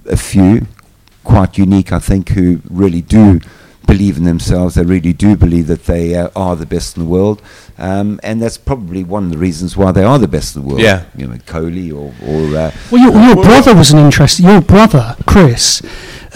a 0.06 0.16
few, 0.16 0.66
quite 1.22 1.58
unique, 1.58 1.92
I 1.92 1.98
think, 1.98 2.30
who 2.30 2.60
really 2.68 3.00
do 3.00 3.40
believe 3.86 4.16
in 4.16 4.24
themselves. 4.24 4.74
They 4.74 4.82
really 4.82 5.12
do 5.12 5.36
believe 5.36 5.66
that 5.66 5.84
they 5.84 6.14
uh, 6.14 6.30
are 6.34 6.56
the 6.56 6.66
best 6.66 6.96
in 6.96 7.04
the 7.04 7.08
world, 7.08 7.42
um, 7.78 8.20
and 8.22 8.40
that's 8.40 8.56
probably 8.56 9.04
one 9.04 9.24
of 9.24 9.30
the 9.30 9.38
reasons 9.38 9.76
why 9.76 9.92
they 9.92 10.04
are 10.04 10.18
the 10.18 10.28
best 10.28 10.56
in 10.56 10.62
the 10.62 10.68
world. 10.68 10.80
Yeah, 10.80 11.04
you 11.16 11.26
know, 11.26 11.36
Kohli 11.36 11.92
or 11.92 12.14
or. 12.26 12.56
Uh, 12.56 12.72
well, 12.90 13.02
your, 13.02 13.22
your 13.22 13.44
brother 13.44 13.74
was 13.74 13.92
an 13.92 13.98
interest. 13.98 14.40
Your 14.40 14.60
brother, 14.60 15.16
Chris, 15.26 15.82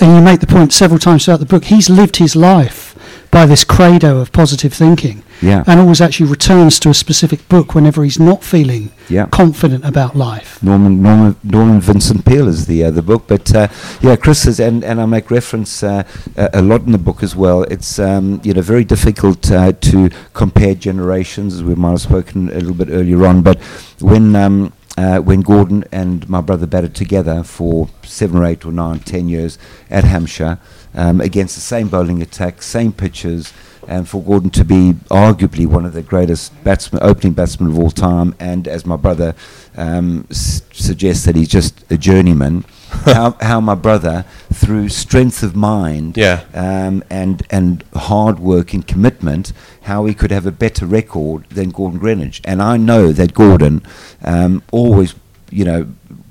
and 0.01 0.17
you 0.17 0.23
make 0.23 0.41
the 0.41 0.47
point 0.47 0.73
several 0.73 0.99
times 0.99 1.25
throughout 1.25 1.41
the 1.41 1.47
book. 1.47 1.65
He's 1.65 1.89
lived 1.89 2.17
his 2.17 2.37
life 2.37 2.95
by 3.31 3.47
this 3.47 3.65
credo 3.65 4.19
of 4.19 4.33
positive 4.33 4.73
thinking. 4.73 5.23
Yeah. 5.40 5.62
and 5.66 5.79
always 5.81 6.01
actually 6.01 6.31
returns 6.31 6.81
to 6.81 6.88
a 6.90 6.94
specific 6.94 7.48
book 7.48 7.74
whenever 7.74 8.03
he's 8.05 8.18
not 8.18 8.42
feeling 8.42 8.90
Yeah. 9.09 9.27
confident 9.27 9.85
about 9.85 10.16
life. 10.16 10.61
Norman 10.62 11.03
Norman 11.03 11.37
Norman 11.44 11.81
Vincent 11.81 12.24
Peale 12.24 12.48
is 12.48 12.66
the 12.66 12.85
uh, 12.85 12.90
the 12.90 13.03
book, 13.03 13.24
but 13.29 13.55
uh, 13.55 13.68
yeah, 14.01 14.16
Chris 14.16 14.46
is, 14.46 14.59
and 14.61 14.83
and 14.85 15.01
I 15.01 15.07
make 15.07 15.31
reference 15.31 15.83
uh, 15.83 16.03
a, 16.37 16.51
a 16.55 16.62
lot 16.62 16.83
in 16.87 16.92
the 16.92 16.98
book 16.98 17.22
as 17.22 17.35
well. 17.37 17.62
It's 17.64 17.98
um, 17.98 18.40
you 18.42 18.53
know 18.55 18.62
very 18.62 18.85
difficult 18.85 19.51
uh, 19.51 19.72
to 19.72 20.11
compare 20.35 20.74
generations, 20.74 21.55
as 21.55 21.62
we 21.62 21.74
might 21.74 21.90
have 21.90 22.01
spoken 22.01 22.48
a 22.51 22.55
little 22.55 22.74
bit 22.74 22.88
earlier 22.90 23.24
on. 23.27 23.42
But 23.42 23.59
when 24.01 24.35
um, 24.37 24.72
uh, 24.96 25.18
when 25.20 25.42
Gordon 25.42 25.85
and 25.92 26.29
my 26.29 26.40
brother 26.40 26.66
batted 26.66 26.94
together 26.94 27.44
for 27.44 27.88
seven 28.03 28.38
or 28.38 28.44
eight 28.44 28.64
or 28.66 28.72
nine, 28.72 28.98
ten 29.01 29.29
years 29.29 29.57
at 29.90 30.03
Hampshire 30.05 30.59
um, 30.94 31.20
against 31.20 31.55
the 31.55 31.61
same 31.61 31.88
bowling 31.88 32.20
attack, 32.22 32.62
same 32.62 32.92
pitches, 32.92 33.53
and 33.88 34.09
for 34.09 34.22
Gordon 34.22 34.51
to 34.51 34.64
be 34.64 34.92
arguably 35.11 35.66
one 35.66 35.85
of 35.87 35.94
the 35.94 36.03
greatest 36.03 36.53
batsmen, 36.62 37.03
opening 37.03 37.33
batsmen 37.33 37.70
of 37.70 37.79
all 37.79 37.90
time, 37.90 38.35
and 38.38 38.68
as 38.68 38.85
my 38.87 38.96
brother 38.96 39.35
um, 39.77 40.27
s- 40.31 40.62
suggests 40.72 41.24
that 41.24 41.35
he's 41.35 41.48
just 41.48 41.85
a 41.90 41.96
journeyman. 41.98 42.64
how, 43.05 43.37
how 43.42 43.61
my 43.61 43.74
brother, 43.74 44.24
through 44.53 44.88
strength 44.88 45.42
of 45.42 45.55
mind 45.55 46.16
Yeah. 46.16 46.44
um, 46.55 47.05
and 47.11 47.42
and 47.51 47.85
hard 47.94 48.38
work 48.38 48.72
and 48.72 48.87
commitment, 48.87 49.53
how 49.83 50.07
he 50.07 50.14
could 50.14 50.31
have 50.31 50.46
a 50.46 50.51
better 50.53 50.87
record 50.87 51.44
than 51.51 51.70
Gordon 51.70 52.01
Greenidge. 52.01 52.40
And 52.44 52.62
I 52.62 52.77
know 52.79 53.12
that 53.12 53.35
Gordon 53.35 53.83
um, 54.24 54.62
always, 54.72 55.14
you 55.51 55.64
know, 55.66 55.87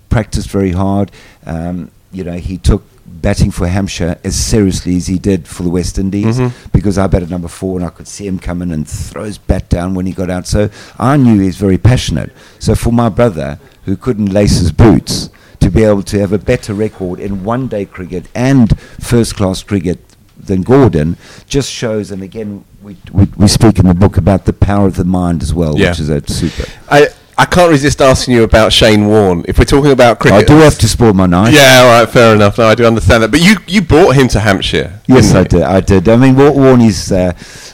practiced 0.09 0.49
very 0.49 0.71
hard. 0.71 1.11
Um, 1.45 1.91
you 2.11 2.23
know, 2.23 2.37
he 2.37 2.57
took 2.57 2.83
batting 3.21 3.51
for 3.51 3.67
Hampshire 3.67 4.17
as 4.23 4.36
seriously 4.36 4.95
as 4.97 5.08
he 5.08 5.17
did 5.17 5.47
for 5.47 5.63
the 5.63 5.69
West 5.69 5.97
Indies 5.97 6.38
Mhm. 6.39 6.51
because 6.71 6.97
I 6.97 7.08
batted 7.08 7.30
number 7.30 7.47
four 7.47 7.77
and 7.77 7.86
I 7.86 7.89
could 7.89 8.08
see 8.08 8.25
him 8.27 8.39
coming 8.39 8.71
and 8.71 8.88
throw 8.88 9.23
his 9.23 9.38
bat 9.38 9.69
down 9.69 9.93
when 9.93 10.06
he 10.06 10.12
got 10.13 10.30
out. 10.30 10.47
So 10.47 10.69
I 10.99 11.17
knew 11.17 11.39
he 11.39 11.47
was 11.47 11.58
very 11.58 11.77
passionate. 11.77 12.32
So 12.60 12.75
for 12.75 12.91
my 12.93 13.10
brother, 13.10 13.60
who 13.86 13.95
couldn't 13.95 14.27
lace 14.34 14.60
his 14.60 14.71
boots, 14.71 15.30
to 15.60 15.71
be 15.71 15.84
able 15.84 16.03
to 16.03 16.19
have 16.19 16.32
a 16.32 16.38
better 16.38 16.73
record 16.73 17.19
in 17.19 17.43
one 17.43 17.67
day 17.67 17.84
cricket 17.86 18.25
and 18.36 18.77
first 18.99 19.36
class 19.36 19.63
cricket 19.63 19.99
than 20.39 20.62
Gordon 20.62 21.17
just 21.47 21.69
shows, 21.71 22.12
and 22.12 22.21
again, 22.21 22.63
we, 22.84 22.95
we, 23.12 23.27
we 23.36 23.47
speak 23.47 23.80
in 23.80 23.88
the 23.88 23.95
book 23.95 24.17
about 24.17 24.45
the 24.45 24.53
power 24.53 24.86
of 24.88 24.95
the 24.97 25.03
mind 25.03 25.41
as 25.41 25.53
well, 25.53 25.75
Yeah. 25.77 25.89
which 25.89 25.99
is 25.99 26.10
a 26.10 26.21
super. 26.27 26.65
I, 26.91 27.08
I 27.38 27.45
can't 27.45 27.69
resist 27.69 28.02
asking 28.02 28.34
you 28.34 28.43
about 28.43 28.73
Shane 28.73 29.06
Warne. 29.08 29.45
If 29.47 29.60
we're 29.60 29.65
talking 29.65 29.91
about 29.91 30.19
cricket, 30.19 30.39
I 30.39 30.43
do 30.43 30.56
have 30.56 30.78
to 30.80 30.88
spoil 30.88 31.13
my 31.13 31.28
night. 31.28 31.54
Yeah, 31.54 31.82
all 31.84 32.00
right, 32.04 32.10
fair 32.10 32.34
enough. 32.36 32.58
No, 32.58 32.65
I 32.67 32.76
do 32.76 32.86
understand 32.86 33.21
that. 33.23 33.30
But 33.32 33.41
you, 33.41 33.58
you 33.67 33.82
brought 33.82 34.15
him 34.15 34.28
to 34.30 34.39
Hampshire. 34.39 35.00
Yes, 35.08 35.34
I 35.36 35.41
you? 35.41 35.45
did. 35.45 35.62
I 35.62 35.80
did. 35.82 36.10
I 36.10 36.15
mean, 36.15 36.36
Wa- 36.36 36.52
Warney's, 36.52 37.12
uh, 37.12 37.34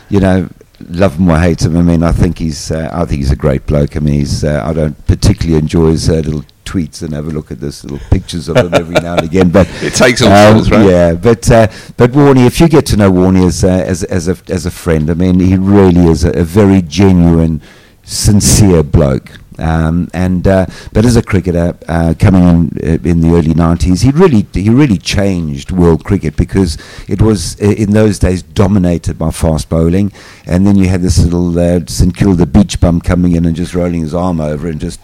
you 0.09 0.19
know, 0.19 0.49
love 0.89 1.15
him 1.17 1.29
or 1.29 1.39
hate 1.39 1.61
him. 1.63 1.77
I 1.77 1.81
mean, 1.81 2.03
I 2.03 2.11
think 2.11 2.39
he's, 2.39 2.71
uh, 2.71 2.89
I 2.91 3.05
think 3.05 3.19
he's 3.19 3.31
a 3.31 3.37
great 3.37 3.65
bloke. 3.65 3.95
I 3.95 3.99
mean, 3.99 4.15
he's, 4.15 4.43
uh, 4.43 4.61
I 4.65 4.73
don't 4.73 5.07
particularly 5.07 5.57
enjoy 5.57 5.91
his 5.91 6.09
uh, 6.09 6.15
little 6.15 6.43
tweets 6.65 7.01
and 7.01 7.13
have 7.13 7.27
a 7.27 7.31
look 7.31 7.49
at 7.51 7.59
this 7.61 7.83
little 7.83 7.99
pictures 8.09 8.49
of 8.49 8.57
him 8.57 8.73
every 8.73 8.95
now 8.95 9.13
and 9.13 9.23
again. 9.23 9.49
But 9.49 9.69
It 9.81 9.93
takes 9.93 10.21
all 10.21 10.31
um, 10.31 10.57
sorts, 10.57 10.71
right? 10.71 10.89
Yeah, 10.89 11.13
but 11.13 11.49
uh, 11.49 11.67
but 11.95 12.11
Warney, 12.11 12.45
if 12.47 12.59
you 12.59 12.67
get 12.67 12.85
to 12.87 12.97
know 12.97 13.11
Warney 13.11 13.47
as 13.47 13.63
uh, 13.63 13.67
as 13.69 14.03
as 14.03 14.27
a 14.27 14.35
as 14.49 14.65
a 14.65 14.71
friend, 14.71 15.09
I 15.09 15.13
mean, 15.13 15.39
he 15.39 15.55
really 15.55 16.05
is 16.07 16.25
a, 16.25 16.31
a 16.31 16.43
very 16.43 16.81
genuine, 16.81 17.61
sincere 18.03 18.83
bloke. 18.83 19.31
Um, 19.59 20.09
and 20.13 20.47
uh, 20.47 20.65
but 20.93 21.05
as 21.05 21.15
a 21.15 21.21
cricketer 21.21 21.77
uh, 21.87 22.15
coming 22.17 22.43
in 22.43 22.77
uh, 22.83 23.09
in 23.09 23.21
the 23.21 23.29
early 23.29 23.53
90s, 23.53 24.03
he 24.03 24.09
really 24.11 24.47
he 24.51 24.69
really 24.69 24.97
changed 24.97 25.71
world 25.71 26.03
cricket 26.03 26.35
because 26.35 26.77
it 27.07 27.21
was 27.21 27.59
in 27.59 27.91
those 27.91 28.17
days 28.17 28.41
dominated 28.41 29.19
by 29.19 29.29
fast 29.31 29.69
bowling, 29.69 30.11
and 30.47 30.65
then 30.65 30.75
you 30.75 30.87
had 30.89 31.01
this 31.01 31.19
little 31.23 31.57
uh, 31.59 31.81
St 31.85 32.15
Kilda 32.15 32.47
beach 32.47 32.79
bum 32.79 32.99
coming 32.99 33.33
in 33.35 33.45
and 33.45 33.55
just 33.55 33.75
rolling 33.75 34.01
his 34.01 34.15
arm 34.15 34.41
over 34.41 34.67
and 34.67 34.79
just 34.79 34.99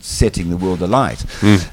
setting 0.00 0.50
the 0.50 0.56
world 0.56 0.82
alight. 0.82 1.24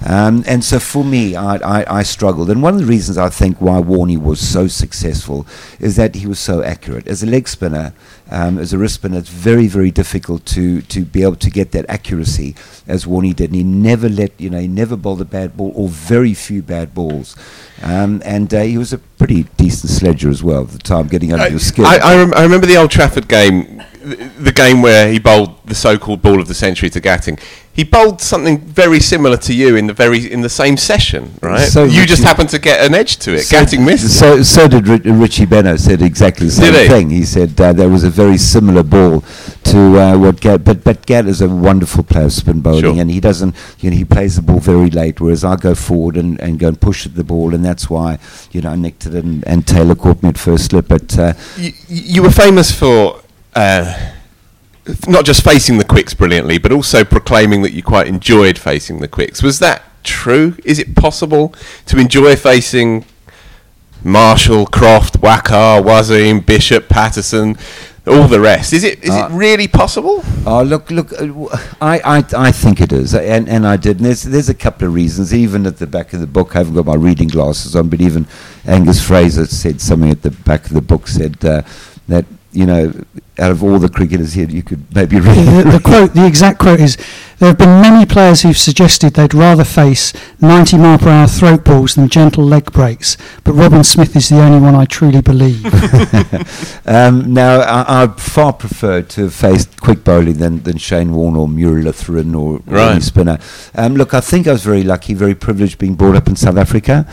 Um, 0.06 0.44
and 0.48 0.64
so 0.64 0.80
for 0.80 1.04
me, 1.04 1.36
I, 1.36 1.56
I, 1.56 2.00
I 2.00 2.04
struggled. 2.04 2.50
And 2.50 2.62
one 2.62 2.76
of 2.76 2.80
the 2.80 2.86
reasons 2.86 3.18
I 3.18 3.30
think 3.30 3.60
why 3.60 3.82
Warney 3.82 4.22
was 4.22 4.40
so 4.40 4.68
successful 4.68 5.48
is 5.80 5.96
that 5.96 6.16
he 6.16 6.28
was 6.28 6.40
so 6.40 6.62
accurate. 6.62 7.08
As 7.08 7.24
a 7.24 7.26
leg 7.26 7.48
spinner, 7.48 7.94
um, 8.30 8.58
as 8.58 8.74
a 8.74 8.78
wrist 8.78 8.96
spinner, 8.96 9.18
it's 9.20 9.30
very, 9.30 9.68
very 9.68 9.92
difficult 9.92 10.46
to, 10.48 10.82
to 10.84 11.06
be 11.06 11.24
able 11.24 11.36
to 11.38 11.50
get 11.50 11.72
that 11.72 11.86
accuracy 11.90 12.56
as 12.88 13.06
Warney 13.06 13.36
did. 13.36 13.50
And 13.52 13.56
he 13.56 13.64
never 13.64 14.10
let, 14.10 14.32
you 14.40 14.50
know, 14.50 14.60
he 14.60 14.68
never 14.68 14.96
bowled 14.96 15.22
a 15.22 15.26
bad 15.26 15.56
ball 15.58 15.72
or 15.76 15.88
very 15.90 16.34
few 16.34 16.62
bad 16.62 16.94
balls. 16.94 17.36
Um, 17.82 18.22
and 18.26 18.54
uh, 18.54 18.62
he 18.62 18.78
was 18.78 18.92
a 18.94 18.98
pretty 18.98 19.44
decent 19.58 19.92
sledger 19.92 20.30
as 20.30 20.44
well 20.44 20.64
at 20.64 20.70
the 20.70 20.80
time, 20.80 21.08
getting 21.08 21.32
under 21.34 21.46
your 21.50 21.60
skin. 21.60 21.86
I, 21.86 21.98
I, 21.98 22.16
rem- 22.16 22.34
I 22.34 22.44
remember 22.44 22.66
the 22.68 22.78
Old 22.78 22.90
Trafford 22.92 23.28
game, 23.28 23.84
th- 24.04 24.32
the 24.40 24.52
game 24.52 24.82
where 24.82 25.12
he 25.12 25.20
bowled 25.20 25.64
the 25.68 25.76
so-called 25.76 26.22
ball 26.22 26.40
of 26.40 26.48
the 26.48 26.54
century 26.56 26.90
to 26.90 27.00
Gatting. 27.02 27.40
He 27.72 27.84
bowled 27.84 28.20
something 28.22 28.58
very 28.60 29.00
similar 29.00 29.38
to 29.38 29.54
you 29.54 29.76
in 29.76 29.86
the 29.86 29.94
very 29.94 30.32
in 30.32 30.42
the 30.42 30.50
same 30.50 30.78
session, 30.78 31.36
right? 31.44 31.68
So 31.68 31.84
you 31.84 32.08
just 32.08 32.24
happened 32.24 32.50
to 32.50 32.58
get 32.58 32.84
an 32.84 32.96
edge 32.96 33.18
to 33.18 33.34
it. 33.36 33.42
So- 33.42 33.56
Gatting 33.58 33.86
missed. 33.86 34.18
So, 34.18 34.42
so 34.42 34.68
did 34.68 34.88
Ri- 34.88 35.12
Richie 35.12 35.46
Benaud. 35.46 35.78
Said 35.80 36.02
exactly 36.02 36.48
the 36.48 36.54
same 36.54 36.74
thing. 36.90 37.10
He 37.12 37.24
said 37.24 37.60
uh, 37.62 37.74
there 37.74 37.90
was 37.90 38.04
a 38.04 38.10
very 38.18 38.38
similar 38.38 38.84
ball 38.84 39.22
to 39.72 39.80
uh, 40.00 40.18
what 40.18 40.42
Gatt. 40.42 40.64
But 40.66 40.84
but 40.84 41.06
Gatt 41.06 41.26
is 41.28 41.40
a 41.42 41.48
wonderful 41.48 42.04
player 42.04 42.26
of 42.26 42.34
spin 42.34 42.62
bowling, 42.62 42.82
Sure. 42.82 43.00
and 43.02 43.10
he 43.12 43.20
doesn't. 43.20 43.56
You 43.80 43.92
know, 43.92 43.98
he 43.98 44.06
plays 44.06 44.36
the 44.36 44.42
ball 44.42 44.60
very 44.60 44.90
late, 44.90 45.22
whereas 45.22 45.44
I 45.44 45.56
go 45.56 45.76
forward 45.76 46.18
and, 46.18 46.40
and 46.42 46.60
go 46.60 46.68
and 46.70 46.82
push 46.82 47.06
at 47.06 47.16
the 47.16 47.24
ball, 47.24 47.54
and 47.56 47.64
that's 47.64 47.90
why 47.90 48.18
you 48.52 48.62
know 48.62 48.72
I 48.72 48.76
nicked 48.76 49.06
it, 49.06 49.14
and, 49.14 49.48
and 49.48 49.66
Taylor 49.66 49.96
caught 49.96 50.22
me 50.24 50.30
at 50.30 50.38
first 50.38 50.66
slip. 50.72 50.88
But 50.88 51.18
uh, 51.18 51.34
you, 51.58 51.72
you 51.88 52.24
were 52.24 52.32
famous 52.32 52.72
for 52.72 53.22
uh, 53.56 54.12
not 55.08 55.26
just 55.26 55.44
facing 55.44 55.78
the 55.78 55.86
quicks 55.86 56.14
brilliantly, 56.14 56.58
but 56.58 56.72
also 56.72 57.04
proclaiming 57.04 57.62
that 57.62 57.74
you 57.74 57.84
quite 57.84 58.08
enjoyed 58.08 58.58
facing 58.58 59.00
the 59.00 59.08
quicks. 59.08 59.44
Was 59.44 59.60
that 59.60 59.84
true? 60.04 60.56
Is 60.66 60.80
it 60.80 60.96
possible 60.96 61.54
to 61.88 61.98
enjoy 62.00 62.36
facing 62.36 63.06
Marshall, 64.04 64.66
Croft, 64.68 65.20
Waqar, 65.22 65.82
Wasim, 65.84 66.46
Bishop, 66.46 66.88
Patterson, 66.88 67.58
all 68.08 68.28
the 68.28 68.40
rest? 68.40 68.74
Is 68.74 68.84
it 68.84 69.04
is 69.04 69.10
Uh, 69.10 69.28
it 69.30 69.36
really 69.36 69.68
possible? 69.68 70.24
Oh, 70.46 70.64
look, 70.64 70.90
look, 70.92 71.12
uh, 71.14 71.58
I, 71.82 72.00
I, 72.18 72.24
I 72.48 72.52
think 72.52 72.80
it 72.82 72.92
is, 72.92 73.14
and, 73.14 73.50
and 73.50 73.66
I 73.68 73.78
did. 73.78 73.98
And 73.98 74.06
there's, 74.06 74.24
there's 74.24 74.50
a 74.50 74.54
couple 74.54 74.88
of 74.88 74.94
reasons. 74.94 75.34
Even 75.34 75.66
at 75.66 75.78
the 75.78 75.88
back 75.88 76.14
of 76.14 76.20
the 76.20 76.28
book, 76.28 76.56
I 76.56 76.60
haven't 76.60 76.76
got 76.76 76.86
my 76.86 76.96
reading 76.96 77.28
glasses 77.28 77.76
on, 77.76 77.90
but 77.90 78.02
even 78.02 78.26
Angus 78.66 79.02
Fraser 79.06 79.46
said 79.46 79.82
something 79.82 80.10
at 80.12 80.22
the 80.22 80.32
back 80.32 80.66
of 80.66 80.74
the 80.74 80.82
book 80.82 81.08
said 81.08 81.44
uh, 81.46 81.62
that, 82.08 82.26
you 82.52 82.66
know, 82.66 82.94
out 83.40 83.52
of 83.52 83.64
all 83.64 83.78
the 83.78 83.90
cricketers 83.90 84.34
here, 84.34 84.48
you 84.48 84.64
could 84.64 84.84
maybe 84.96 85.20
read. 85.20 85.36
the, 85.36 85.72
the 85.72 85.80
quote, 85.84 86.14
the 86.14 86.26
exact 86.26 86.60
quote 86.60 86.80
is: 86.80 86.98
"There 87.40 87.50
have 87.50 87.58
been 87.58 87.82
many 87.82 88.06
players 88.06 88.42
who've 88.42 88.58
suggested 88.58 89.14
they'd 89.14 89.34
rather 89.34 89.64
face 89.64 90.12
90 90.42 90.78
mile 90.78 90.98
per 90.98 91.10
hour 91.10 91.28
throat 91.28 91.64
balls 91.64 91.96
than 91.96 92.10
gentle 92.10 92.44
leg 92.44 92.72
breaks, 92.72 93.16
but 93.44 93.54
Robin 93.54 93.84
Smith 93.84 94.16
is 94.16 94.30
the 94.30 94.42
only 94.42 94.60
one 94.60 94.74
I 94.76 94.86
truly 94.86 95.22
believe." 95.22 95.64
um, 96.86 97.34
now, 97.34 97.60
I, 97.60 98.04
I 98.04 98.08
far 98.08 98.54
prefer 98.54 99.02
to 99.02 99.22
have 99.24 99.34
faced 99.34 99.80
quick 99.82 100.04
bowling 100.04 100.38
than, 100.40 100.64
than 100.64 100.78
Shane 100.78 101.12
Warne 101.14 101.36
or 101.36 101.48
Murathan 101.48 102.36
or 102.36 102.62
Right. 102.66 102.92
any 102.92 103.02
spinner. 103.02 103.38
Um, 103.76 103.96
look, 103.96 104.14
I 104.14 104.22
think 104.22 104.48
I 104.48 104.52
was 104.54 104.64
very 104.64 104.84
lucky, 104.84 105.14
very 105.14 105.36
privileged 105.36 105.78
being 105.78 105.96
brought 105.96 106.16
up 106.16 106.28
in 106.28 106.36
South 106.36 106.58
Africa. 106.58 107.06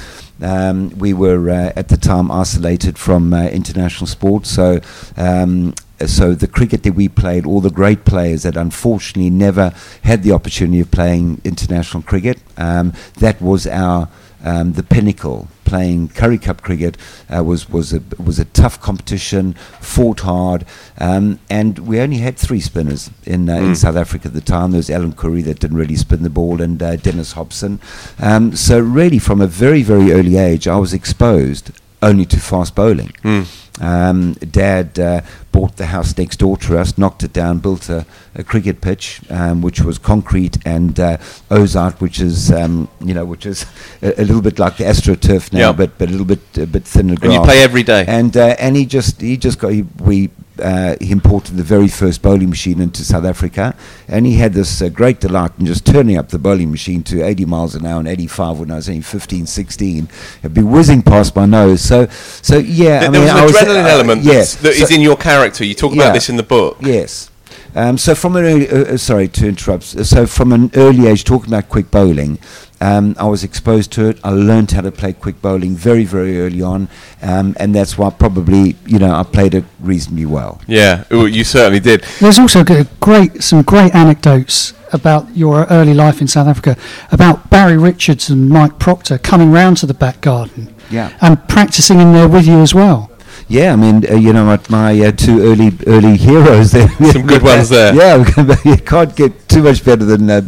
Um, 0.44 0.90
we 0.98 1.14
were 1.14 1.48
uh, 1.48 1.72
at 1.74 1.88
the 1.88 1.96
time 1.96 2.30
isolated 2.30 2.98
from 2.98 3.32
uh, 3.32 3.46
international 3.46 4.06
sport, 4.06 4.44
so 4.46 4.80
um, 5.16 5.74
so 6.04 6.34
the 6.34 6.48
cricket 6.48 6.82
that 6.82 6.92
we 6.92 7.08
played, 7.08 7.46
all 7.46 7.60
the 7.62 7.70
great 7.70 8.04
players 8.04 8.42
that 8.42 8.56
unfortunately 8.56 9.30
never 9.30 9.72
had 10.02 10.22
the 10.22 10.32
opportunity 10.32 10.80
of 10.80 10.90
playing 10.90 11.40
international 11.44 12.02
cricket, 12.02 12.38
um, 12.58 12.92
that 13.20 13.40
was 13.40 13.66
our 13.66 14.08
um, 14.44 14.74
the 14.74 14.82
pinnacle. 14.82 15.48
Playing 15.74 16.08
Currie 16.10 16.38
Cup 16.38 16.62
cricket 16.62 16.96
uh, 17.28 17.42
was 17.42 17.68
was 17.68 17.92
a 17.92 18.00
was 18.22 18.38
a 18.38 18.44
tough 18.44 18.80
competition, 18.80 19.54
fought 19.80 20.20
hard, 20.20 20.64
um, 20.98 21.40
and 21.50 21.80
we 21.80 21.98
only 21.98 22.18
had 22.18 22.36
three 22.36 22.60
spinners 22.60 23.10
in 23.24 23.50
uh, 23.50 23.56
in 23.56 23.72
Mm. 23.72 23.76
South 23.76 23.96
Africa 23.96 24.28
at 24.28 24.34
the 24.34 24.40
time. 24.40 24.70
There 24.70 24.78
was 24.78 24.88
Alan 24.88 25.14
Kourie 25.14 25.42
that 25.42 25.58
didn't 25.58 25.76
really 25.76 25.96
spin 25.96 26.22
the 26.22 26.30
ball, 26.30 26.62
and 26.62 26.80
uh, 26.80 26.96
Denys 26.96 27.32
Hobson. 27.32 27.80
Um, 28.20 28.54
so 28.54 28.78
really, 28.78 29.18
from 29.18 29.40
a 29.40 29.48
very 29.48 29.82
very 29.82 30.12
early 30.12 30.36
age, 30.36 30.68
I 30.68 30.76
was 30.76 30.92
exposed 30.94 31.72
only 32.00 32.24
to 32.26 32.38
fast 32.38 32.76
bowling. 32.76 33.10
Hmm. 33.24 33.42
Um, 33.80 34.34
Dad 34.34 34.98
uh, 35.00 35.22
bought 35.50 35.76
the 35.76 35.86
house 35.86 36.16
next 36.16 36.36
door 36.36 36.56
to 36.58 36.78
us, 36.78 36.96
knocked 36.96 37.24
it 37.24 37.32
down, 37.32 37.58
built 37.58 37.88
a, 37.88 38.06
a 38.36 38.44
cricket 38.44 38.80
pitch, 38.80 39.20
um, 39.30 39.62
which 39.62 39.80
was 39.80 39.98
concrete 39.98 40.58
and 40.64 40.98
uh, 41.00 41.16
ozite, 41.50 42.00
which 42.00 42.20
is 42.20 42.52
um, 42.52 42.88
you 43.00 43.14
know 43.14 43.24
which 43.24 43.46
is 43.46 43.66
a, 44.00 44.20
a 44.20 44.24
little 44.24 44.42
bit 44.42 44.58
like 44.60 44.76
the 44.76 44.84
astroturf 44.84 45.52
now, 45.52 45.58
Yeah. 45.58 45.72
but 45.72 45.98
but 45.98 46.08
a 46.08 46.12
little 46.12 46.26
bit 46.26 46.40
a 46.56 46.66
bit 46.66 46.84
thinner 46.84 47.16
And 47.20 47.32
you 47.32 47.40
play 47.40 47.62
every 47.62 47.82
day. 47.82 48.04
And 48.06 48.36
uh, 48.36 48.54
and 48.60 48.76
he 48.76 48.86
just 48.86 49.20
he 49.20 49.36
just 49.36 49.58
got 49.58 49.72
he, 49.72 49.82
we 50.00 50.30
uh, 50.62 50.96
he 51.00 51.10
imported 51.10 51.56
the 51.56 51.62
very 51.62 51.88
first 51.88 52.22
bowling 52.22 52.48
machine 52.50 52.80
into 52.80 53.04
South 53.04 53.24
Africa, 53.24 53.74
and 54.08 54.24
he 54.26 54.34
had 54.34 54.52
this 54.52 54.80
uh, 54.80 54.88
great 54.88 55.20
delight 55.20 55.52
in 55.58 55.66
just 55.66 55.84
turning 55.84 56.16
up 56.16 56.28
the 56.28 56.38
bowling 56.38 56.70
machine 56.70 57.02
to 57.04 57.22
80 57.22 57.44
miles 57.46 57.74
an 57.74 57.84
hour 57.86 57.98
and 57.98 58.08
85 58.08 58.60
when 58.60 58.70
I 58.70 58.76
was 58.76 58.88
only 58.88 59.00
15, 59.02 59.46
16. 59.46 60.08
It'd 60.40 60.54
be 60.54 60.62
whizzing 60.62 61.02
past 61.02 61.34
my 61.34 61.46
nose. 61.46 61.80
So, 61.80 62.06
so 62.06 62.58
yeah, 62.58 63.00
There, 63.00 63.08
I 63.08 63.10
there 63.10 63.10
mean, 63.12 63.44
was 63.44 63.56
I 63.56 63.60
an 63.60 63.66
adrenaline 63.68 63.84
uh, 63.84 63.88
element 63.88 64.22
yeah, 64.22 64.32
that 64.44 64.64
is 64.66 64.88
so- 64.88 64.94
in 64.94 65.00
your 65.00 65.16
character. 65.16 65.64
You 65.64 65.74
talk 65.74 65.92
about 65.92 66.12
this 66.14 66.28
in 66.28 66.36
the 66.36 66.42
book. 66.42 66.76
Yes. 66.80 67.30
Um, 67.76 67.98
so 67.98 68.14
from 68.14 68.36
an 68.36 68.44
early, 68.44 68.68
uh, 68.68 68.94
uh, 68.94 68.96
sorry 68.96 69.26
to 69.26 69.48
interrupt. 69.48 69.82
So 69.82 70.26
from 70.26 70.52
an 70.52 70.70
early 70.74 71.08
age, 71.08 71.24
talking 71.24 71.48
about 71.52 71.68
quick 71.68 71.90
bowling, 71.90 72.38
um, 72.80 73.14
I 73.18 73.24
was 73.26 73.44
exposed 73.44 73.92
to 73.92 74.08
it. 74.08 74.18
I 74.24 74.30
learned 74.30 74.70
how 74.72 74.82
to 74.82 74.92
play 74.92 75.12
quick 75.12 75.40
bowling 75.40 75.74
very, 75.76 76.04
very 76.04 76.40
early 76.40 76.60
on, 76.62 76.88
um, 77.22 77.54
and 77.58 77.74
that's 77.74 77.96
why 77.96 78.10
probably 78.10 78.76
you 78.86 78.98
know 78.98 79.14
I 79.14 79.22
played 79.22 79.54
it 79.54 79.64
reasonably 79.80 80.26
well. 80.26 80.60
Yeah, 80.66 81.04
well, 81.10 81.28
you 81.28 81.44
certainly 81.44 81.80
did. 81.80 82.04
There's 82.20 82.38
also 82.38 82.64
g- 82.64 82.82
great 83.00 83.42
some 83.42 83.62
great 83.62 83.94
anecdotes 83.94 84.72
about 84.92 85.36
your 85.36 85.64
early 85.70 85.94
life 85.94 86.20
in 86.20 86.28
South 86.28 86.46
Africa 86.46 86.76
about 87.10 87.50
Barry 87.50 87.76
Richards 87.76 88.28
and 88.30 88.48
Mike 88.48 88.78
Procter 88.78 89.18
coming 89.18 89.50
round 89.50 89.76
to 89.78 89.86
the 89.86 89.94
back 89.94 90.20
garden 90.20 90.72
Yeah. 90.90 91.10
and 91.20 91.48
practicing 91.48 92.00
in 92.00 92.12
there 92.12 92.28
with 92.28 92.46
you 92.46 92.60
as 92.60 92.74
well. 92.74 93.10
Yeah, 93.48 93.72
I 93.72 93.76
mean, 93.76 94.08
uh, 94.08 94.14
you 94.14 94.32
know, 94.32 94.44
my, 94.46 94.58
my 94.70 95.06
uh, 95.06 95.12
two 95.12 95.42
early 95.42 95.72
early 95.86 96.16
heroes 96.16 96.70
there. 96.72 96.88
Some 97.12 97.26
good 97.26 97.42
ones 97.42 97.68
there. 97.68 97.92
Yeah, 98.02 98.24
you 98.64 98.76
can't 98.76 99.14
get 99.14 99.43
too 99.54 99.62
much 99.62 99.84
better 99.84 100.04
than 100.04 100.28
uh, 100.28 100.40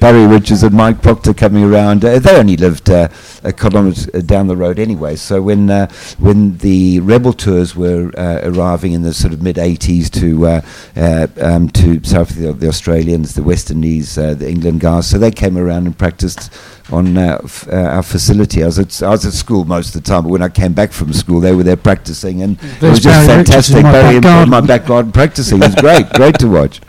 Barry 0.00 0.26
Richards 0.26 0.62
and 0.62 0.74
Mike 0.74 1.02
Procter 1.02 1.34
coming 1.34 1.64
around. 1.64 2.02
Uh, 2.02 2.18
they 2.18 2.34
only 2.34 2.56
lived 2.56 2.88
uh, 2.88 3.08
a 3.42 3.52
kilometre 3.52 4.22
down 4.22 4.46
the 4.46 4.56
road 4.56 4.78
anyway. 4.78 5.16
So 5.16 5.42
when 5.42 5.68
uh, 5.68 5.88
when 6.18 6.56
the 6.58 7.00
Rebel 7.00 7.34
tours 7.34 7.76
were 7.76 8.10
uh, 8.16 8.40
arriving 8.42 8.92
in 8.92 9.02
the 9.02 9.12
sort 9.12 9.34
of 9.34 9.42
mid 9.42 9.56
'80s 9.56 10.10
to 10.12 10.46
uh, 10.46 10.60
uh, 10.96 11.26
um, 11.42 11.68
to 11.70 12.02
South 12.04 12.30
Africa, 12.30 12.54
the 12.54 12.68
Australians, 12.68 13.34
the 13.34 13.42
West 13.42 13.70
Indies, 13.70 14.16
uh, 14.16 14.32
the 14.32 14.48
England 14.48 14.80
guys, 14.80 15.06
so 15.10 15.18
they 15.18 15.30
came 15.30 15.58
around 15.58 15.84
and 15.84 15.98
practiced 15.98 16.50
on 16.90 17.18
uh, 17.18 17.38
f- 17.44 17.68
uh, 17.68 17.96
our 17.96 18.02
facility. 18.02 18.62
I 18.62 18.66
was 18.66 18.78
at 18.78 19.02
I 19.02 19.10
was 19.10 19.26
at 19.26 19.34
school 19.34 19.66
most 19.66 19.94
of 19.94 20.02
the 20.02 20.08
time, 20.08 20.22
but 20.22 20.30
when 20.30 20.42
I 20.42 20.48
came 20.48 20.72
back 20.72 20.90
from 20.92 21.12
school, 21.12 21.40
they 21.40 21.54
were 21.54 21.64
there 21.64 21.76
practicing, 21.76 22.40
and 22.40 22.58
it 22.62 22.82
was 22.82 23.00
just 23.00 23.26
Barry 23.26 23.38
Richards 23.40 23.68
in 23.70 23.82
fantastic. 23.82 23.82
my 23.82 23.92
Barry 23.92 24.20
back 24.20 24.42
in 24.44 24.50
my 24.50 24.60
back 24.62 24.86
garden 24.86 25.12
practicing. 25.12 25.62
It 25.62 25.66
was 25.66 25.74
great, 25.74 26.08
great 26.14 26.38
to 26.38 26.48
watch. 26.48 26.80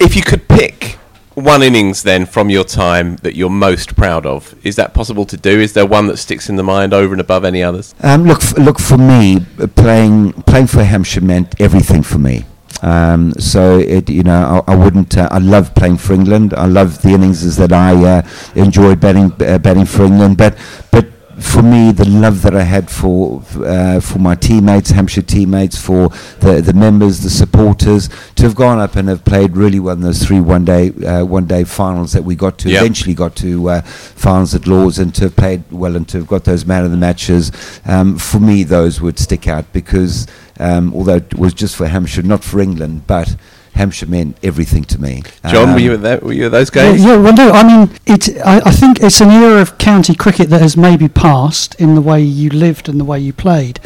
If 0.00 0.16
you 0.16 0.22
could 0.22 0.48
pick 0.48 0.98
one 1.34 1.62
innings 1.62 2.02
then 2.02 2.26
from 2.26 2.50
your 2.50 2.64
time 2.64 3.16
that 3.16 3.34
you're 3.34 3.50
most 3.50 3.96
proud 3.96 4.24
of, 4.26 4.54
is 4.64 4.76
that 4.76 4.94
possible 4.94 5.24
to 5.26 5.36
do? 5.36 5.60
Is 5.60 5.72
there 5.72 5.86
one 5.86 6.06
that 6.06 6.16
sticks 6.16 6.48
in 6.48 6.56
the 6.56 6.62
mind 6.62 6.94
over 6.94 7.12
and 7.12 7.20
above 7.20 7.44
any 7.44 7.62
others? 7.62 7.94
Um, 8.02 8.24
look, 8.24 8.42
f- 8.42 8.58
look 8.58 8.78
for 8.78 8.98
me, 8.98 9.44
uh, 9.60 9.66
playing 9.66 10.32
playing 10.44 10.68
for 10.68 10.84
Hampshire 10.84 11.20
meant 11.20 11.60
everything 11.60 12.02
for 12.02 12.18
me. 12.18 12.44
Um, 12.82 13.32
so 13.38 13.78
it, 13.78 14.10
you 14.10 14.22
know, 14.22 14.62
I, 14.66 14.72
I 14.72 14.76
wouldn't. 14.76 15.16
Uh, 15.16 15.28
I 15.30 15.38
love 15.38 15.74
playing 15.74 15.96
for 15.98 16.12
England. 16.12 16.54
I 16.54 16.66
love 16.66 17.02
the 17.02 17.10
innings 17.10 17.56
that 17.56 17.72
I 17.72 17.94
uh, 17.94 18.22
enjoyed 18.54 19.00
batting 19.00 19.32
uh, 19.40 19.58
batting 19.58 19.86
for 19.86 20.04
England. 20.04 20.36
But 20.36 20.58
but 20.90 21.06
for 21.40 21.62
me, 21.62 21.92
the 21.92 22.08
love 22.08 22.42
that 22.42 22.54
I 22.54 22.62
had 22.62 22.90
for 22.90 23.42
uh, 23.56 24.00
for 24.00 24.18
my 24.18 24.34
teammates, 24.34 24.90
Hampshire 24.90 25.22
teammates, 25.22 25.76
for 25.80 26.08
the 26.40 26.60
the 26.64 26.72
members, 26.72 27.20
the 27.20 27.30
supporters, 27.30 28.08
to 28.36 28.42
have 28.44 28.54
gone 28.54 28.78
up 28.78 28.96
and 28.96 29.08
have 29.08 29.24
played 29.24 29.56
really 29.56 29.80
well 29.80 29.94
in 29.94 30.00
those 30.00 30.22
three 30.22 30.40
one 30.40 30.64
day 30.64 30.90
uh, 31.06 31.24
one 31.24 31.46
day 31.46 31.64
finals 31.64 32.12
that 32.12 32.24
we 32.24 32.34
got 32.34 32.58
to. 32.58 32.70
Yep. 32.70 32.80
Eventually 32.80 33.14
got 33.14 33.36
to 33.36 33.70
uh, 33.70 33.80
finals 33.82 34.54
at 34.54 34.66
Lords 34.66 34.98
and 34.98 35.14
to 35.14 35.24
have 35.24 35.36
played 35.36 35.70
well 35.70 35.96
and 35.96 36.08
to 36.08 36.18
have 36.18 36.26
got 36.26 36.44
those 36.44 36.66
man 36.66 36.84
of 36.84 36.90
the 36.90 36.96
matches. 36.96 37.52
Um, 37.84 38.18
for 38.18 38.40
me, 38.40 38.62
those 38.62 39.00
would 39.00 39.18
stick 39.18 39.48
out 39.48 39.72
because 39.72 40.26
um, 40.58 40.94
although 40.94 41.16
it 41.16 41.34
was 41.34 41.54
just 41.54 41.76
for 41.76 41.86
Hampshire, 41.88 42.22
not 42.22 42.44
for 42.44 42.60
England, 42.60 43.06
but 43.06 43.36
Hampshire 43.74 44.06
meant 44.06 44.36
everything 44.42 44.84
to 44.84 45.00
me. 45.00 45.22
Jon, 45.48 45.68
Um, 45.70 45.74
were 45.74 45.80
you 45.80 45.92
at 45.94 46.02
that? 46.02 46.22
Were 46.22 46.32
you 46.32 46.46
at 46.46 46.52
those 46.52 46.70
Yeah, 46.74 46.90
games? 46.92 47.04
yeah, 47.04 47.16
well, 47.16 47.34
no, 47.34 47.50
I 47.50 47.62
mean, 47.64 47.90
it. 48.06 48.28
I, 48.44 48.60
I 48.64 48.70
think 48.70 49.00
it's 49.02 49.20
an 49.20 49.30
era 49.30 49.60
of 49.60 49.78
county 49.78 50.14
cricket 50.14 50.48
that 50.50 50.60
has 50.62 50.76
maybe 50.76 51.08
passed 51.08 51.74
in 51.76 51.94
the 51.94 52.00
way 52.00 52.22
you 52.22 52.50
lived 52.50 52.88
and 52.88 52.98
the 53.00 53.04
way 53.04 53.18
you 53.20 53.32
played, 53.32 53.80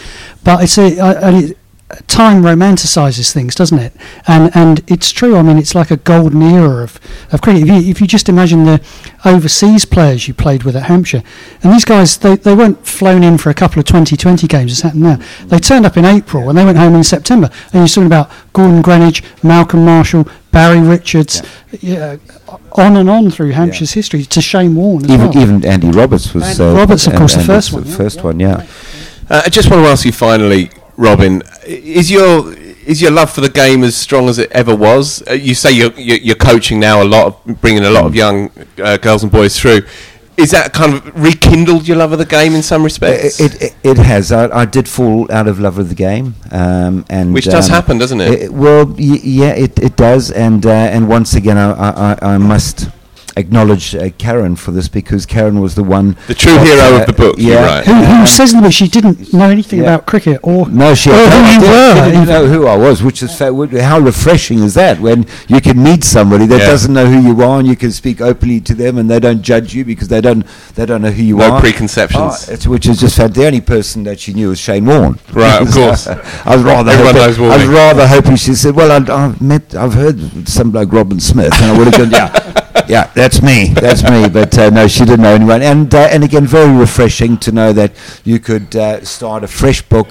but 0.45 0.63
it's 0.63 0.79
a, 0.79 0.99
I- 1.01 1.13
and 1.29 1.37
it, 1.45 1.58
time 2.07 2.43
romanticises 2.43 3.33
things, 3.33 3.55
doesn't 3.55 3.79
it? 3.79 3.93
And 4.27 4.51
and 4.55 4.83
it's 4.91 5.11
true. 5.11 5.37
I 5.37 5.43
mean, 5.43 5.57
it's 5.57 5.75
like 5.75 5.91
a 5.91 5.97
golden 5.97 6.43
era 6.43 6.83
of, 6.85 7.01
of 7.33 7.41
cricket. 7.41 7.63
If 7.63 7.69
you, 7.69 7.91
if 7.91 8.01
you 8.01 8.07
just 8.07 8.29
imagine 8.29 8.65
the 8.65 8.83
overseas 9.25 9.85
players 9.85 10.29
you 10.29 10.35
played 10.35 10.65
with 10.65 10.77
at 10.77 10.85
Hampshire, 10.85 11.23
and 11.63 11.73
these 11.73 11.85
guys, 11.87 12.19
they, 12.19 12.37
they 12.37 12.55
weren't 12.55 12.87
flown 12.87 13.23
in 13.23 13.39
for 13.39 13.49
a 13.49 13.55
couple 13.55 13.79
of 13.81 13.87
2020 13.87 14.47
games 14.47 14.73
as 14.73 14.81
happened 14.83 15.03
now. 15.03 15.19
They 15.47 15.59
turned 15.59 15.87
up 15.87 15.97
in 15.97 16.05
April 16.05 16.49
and 16.51 16.59
they 16.59 16.65
went 16.65 16.77
home 16.79 16.95
in 16.95 17.05
September. 17.05 17.49
And 17.73 17.75
you're 17.75 17.89
talking 17.89 18.07
about 18.07 18.31
Gordon 18.53 18.83
Greenidge, 18.83 19.23
Malcolm 19.43 19.85
Marshall, 19.85 20.29
Barry 20.53 20.81
Richards, 20.81 21.43
yeah, 21.81 22.17
on 22.73 22.97
and 22.97 23.09
on 23.09 23.31
through 23.31 23.53
Hampshire's 23.53 23.93
history 23.93 24.25
to 24.25 24.41
Shane 24.43 24.75
Warne 24.75 25.05
as 25.05 25.11
even 25.11 25.29
well. 25.29 25.39
even 25.39 25.65
Andy 25.65 25.91
Roberts 25.91 26.35
was 26.35 26.45
Andy 26.59 26.65
uh, 26.65 26.75
Roberts, 26.75 27.07
of 27.07 27.13
and- 27.13 27.19
course, 27.19 27.33
the 27.35 27.41
and 27.41 27.47
first 27.47 27.73
was 27.73 27.83
one, 27.85 27.91
yeah. 27.91 27.97
first 27.97 28.25
one, 28.25 28.41
yeah. 28.41 28.67
Uh, 29.31 29.43
I 29.45 29.49
just 29.51 29.71
want 29.71 29.85
to 29.85 29.89
ask 29.91 30.05
you 30.07 30.13
finally, 30.13 30.71
Robin, 30.99 31.43
is 31.65 32.11
your 32.11 32.53
is 32.85 33.01
your 33.01 33.13
love 33.13 33.31
for 33.31 33.41
the 33.41 33.49
game 33.49 33.85
as 33.85 33.97
strong 33.97 34.29
as 34.29 34.39
it 34.39 34.51
ever 34.51 34.75
was? 34.75 35.23
Uh, 35.29 35.33
you 35.35 35.55
say 35.55 35.71
you're, 35.71 35.93
you're 35.93 36.35
coaching 36.35 36.81
now 36.81 37.03
a 37.03 37.05
lot, 37.05 37.27
of, 37.47 37.61
bringing 37.61 37.85
a 37.85 37.91
lot 37.91 38.05
of 38.05 38.15
young 38.17 38.51
uh, 38.83 38.97
girls 38.97 39.23
and 39.23 39.31
boys 39.31 39.59
through. 39.61 39.83
Is 40.37 40.51
that 40.53 40.73
kind 40.73 40.95
of 40.95 41.05
rekindled 41.21 41.87
your 41.87 41.97
love 41.99 42.13
of 42.13 42.19
the 42.19 42.25
game 42.25 42.55
in 42.55 42.63
some 42.63 42.83
respects? 42.83 43.39
It, 43.41 43.63
it, 43.63 43.77
it 43.85 43.97
has. 43.99 44.33
I, 44.33 44.49
I 44.63 44.65
did 44.65 44.89
fall 44.89 45.31
out 45.31 45.47
of 45.49 45.61
love 45.61 45.77
with 45.77 45.89
the 45.89 45.95
game, 45.95 46.35
um, 46.51 47.05
and 47.11 47.33
Which 47.35 47.45
does 47.47 47.69
um, 47.69 47.75
happen, 47.75 47.99
doesn't 47.99 48.21
it? 48.21 48.53
well, 48.53 48.87
y- 48.87 49.21
yeah, 49.23 49.51
it, 49.51 49.79
it 49.79 49.97
does, 49.97 50.31
and 50.33 50.65
uh, 50.67 50.71
and 50.71 51.09
once 51.09 51.35
again, 51.35 51.59
I, 51.59 51.73
I- 52.15 52.19
I 52.35 52.39
must 52.39 52.89
acknowledge 53.39 53.95
uh, 53.95 54.11
Karen 54.19 54.57
for 54.57 54.73
this 54.73 54.89
because 54.89 55.25
Karen 55.27 55.61
was 55.61 55.75
the 55.75 55.85
one, 55.85 56.17
The 56.27 56.35
true 56.35 56.53
that, 56.53 56.67
hero 56.67 56.97
uh, 56.97 57.01
of 57.01 57.07
the 57.07 57.13
book, 57.13 57.37
Yeah, 57.39 57.65
right. 57.65 57.85
who, 57.87 57.95
who 57.95 58.21
um, 58.23 58.27
says 58.27 58.53
that 58.53 58.71
she 58.73 58.89
didn't 58.89 59.33
know 59.33 59.49
anything 59.49 59.79
yeah. 59.81 59.95
about 59.95 60.07
cricket 60.07 60.41
or 60.43 60.69
No, 60.69 60.95
she 60.95 61.11
or 61.11 61.15
had 61.15 61.33
who 61.33 61.39
you 61.67 61.71
idea. 61.71 61.71
were. 61.71 62.05
She 62.05 62.11
didn't 62.13 62.29
know 62.29 62.47
who 62.47 62.67
I 62.67 62.77
was, 62.77 63.03
which 63.03 63.23
is 63.23 63.37
fa- 63.37 63.81
how 63.83 63.99
refreshing 64.01 64.59
is 64.61 64.75
that 64.75 65.01
when 65.01 65.27
you 65.49 65.61
can 65.61 65.83
meet 65.83 66.05
somebody 66.05 66.47
that 66.47 66.61
Yeah. 66.61 66.67
doesn't 66.67 66.93
know 66.93 67.07
who 67.07 67.21
you 67.21 67.41
are 67.43 67.59
and 67.61 67.69
you 67.69 67.77
can 67.77 67.93
speak 67.93 68.21
openly 68.21 68.61
to 68.63 68.75
them 68.75 68.99
and 68.99 69.09
they 69.11 69.21
don't 69.21 69.43
judge 69.43 69.75
you 69.75 69.85
because 69.85 70.09
they 70.09 70.21
don't 70.21 70.45
they 70.75 70.85
don't 70.87 71.03
know 71.03 71.11
who 71.11 71.23
you 71.23 71.37
No 71.37 71.53
are. 71.53 71.61
preconceptions. 71.61 72.47
Oh, 72.49 72.53
it's, 72.53 72.67
which 72.67 72.87
is 72.87 72.99
just 73.01 73.17
fa- 73.17 73.29
the 73.29 73.47
only 73.47 73.61
person 73.61 74.03
that 74.05 74.19
she 74.21 74.33
knew 74.35 74.49
was 74.49 74.59
Shane 74.59 74.85
Warne. 74.87 75.19
Right, 75.33 75.63
of 75.63 75.71
course. 75.79 76.07
I 76.09 76.55
was 76.57 76.63
rather 76.65 76.91
Everyone 76.91 77.15
hoping, 77.15 77.43
knows 77.43 77.53
I 77.53 77.57
was 77.57 77.67
rather 77.67 78.07
hoping 78.07 78.37
she 78.37 78.55
said, 78.55 78.75
"Well, 78.75 78.91
I, 78.91 78.99
I've 79.25 79.41
met, 79.41 79.75
I've 79.75 79.95
heard 79.95 80.49
some 80.49 80.71
bloke 80.71 80.93
Robin 80.93 81.21
Smith," 81.21 81.53
and 81.61 81.71
I 81.71 81.79
would 81.79 81.87
have 81.89 81.97
gone, 81.97 82.11
"Yeah, 82.11 82.48
yeah, 82.89 83.11
that's 83.15 83.43
me, 83.43 83.69
that's 83.75 84.03
me." 84.03 84.29
But 84.29 84.57
uh, 84.59 84.71
no, 84.71 84.87
she 84.89 85.05
didn't 85.05 85.23
know 85.23 85.35
anyone. 85.35 85.63
And 85.63 85.93
uh, 85.95 86.09
and 86.11 86.23
again, 86.25 86.47
very 86.47 86.71
refreshing 86.77 87.39
to 87.39 87.53
know 87.53 87.73
that 87.73 87.93
you 88.25 88.39
could 88.39 88.77
uh, 88.77 89.05
start 89.05 89.45
a 89.45 89.49
fresh 89.49 89.83
book. 89.83 90.09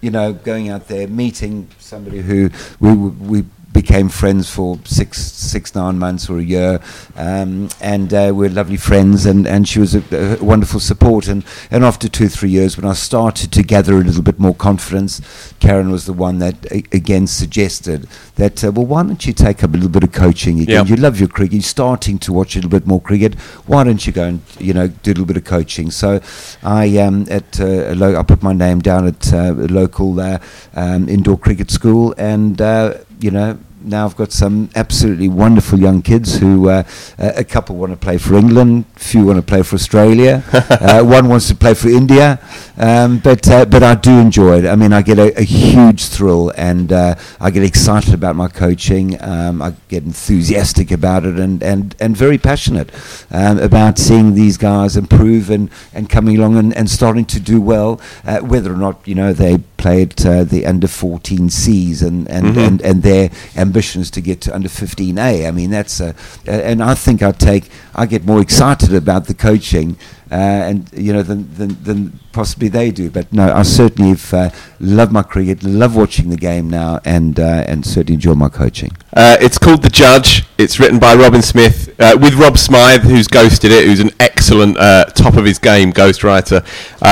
You 0.00 0.10
know, 0.10 0.32
going 0.34 0.68
out 0.68 0.88
there, 0.88 1.08
meeting 1.08 1.68
somebody 1.78 2.20
who 2.20 2.50
we 2.80 2.92
we 2.94 3.44
became 3.74 4.08
friends 4.08 4.48
for 4.48 4.78
six, 4.84 5.20
six, 5.20 5.74
nine 5.74 5.98
months 5.98 6.30
or 6.30 6.38
a 6.38 6.42
year, 6.42 6.80
um, 7.16 7.68
and 7.80 8.14
uh, 8.14 8.32
we're 8.34 8.48
lovely 8.48 8.78
friends. 8.78 9.26
And, 9.26 9.46
and 9.46 9.68
she 9.68 9.80
was 9.80 9.94
a, 9.94 10.02
a 10.40 10.42
wonderful 10.42 10.80
support. 10.80 11.28
And, 11.28 11.44
and 11.70 11.84
after 11.84 12.08
two, 12.08 12.28
three 12.28 12.48
years, 12.48 12.78
when 12.78 12.86
I 12.88 12.94
started 12.94 13.52
to 13.52 13.62
gather 13.62 13.94
a 13.98 14.04
little 14.04 14.22
bit 14.22 14.38
more 14.38 14.54
confidence, 14.54 15.20
Karen 15.60 15.90
was 15.90 16.06
the 16.06 16.12
one 16.14 16.38
that 16.38 16.64
a- 16.72 16.84
again 16.92 17.26
suggested 17.26 18.08
that 18.36 18.64
uh, 18.64 18.72
well, 18.72 18.86
why 18.86 19.02
don't 19.02 19.26
you 19.26 19.32
take 19.34 19.62
up 19.62 19.70
a 19.70 19.74
little 19.74 19.90
bit 19.90 20.04
of 20.04 20.12
coaching 20.12 20.60
again? 20.60 20.86
Yep. 20.86 20.88
You 20.88 20.96
love 20.96 21.18
your 21.18 21.28
cricket. 21.28 21.52
You're 21.54 21.62
starting 21.62 22.18
to 22.20 22.32
watch 22.32 22.54
a 22.54 22.58
little 22.58 22.70
bit 22.70 22.86
more 22.86 23.00
cricket. 23.00 23.34
Why 23.66 23.84
don't 23.84 24.06
you 24.06 24.12
go 24.12 24.24
and 24.24 24.40
you 24.58 24.72
know 24.72 24.86
do 24.88 25.10
a 25.10 25.12
little 25.12 25.26
bit 25.26 25.36
of 25.36 25.44
coaching? 25.44 25.90
So 25.90 26.20
I 26.62 26.96
um, 26.98 27.26
at 27.28 27.60
uh, 27.60 27.92
lo- 27.94 28.16
I 28.16 28.22
put 28.22 28.42
my 28.42 28.52
name 28.52 28.80
down 28.80 29.06
at 29.08 29.32
uh, 29.32 29.52
a 29.52 29.68
local 29.68 30.20
uh, 30.20 30.38
um, 30.74 31.08
indoor 31.08 31.36
cricket 31.38 31.70
school, 31.72 32.14
and 32.16 32.60
uh, 32.60 32.94
you 33.24 33.30
know. 33.30 33.58
Now 33.84 34.06
I've 34.06 34.16
got 34.16 34.32
some 34.32 34.70
absolutely 34.74 35.28
wonderful 35.28 35.78
young 35.78 36.00
kids 36.00 36.38
who 36.38 36.70
uh, 36.70 36.84
a 37.18 37.34
a 37.40 37.44
couple 37.44 37.76
want 37.76 37.92
to 37.92 37.98
play 37.98 38.16
for 38.16 38.34
England, 38.34 38.86
a 38.96 38.98
few 38.98 39.26
want 39.26 39.36
to 39.36 39.42
play 39.42 39.62
for 39.62 39.74
Australia, 39.74 40.42
uh, 40.52 41.02
one 41.02 41.28
wants 41.28 41.48
to 41.48 41.54
play 41.54 41.74
for 41.74 41.88
India, 41.88 42.38
um, 42.78 43.18
but 43.18 43.46
uh, 43.50 43.66
but 43.66 43.82
I 43.82 43.94
do 43.94 44.18
enjoy 44.18 44.60
it. 44.60 44.66
I 44.66 44.74
mean, 44.76 44.94
I 44.94 45.02
get 45.02 45.18
a, 45.18 45.38
a 45.38 45.42
huge 45.42 46.06
thrill, 46.06 46.50
and 46.56 46.92
uh, 46.92 47.14
I 47.38 47.50
get 47.50 47.62
excited 47.62 48.14
about 48.14 48.36
my 48.36 48.48
coaching. 48.48 49.22
Um, 49.22 49.60
I 49.60 49.74
get 49.88 50.02
enthusiastic 50.04 50.90
about 50.90 51.26
it, 51.26 51.38
and, 51.38 51.62
and, 51.62 51.94
and 52.00 52.16
very 52.16 52.38
passionate 52.38 52.90
um, 53.30 53.58
about 53.58 53.98
seeing 53.98 54.34
these 54.34 54.56
guys 54.56 54.96
improve 54.96 55.50
and, 55.50 55.68
and 55.92 56.08
coming 56.08 56.38
along 56.38 56.56
and, 56.56 56.74
and 56.74 56.88
starting 56.90 57.26
to 57.26 57.40
do 57.40 57.60
well. 57.60 58.00
Uh, 58.24 58.38
whether 58.40 58.72
or 58.72 58.76
not 58.78 59.06
you 59.06 59.14
know 59.14 59.32
they 59.34 59.58
play 59.76 60.02
at 60.02 60.24
uh, 60.24 60.44
the 60.44 60.64
under 60.64 60.88
14 60.88 61.50
Cs 61.50 62.00
and 62.00 62.26
and, 62.30 62.44
Mm-hmm. 62.44 62.58
and 62.58 62.82
and 62.82 63.02
their 63.02 63.30
ambitions 63.74 64.08
to 64.08 64.20
get 64.20 64.40
to 64.40 64.54
under 64.54 64.68
15A. 64.68 65.48
I 65.48 65.50
mean, 65.50 65.70
that's 65.70 66.00
a, 66.00 66.14
and 66.46 66.80
I 66.80 66.94
think 66.94 67.22
I 67.22 67.32
take 67.32 67.68
I 67.94 68.06
get 68.06 68.24
more 68.24 68.40
excited 68.40 68.94
about 68.94 69.26
the 69.26 69.34
coaching. 69.34 69.96
Uh, 70.30 70.70
and 70.70 70.90
you 70.94 71.12
know 71.12 71.22
than, 71.22 71.52
than 71.54 71.76
than 71.84 72.18
possibly 72.32 72.68
they 72.68 72.90
do, 72.90 73.10
but 73.10 73.30
no, 73.32 73.52
I 73.52 73.62
certainly 73.62 74.10
have, 74.10 74.34
uh, 74.34 74.50
love 74.80 75.12
my 75.12 75.22
cricket, 75.22 75.62
love 75.62 75.94
watching 75.94 76.30
the 76.30 76.36
game 76.36 76.68
now, 76.68 76.98
and 77.04 77.38
uh, 77.38 77.64
and 77.68 77.84
certainly 77.84 78.14
enjoy 78.14 78.34
my 78.34 78.48
coaching. 78.48 78.92
Uh, 79.12 79.36
it's 79.40 79.58
called 79.58 79.82
The 79.82 79.90
Judge. 79.90 80.44
It's 80.56 80.80
written 80.80 80.98
by 80.98 81.14
Robin 81.14 81.42
Smith 81.42 81.94
uh, 82.00 82.16
with 82.20 82.34
Rob 82.34 82.56
Smyth, 82.56 83.02
who's 83.02 83.28
ghosted 83.28 83.70
it, 83.70 83.84
who's 83.84 84.00
an 84.00 84.10
excellent 84.18 84.78
uh, 84.78 85.04
top 85.14 85.34
of 85.34 85.44
his 85.44 85.58
game 85.58 85.92
ghostwriter. 85.92 86.64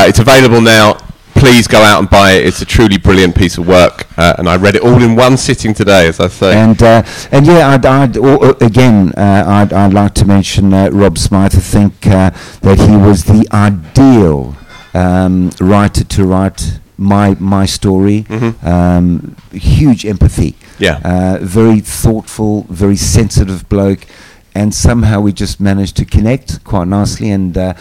It's 0.09 0.19
available 0.19 0.63
now. 0.63 0.97
Please 1.35 1.67
go 1.67 1.81
out 1.81 1.99
and 1.99 2.09
buy 2.09 2.33
it. 2.33 2.47
It's 2.47 2.63
a 2.63 2.65
truly 2.65 2.99
brilliant 2.99 3.35
piece 3.35 3.59
of 3.59 3.67
work, 3.67 4.07
uh, 4.17 4.35
and 4.39 4.49
I 4.49 4.57
read 4.57 4.77
it 4.77 4.83
all 4.83 5.03
in 5.03 5.17
one 5.17 5.37
sitting 5.37 5.75
today, 5.75 6.07
as 6.07 6.21
I 6.21 6.29
say. 6.29 6.55
And 6.57 6.81
uh, 6.83 7.03
and 7.33 7.47
yeah, 7.47 7.69
I'd, 7.71 7.85
I'd 7.85 8.17
again, 8.63 9.13
uh, 9.17 9.45
I'd, 9.47 9.73
I'd 9.73 9.93
like 9.93 10.15
to 10.15 10.25
mention 10.25 10.73
uh, 10.73 10.89
Rob 10.91 11.19
Smyth. 11.19 11.57
I 11.57 11.61
think 11.61 12.07
uh, 12.07 12.31
that 12.61 12.79
he 12.79 12.97
was 12.97 13.25
the 13.25 13.47
ideal 13.53 14.57
um, 14.95 15.51
writer 15.61 16.05
to 16.05 16.25
write 16.25 16.81
my 16.97 17.35
my 17.41 17.67
story. 17.67 18.25
Um, 18.63 19.37
huge 19.53 20.07
empathy. 20.07 20.55
Yeah. 20.79 21.01
Uh, 21.05 21.39
very 21.43 21.81
thoughtful, 21.81 22.67
very 22.69 22.97
sensitive 22.97 23.69
bloke, 23.69 24.07
and 24.55 24.73
somehow 24.75 25.21
we 25.21 25.33
just 25.33 25.61
managed 25.61 25.97
to 25.97 26.05
connect 26.05 26.63
quite 26.65 26.87
nicely. 26.89 27.31
And 27.31 27.57
uh, 27.57 27.75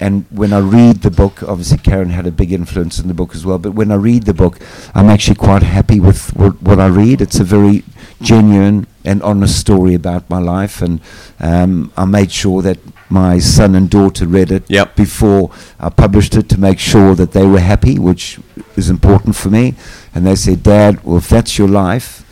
and 0.00 0.24
when 0.30 0.52
I 0.52 0.58
read 0.58 1.02
the 1.02 1.10
book, 1.10 1.42
obviously 1.42 1.78
Karen 1.78 2.10
had 2.10 2.26
a 2.26 2.32
big 2.32 2.52
influence 2.52 2.98
in 2.98 3.06
the 3.08 3.14
book 3.14 3.34
as 3.34 3.46
well. 3.46 3.58
But 3.58 3.72
when 3.74 3.92
I 3.92 3.94
read 3.94 4.24
the 4.24 4.34
book, 4.34 4.58
I'm 4.94 5.08
actually 5.08 5.36
quite 5.36 5.62
happy 5.62 6.00
with 6.00 6.34
what, 6.36 6.60
what 6.62 6.80
I 6.80 6.86
read. 6.86 7.20
It's 7.20 7.38
a 7.38 7.44
very 7.44 7.84
genuine 8.20 8.86
and 9.04 9.22
honest 9.22 9.58
story 9.60 9.94
about 9.94 10.28
my 10.30 10.38
life, 10.38 10.80
and 10.82 11.00
um, 11.38 11.92
I 11.96 12.06
made 12.06 12.32
sure 12.32 12.62
that 12.62 12.78
my 13.10 13.38
son 13.38 13.74
and 13.74 13.88
daughter 13.90 14.26
read 14.26 14.50
it 14.50 14.64
Yep. 14.68 14.96
before 14.96 15.50
I 15.78 15.90
published 15.90 16.34
it 16.34 16.48
to 16.48 16.58
make 16.58 16.78
sure 16.78 17.14
that 17.14 17.32
they 17.32 17.46
were 17.46 17.60
happy, 17.60 17.98
which 17.98 18.40
is 18.76 18.88
important 18.90 19.36
for 19.36 19.50
me. 19.50 19.74
And 20.14 20.26
they 20.26 20.36
said, 20.36 20.62
"Dad, 20.62 21.04
well, 21.04 21.18
if 21.18 21.28
that's 21.28 21.58
your 21.58 21.68
life, 21.68 22.24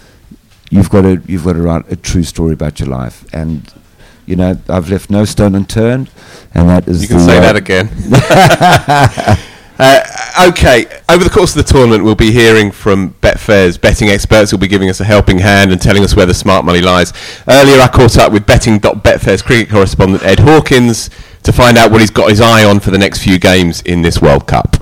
you've 0.70 0.88
got 0.90 1.02
to 1.02 1.20
you've 1.26 1.44
got 1.44 1.52
to 1.54 1.62
write 1.62 1.84
a 1.92 1.96
true 1.96 2.22
story 2.24 2.54
about 2.54 2.80
your 2.80 2.88
life." 2.88 3.24
And 3.32 3.70
you 4.26 4.36
know, 4.36 4.56
I've 4.68 4.88
left 4.90 5.10
no 5.10 5.24
stone 5.24 5.54
unturned, 5.54 6.10
and 6.54 6.68
that 6.68 6.88
is 6.88 7.02
You 7.02 7.08
can 7.08 7.18
the, 7.18 7.24
say 7.24 7.38
uh, 7.38 7.40
that 7.40 7.56
again. 7.56 7.88
uh, 9.78 10.48
okay, 10.50 10.86
over 11.08 11.24
the 11.24 11.30
course 11.30 11.56
of 11.56 11.66
the 11.66 11.72
tournament, 11.72 12.04
we'll 12.04 12.14
be 12.14 12.30
hearing 12.30 12.70
from 12.70 13.14
Betfair's 13.20 13.78
betting 13.78 14.08
experts 14.08 14.50
who'll 14.50 14.60
be 14.60 14.68
giving 14.68 14.88
us 14.88 15.00
a 15.00 15.04
helping 15.04 15.38
hand 15.38 15.72
and 15.72 15.80
telling 15.80 16.04
us 16.04 16.14
where 16.14 16.26
the 16.26 16.34
smart 16.34 16.64
money 16.64 16.80
lies. 16.80 17.12
Earlier, 17.48 17.80
I 17.80 17.88
caught 17.88 18.16
up 18.18 18.32
with 18.32 18.46
betting.betfair's 18.46 19.42
cricket 19.42 19.70
correspondent 19.70 20.22
Ed 20.24 20.38
Hawkins 20.40 21.10
to 21.42 21.52
find 21.52 21.76
out 21.76 21.90
what 21.90 22.00
he's 22.00 22.10
got 22.10 22.30
his 22.30 22.40
eye 22.40 22.64
on 22.64 22.80
for 22.80 22.90
the 22.90 22.98
next 22.98 23.22
few 23.22 23.38
games 23.38 23.82
in 23.82 24.02
this 24.02 24.22
World 24.22 24.46
Cup. 24.46 24.76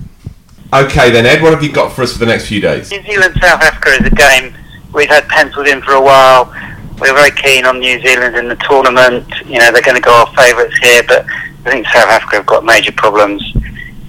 Okay, 0.72 1.11
then, 1.11 1.26
Ed, 1.26 1.43
what 1.43 1.53
have 1.53 1.62
you 1.64 1.72
got 1.72 1.93
for 1.93 2.03
us 2.03 2.12
for 2.12 2.18
the 2.20 2.26
next 2.26 2.47
few 2.47 2.61
days? 2.61 2.91
New 2.93 3.03
Zealand 3.03 3.34
South 3.41 3.61
Africa 3.61 3.91
is 3.91 4.07
a 4.07 4.14
game 4.14 4.55
we've 4.93 5.09
had 5.09 5.28
penciled 5.28 5.66
in 5.66 5.82
for 5.82 5.93
a 5.93 6.01
while. 6.01 6.55
We're 7.01 7.15
very 7.15 7.31
keen 7.31 7.65
on 7.65 7.79
New 7.79 8.01
Zealand 8.03 8.37
in 8.37 8.49
the 8.49 8.57
tournament. 8.57 9.27
You 9.47 9.59
know, 9.59 9.73
they're 9.73 9.83
going 9.83 9.97
to 9.97 10.03
go 10.03 10.13
off 10.13 10.35
favourites 10.35 10.77
here, 10.79 11.03
but 11.09 11.25
I 11.65 11.71
think 11.71 11.87
South 11.87 12.09
Africa 12.09 12.37
have 12.37 12.47
got 12.47 12.65
major 12.65 12.93
problems. 12.93 13.43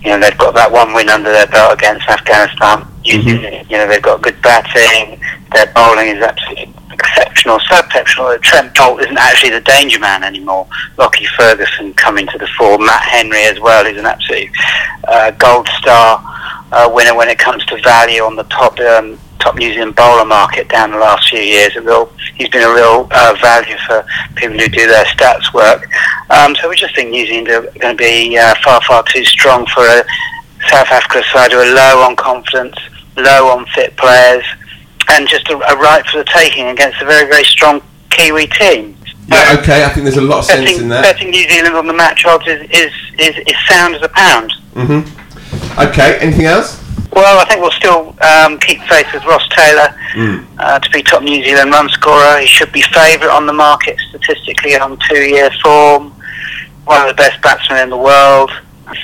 You 0.04 0.12
know, 0.12 0.20
they've 0.20 0.38
got 0.38 0.54
that 0.56 0.72
one 0.72 0.94
win 0.94 1.10
under 1.10 1.32
their 1.32 1.48
belt 1.48 1.74
against 1.74 2.10
Afghanistan. 2.10 2.86
Zealand, 3.06 3.70
you 3.70 3.78
know, 3.78 3.88
they've 3.88 4.02
got 4.02 4.22
good 4.22 4.42
batting. 4.42 5.20
Their 5.54 5.68
bowling 5.74 6.08
is 6.08 6.22
absolutely 6.22 6.74
exceptional, 6.92 7.60
so 7.70 7.80
exceptional 7.80 8.28
that 8.30 8.42
Trent 8.42 8.74
Boult 8.76 9.02
isn't 9.02 9.18
actually 9.18 9.52
the 9.52 9.62
danger 9.62 10.00
man 10.00 10.24
anymore. 10.24 10.68
Lockie 10.98 11.28
Ferguson 11.38 11.94
coming 11.94 12.28
to 12.28 12.38
the 12.38 12.48
fore. 12.58 12.78
Matt 12.78 13.04
Henry 13.04 13.44
as 13.44 13.60
well 13.60 13.86
is 13.86 13.98
an 13.98 14.06
absolute 14.06 14.50
uh, 15.08 15.32
gold 15.32 15.68
star 15.80 16.22
uh, 16.72 16.90
winner 16.94 17.16
when 17.16 17.30
it 17.30 17.40
comes 17.40 17.66
to 17.68 17.82
value 17.82 18.22
on 18.22 18.36
the 18.36 18.44
top 18.44 18.80
um, 18.80 19.18
top 19.42 19.56
New 19.56 19.74
Zealand 19.74 19.96
bowler 19.96 20.26
market 20.26 20.70
down 20.70 20.92
the 20.92 20.98
last 20.98 21.30
few 21.30 21.40
years. 21.40 21.76
A 21.76 21.82
real, 21.82 22.12
he's 22.36 22.50
been 22.50 22.64
a 22.64 22.74
real 22.74 23.08
uh, 23.12 23.36
value 23.42 23.78
for 23.88 24.06
people 24.36 24.58
who 24.58 24.68
do 24.68 24.88
their 24.88 25.06
stats 25.06 25.54
work. 25.54 25.88
Um, 26.30 26.56
so 26.56 26.70
we 26.70 26.76
just 26.76 26.96
think 26.96 27.10
New 27.10 27.26
Zealand 27.26 27.50
are 27.50 27.62
going 27.80 27.98
to 27.98 28.02
be 28.02 28.38
uh, 28.38 28.56
far 28.64 28.82
far 28.88 29.04
too 29.12 29.26
strong 29.26 29.66
for 29.68 29.84
a 29.86 30.04
South 30.70 30.88
Africa 30.88 31.24
side 31.34 31.52
who 31.52 31.60
are 31.60 31.74
low 31.74 32.04
on 32.04 32.16
confidence, 32.16 32.76
low 33.18 33.50
on 33.50 33.66
fit 33.74 33.98
players, 33.98 34.46
and 35.10 35.28
just 35.28 35.50
a, 35.50 35.58
a 35.58 35.76
right 35.78 36.06
for 36.08 36.20
the 36.20 36.26
taking 36.26 36.68
against 36.68 37.02
a 37.02 37.06
very 37.06 37.28
very 37.28 37.44
strong 37.44 37.82
Kiwi 38.10 38.48
team. 38.48 38.96
Yeah, 39.28 39.56
okay, 39.60 39.86
I 39.86 39.90
think 39.90 40.04
there's 40.04 40.18
a 40.18 40.22
lot 40.22 40.40
of 40.40 40.46
sense 40.46 40.66
Betting, 40.66 40.84
in 40.84 40.90
that. 40.90 41.04
betting 41.04 41.30
New 41.30 41.48
Zealand 41.50 41.76
on 41.76 41.88
the 41.88 41.94
match 41.94 42.26
odds 42.26 42.46
is, 42.48 42.62
is, 42.70 42.92
is, 43.18 43.38
is 43.38 43.56
sound 43.68 43.96
as 43.96 44.02
a 44.02 44.10
pound. 44.10 44.52
Okay, 45.80 46.18
anything 46.20 46.46
else? 46.46 46.82
Well, 47.14 47.40
I 47.40 47.46
think 47.46 47.62
we'll 47.62 47.72
still 47.72 48.16
um, 48.22 48.58
keep 48.60 48.80
faith 48.84 49.08
with 49.14 49.26
Ross 49.26 49.48
Taylor 49.50 49.94
uh, 50.60 50.80
to 50.80 50.90
be 50.92 51.04
top 51.04 51.24
New 51.24 51.44
Zealand 51.44 51.72
run 51.72 51.90
scorer. 51.90 52.40
He 52.40 52.48
should 52.48 52.72
be 52.72 52.82
favourite 52.84 53.34
on 53.34 53.46
the 53.46 53.54
market 53.54 54.00
statistically 54.10 54.76
on 54.78 54.98
two-year 55.10 55.52
form. 55.62 56.12
One 56.86 57.02
of 57.02 57.10
the 57.10 57.22
best 57.22 57.42
batsmen 57.42 57.84
in 57.84 57.90
the 57.90 57.98
world. 57.98 58.52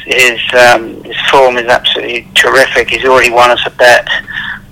His 0.06 0.40
um, 0.54 1.04
his 1.04 1.16
form 1.30 1.58
is 1.58 1.68
absolutely 1.68 2.28
terrific. 2.34 2.90
He's 2.90 3.06
already 3.06 3.30
won 3.30 3.52
us 3.52 3.62
a 3.66 3.70
bet 3.72 4.08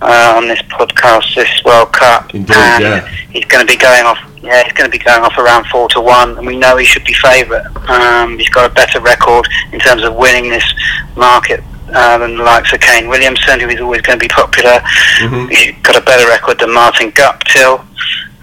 uh, 0.02 0.34
on 0.36 0.48
this 0.48 0.62
podcast 0.64 1.36
this 1.36 1.64
World 1.64 1.94
Cup, 1.94 2.34
Indeed, 2.34 2.56
and 2.56 2.84
yeah. 2.84 3.08
he's 3.32 3.46
going 3.46 3.66
to 3.66 3.72
be 3.72 3.78
going 3.78 4.06
off. 4.06 4.20
Yeah, 4.42 4.64
he's 4.64 4.74
going 4.74 4.90
to 4.90 4.98
be 4.98 5.04
going 5.04 5.24
off 5.24 5.38
around 5.38 5.68
four 5.68 5.88
to 5.90 6.02
one, 6.02 6.38
and 6.38 6.46
we 6.46 6.58
know 6.58 6.78
he 6.78 6.86
should 6.86 7.06
be 7.06 7.14
favourite. 7.14 7.66
Um, 7.90 8.38
he's 8.38 8.50
got 8.50 8.70
a 8.70 8.74
better 8.74 9.00
record 9.00 9.48
in 9.72 9.80
terms 9.80 10.04
of 10.04 10.16
winning 10.16 10.50
this 10.50 10.66
market 11.16 11.64
uh, 11.94 12.18
than 12.18 12.38
the 12.38 12.44
likes 12.44 12.74
of 12.74 12.80
Kane 12.80 13.08
Williamson, 13.08 13.60
who 13.60 13.70
is 13.70 13.80
always 13.82 14.02
going 14.02 14.20
to 14.20 14.24
be 14.24 14.30
popular. 14.30 14.82
He's 15.50 15.76
got 15.84 15.96
a 15.96 16.02
better 16.02 16.28
record 16.28 16.60
than 16.60 16.74
Martin 16.74 17.12
Guptill, 17.12 17.86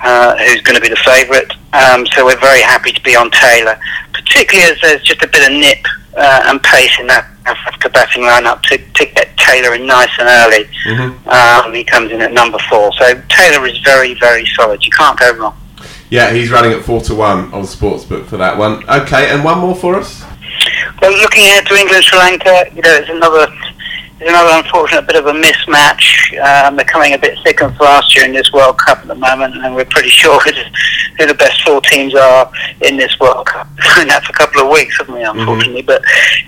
uh, 0.03 0.37
who's 0.39 0.61
going 0.63 0.77
to 0.77 0.81
be 0.83 0.89
the 0.89 0.97
favourite. 1.05 1.53
Um, 1.73 2.07
so 2.09 2.25
we're 2.25 2.41
very 2.41 2.61
happy 2.63 2.93
to 2.93 3.03
be 3.03 3.17
on 3.17 3.31
Taylor, 3.31 3.79
particularly 4.13 4.71
as 4.71 4.81
there's 4.81 5.03
just 5.03 5.23
a 5.23 5.29
bit 5.29 5.51
of 5.51 5.53
nip 5.59 5.85
uh, 6.17 6.43
and 6.47 6.63
pace 6.63 6.99
in 7.01 7.07
that 7.07 7.29
Africa 7.47 7.89
batting 7.91 8.23
lineup 8.23 8.63
to, 8.63 8.79
to 8.79 9.07
get 9.07 9.37
Taylor 9.37 9.75
in 9.75 9.87
nice 9.87 10.11
and 10.19 10.29
early. 10.29 10.69
Um, 11.27 11.75
he 11.75 11.83
comes 11.85 12.13
in 12.13 12.21
at 12.21 12.33
number 12.33 12.59
four. 12.71 12.93
So 12.95 13.21
Taylor 13.29 13.67
is 13.67 13.79
very, 13.79 14.15
very 14.15 14.47
solid. 14.55 14.85
You 14.85 14.93
can't 14.93 15.19
go 15.19 15.33
wrong. 15.37 15.57
Yeah, 16.11 16.31
he's 16.31 16.51
running 16.51 16.73
at 16.73 16.85
4 16.85 17.01
to 17.03 17.15
1 17.15 17.55
on 17.55 17.63
Sportsbook 17.63 18.27
for 18.27 18.37
that 18.37 18.59
one. 18.59 18.87
Okay, 18.87 19.31
and 19.31 19.43
one 19.43 19.61
more 19.61 19.75
for 19.75 19.95
us? 19.95 20.23
Well, 21.01 21.13
looking 21.19 21.45
ahead 21.45 21.67
to 21.67 21.75
England 21.75 22.05
Sri 22.05 22.19
Lanka, 22.19 22.67
you 22.75 22.83
know, 22.83 22.95
it's 22.95 23.11
another 23.11 23.47
it's 24.23 24.31
another 24.31 24.63
unfortunate 24.63 25.05
bit 25.09 25.17
of 25.17 25.27
a 25.27 25.33
mismatch. 25.33 26.39
Um, 26.39 26.77
they're 26.77 26.85
coming 26.85 27.13
a 27.13 27.19
bit 27.19 27.37
thick 27.43 27.61
and 27.61 27.77
fast 27.77 28.15
during 28.15 28.33
this 28.33 28.53
World 28.53 28.79
Cup 28.79 28.99
at 28.99 29.09
the 29.09 29.17
moment, 29.17 29.57
and 29.57 29.75
we're 29.75 29.85
pretty 29.85 30.09
sure 30.23 30.39
who 30.39 30.53
the, 30.53 30.65
who 31.19 31.27
the 31.27 31.35
best 31.35 31.61
four 31.63 31.81
teams 31.81 32.15
are 32.15 32.49
in 32.83 32.97
this 32.97 33.19
World 33.19 33.47
Cup. 33.47 33.67
and 33.99 34.09
that's 34.09 34.29
a 34.29 34.33
couple 34.33 34.63
of 34.63 34.71
weeks, 34.71 34.97
haven't 34.99 35.15
we? 35.15 35.25
Unfortunately, 35.25 35.83
but 35.83 36.03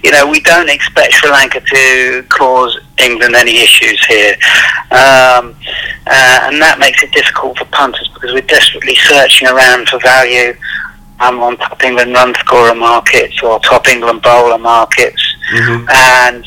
you 0.05 0.13
know, 0.13 0.29
we 0.29 0.41
don't 0.41 0.71
expect 0.71 1.15
Sri 1.15 1.31
Lanka 1.31 1.61
to 1.61 2.25
cause 2.29 2.79
England 2.99 3.35
any 3.35 3.59
issues 3.59 4.05
here, 4.07 4.35
um, 4.93 5.57
uh, 6.07 6.47
and 6.47 6.63
that 6.63 6.77
makes 6.79 7.03
it 7.03 7.11
difficult 7.11 7.59
for 7.59 7.65
punters 7.67 8.09
because 8.15 8.33
we're 8.33 8.43
desperately 8.43 8.95
searching 8.95 9.49
around 9.49 9.89
for 9.89 9.99
value 9.99 10.55
um, 11.21 11.41
on 11.41 11.57
top 11.57 11.83
England 11.83 12.13
run 12.13 12.35
scorer 12.35 12.75
markets 12.75 13.43
or 13.43 13.59
top 13.61 13.87
England 13.89 14.23
bowler 14.23 14.59
markets, 14.59 15.23
and 15.89 16.45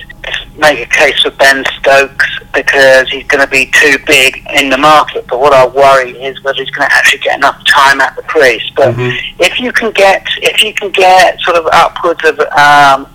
make 0.57 0.79
a 0.79 0.89
case 0.89 1.21
for 1.21 1.31
Ben 1.31 1.63
Stokes 1.79 2.25
because 2.53 3.07
he's 3.09 3.25
going 3.27 3.43
to 3.43 3.49
be 3.49 3.67
too 3.71 3.97
big 4.07 4.43
in 4.55 4.69
the 4.69 4.77
market. 4.77 5.25
But 5.27 5.39
what 5.39 5.53
I 5.53 5.67
worry 5.67 6.11
is 6.11 6.41
whether 6.43 6.59
he's 6.59 6.71
going 6.71 6.89
to 6.89 6.95
actually 6.95 7.19
get 7.19 7.37
enough 7.37 7.63
time 7.65 8.01
at 8.01 8.15
the 8.15 8.23
crease. 8.23 8.67
But 8.75 8.95
if 9.39 9.59
you 9.59 9.71
can 9.71 9.91
get 9.91 10.25
if 10.37 10.63
you 10.63 10.73
can 10.73 10.91
get 10.91 11.39
sort 11.41 11.57
of 11.57 11.67
upwards 11.71 12.23
of 12.25 12.39
um, 12.39 13.07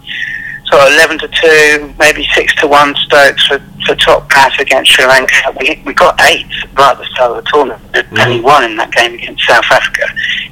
sort 0.73 0.89
of 0.89 0.93
eleven 0.95 1.19
to 1.19 1.29
two, 1.29 1.95
maybe 1.99 2.27
six 2.35 2.55
to 2.57 2.67
one 2.67 2.95
Stokes 2.97 3.47
for, 3.47 3.59
for 3.87 3.95
top 3.97 4.29
pass 4.31 4.59
against 4.59 4.91
Sri 4.93 5.05
Lanka. 5.05 5.55
We, 5.61 5.83
we 5.85 5.93
got 5.93 6.19
eight 6.23 6.47
right 6.79 6.93
at 6.93 6.99
the 6.99 7.05
start 7.13 7.37
of 7.37 7.45
the 7.45 7.51
tournament, 7.53 7.83
and 7.95 8.33
he 8.33 8.41
won 8.41 8.65
in 8.65 8.77
that 8.77 8.91
game 8.93 9.15
against 9.15 9.47
South 9.47 9.65
Africa. 9.71 10.07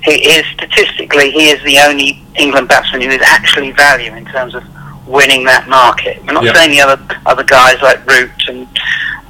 He 0.05 0.29
is 0.29 0.45
statistically 0.53 1.31
he 1.31 1.49
is 1.51 1.63
the 1.65 1.79
only 1.79 2.23
England 2.39 2.69
batsman 2.69 3.01
who 3.03 3.09
is 3.09 3.23
actually 3.25 3.71
value 3.73 4.13
in 4.15 4.25
terms 4.27 4.55
of 4.55 4.63
winning 5.07 5.45
that 5.45 5.69
market. 5.69 6.23
We're 6.27 6.35
not 6.35 6.45
Yeah. 6.45 6.53
saying 6.55 6.71
the 6.73 6.81
other 6.83 7.01
other 7.27 7.45
guys 7.45 7.81
like 7.83 8.05
Root 8.07 8.31
and 8.49 8.69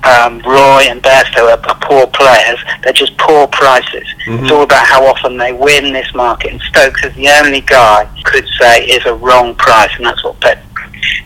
um, 0.02 0.38
Roy 0.40 0.86
and 0.88 1.02
Bairstow 1.02 1.44
are, 1.54 1.68
are 1.68 1.78
poor 1.82 2.06
players. 2.06 2.58
They're 2.82 2.92
just 2.92 3.16
poor 3.18 3.46
prices. 3.48 4.06
It's 4.26 4.50
all 4.50 4.62
about 4.62 4.86
how 4.86 5.04
often 5.04 5.36
they 5.36 5.52
win 5.52 5.92
this 5.92 6.14
market. 6.14 6.52
And 6.52 6.60
Stokes 6.62 7.04
is 7.04 7.14
the 7.16 7.28
only 7.44 7.60
guy 7.60 8.08
could 8.24 8.46
say 8.58 8.84
is 8.86 9.04
a 9.04 9.14
wrong 9.14 9.54
price, 9.56 9.90
and 9.96 10.06
that's 10.06 10.22
what 10.24 10.40
Bet 10.40 10.62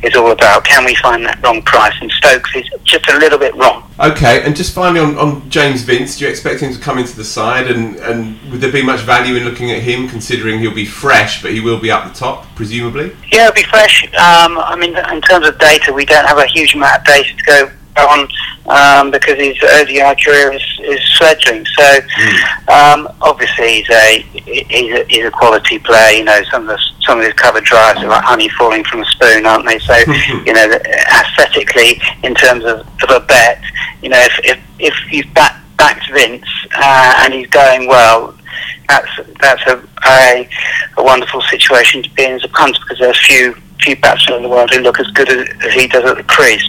is 0.03 0.15
all 0.17 0.31
about. 0.31 0.65
Can 0.65 0.85
we 0.85 0.95
find 0.97 1.25
that 1.25 1.43
wrong 1.43 1.63
price? 1.63 1.95
And 2.01 2.11
Stokes 2.11 2.55
is 2.57 2.69
just 2.85 3.09
a 3.09 3.19
little 3.19 3.39
bit 3.39 3.55
wrong. 3.55 3.91
Okay, 3.99 4.43
and 4.45 4.57
just 4.57 4.75
finally 4.75 5.01
on, 5.01 5.17
on 5.19 5.49
James 5.49 5.83
Vince, 5.83 6.19
do 6.19 6.25
you 6.25 6.31
expect 6.31 6.61
him 6.61 6.73
to 6.73 6.81
come 6.81 6.99
into 6.99 7.17
the 7.17 7.25
side, 7.25 7.71
and, 7.71 7.97
and 7.97 8.41
would 8.51 8.61
there 8.61 8.73
be 8.73 8.83
much 8.83 9.01
value 9.01 9.37
in 9.37 9.45
looking 9.45 9.71
at 9.71 9.83
him, 9.83 10.09
considering 10.09 10.59
he'll 10.59 10.75
be 10.75 10.85
fresh, 10.85 11.43
but 11.43 11.53
he 11.53 11.61
will 11.61 11.79
be 11.79 11.91
up 11.91 12.13
the 12.13 12.19
top, 12.19 12.47
presumably? 12.57 13.17
Yeah, 13.31 13.49
it'll 13.49 13.55
be 13.55 13.63
fresh. 13.63 14.05
Um, 14.15 14.59
I 14.59 14.77
mean, 14.77 14.97
in 14.97 15.21
terms 15.23 15.47
of 15.47 15.59
data, 15.59 15.93
we 15.93 16.05
don't 16.05 16.27
have 16.27 16.39
a 16.39 16.47
huge 16.47 16.75
amount 16.75 16.99
of 16.99 17.05
data 17.05 17.37
to 17.37 17.45
go 17.45 17.71
on 17.97 18.29
um, 18.67 19.11
because 19.11 19.39
his 19.39 19.57
ODI 19.63 20.15
career 20.23 20.53
is, 20.53 20.63
is 20.83 21.01
fledgling. 21.19 21.65
So 21.67 21.83
mm. 21.83 22.69
um, 22.69 23.09
obviously 23.21 23.83
he's 23.83 23.91
a, 23.91 24.19
he's 24.33 24.95
a 24.95 25.05
he's 25.09 25.25
a 25.25 25.31
quality 25.31 25.79
player. 25.79 26.19
You 26.19 26.25
know, 26.25 26.43
some 26.51 26.69
of 26.69 26.69
the, 26.69 26.79
some 27.03 27.19
of 27.19 27.25
his 27.25 27.35
cover 27.35 27.61
drives 27.61 28.01
are 28.01 28.09
like 28.09 28.25
honey 28.25 28.49
falling 28.51 28.85
from 28.85 29.03
a 29.03 29.07
spoon, 29.07 29.47
aren't 29.47 29.67
they? 29.67 29.79
So 29.79 29.95
you 30.47 30.53
know, 30.53 30.71
aesthetically, 30.73 32.01
in 32.23 32.35
terms 32.35 32.65
of, 32.65 32.81
of 32.81 33.11
a 33.11 33.21
bet, 33.21 33.63
you 34.03 34.09
know, 34.09 34.21
if 34.21 34.41
if, 34.45 34.61
if 34.79 35.13
you've 35.13 35.33
back, 35.35 35.61
backed 35.77 36.11
Vince 36.13 36.45
uh, 36.77 37.15
and 37.19 37.35
he's 37.35 37.49
going 37.49 37.89
well, 37.89 38.35
that's 38.89 39.11
that's 39.41 39.63
a, 39.67 39.83
a, 40.07 40.49
a 40.99 41.03
wonderful 41.03 41.43
situation 41.43 42.03
to 42.03 42.11
be 42.11 42.25
in 42.25 42.33
as 42.33 42.45
a 42.45 42.49
punter 42.49 42.79
because 42.81 42.99
there's 42.99 43.27
few 43.27 43.55
few 43.81 43.97
batsmen 43.97 44.39
in 44.39 44.43
the 44.43 44.49
world 44.49 44.71
who 44.73 44.81
look 44.81 44.99
as 44.99 45.07
good 45.09 45.29
as, 45.29 45.49
as 45.63 45.73
he 45.75 45.87
does 45.87 46.05
at 46.05 46.17
the 46.17 46.23
crease. 46.25 46.67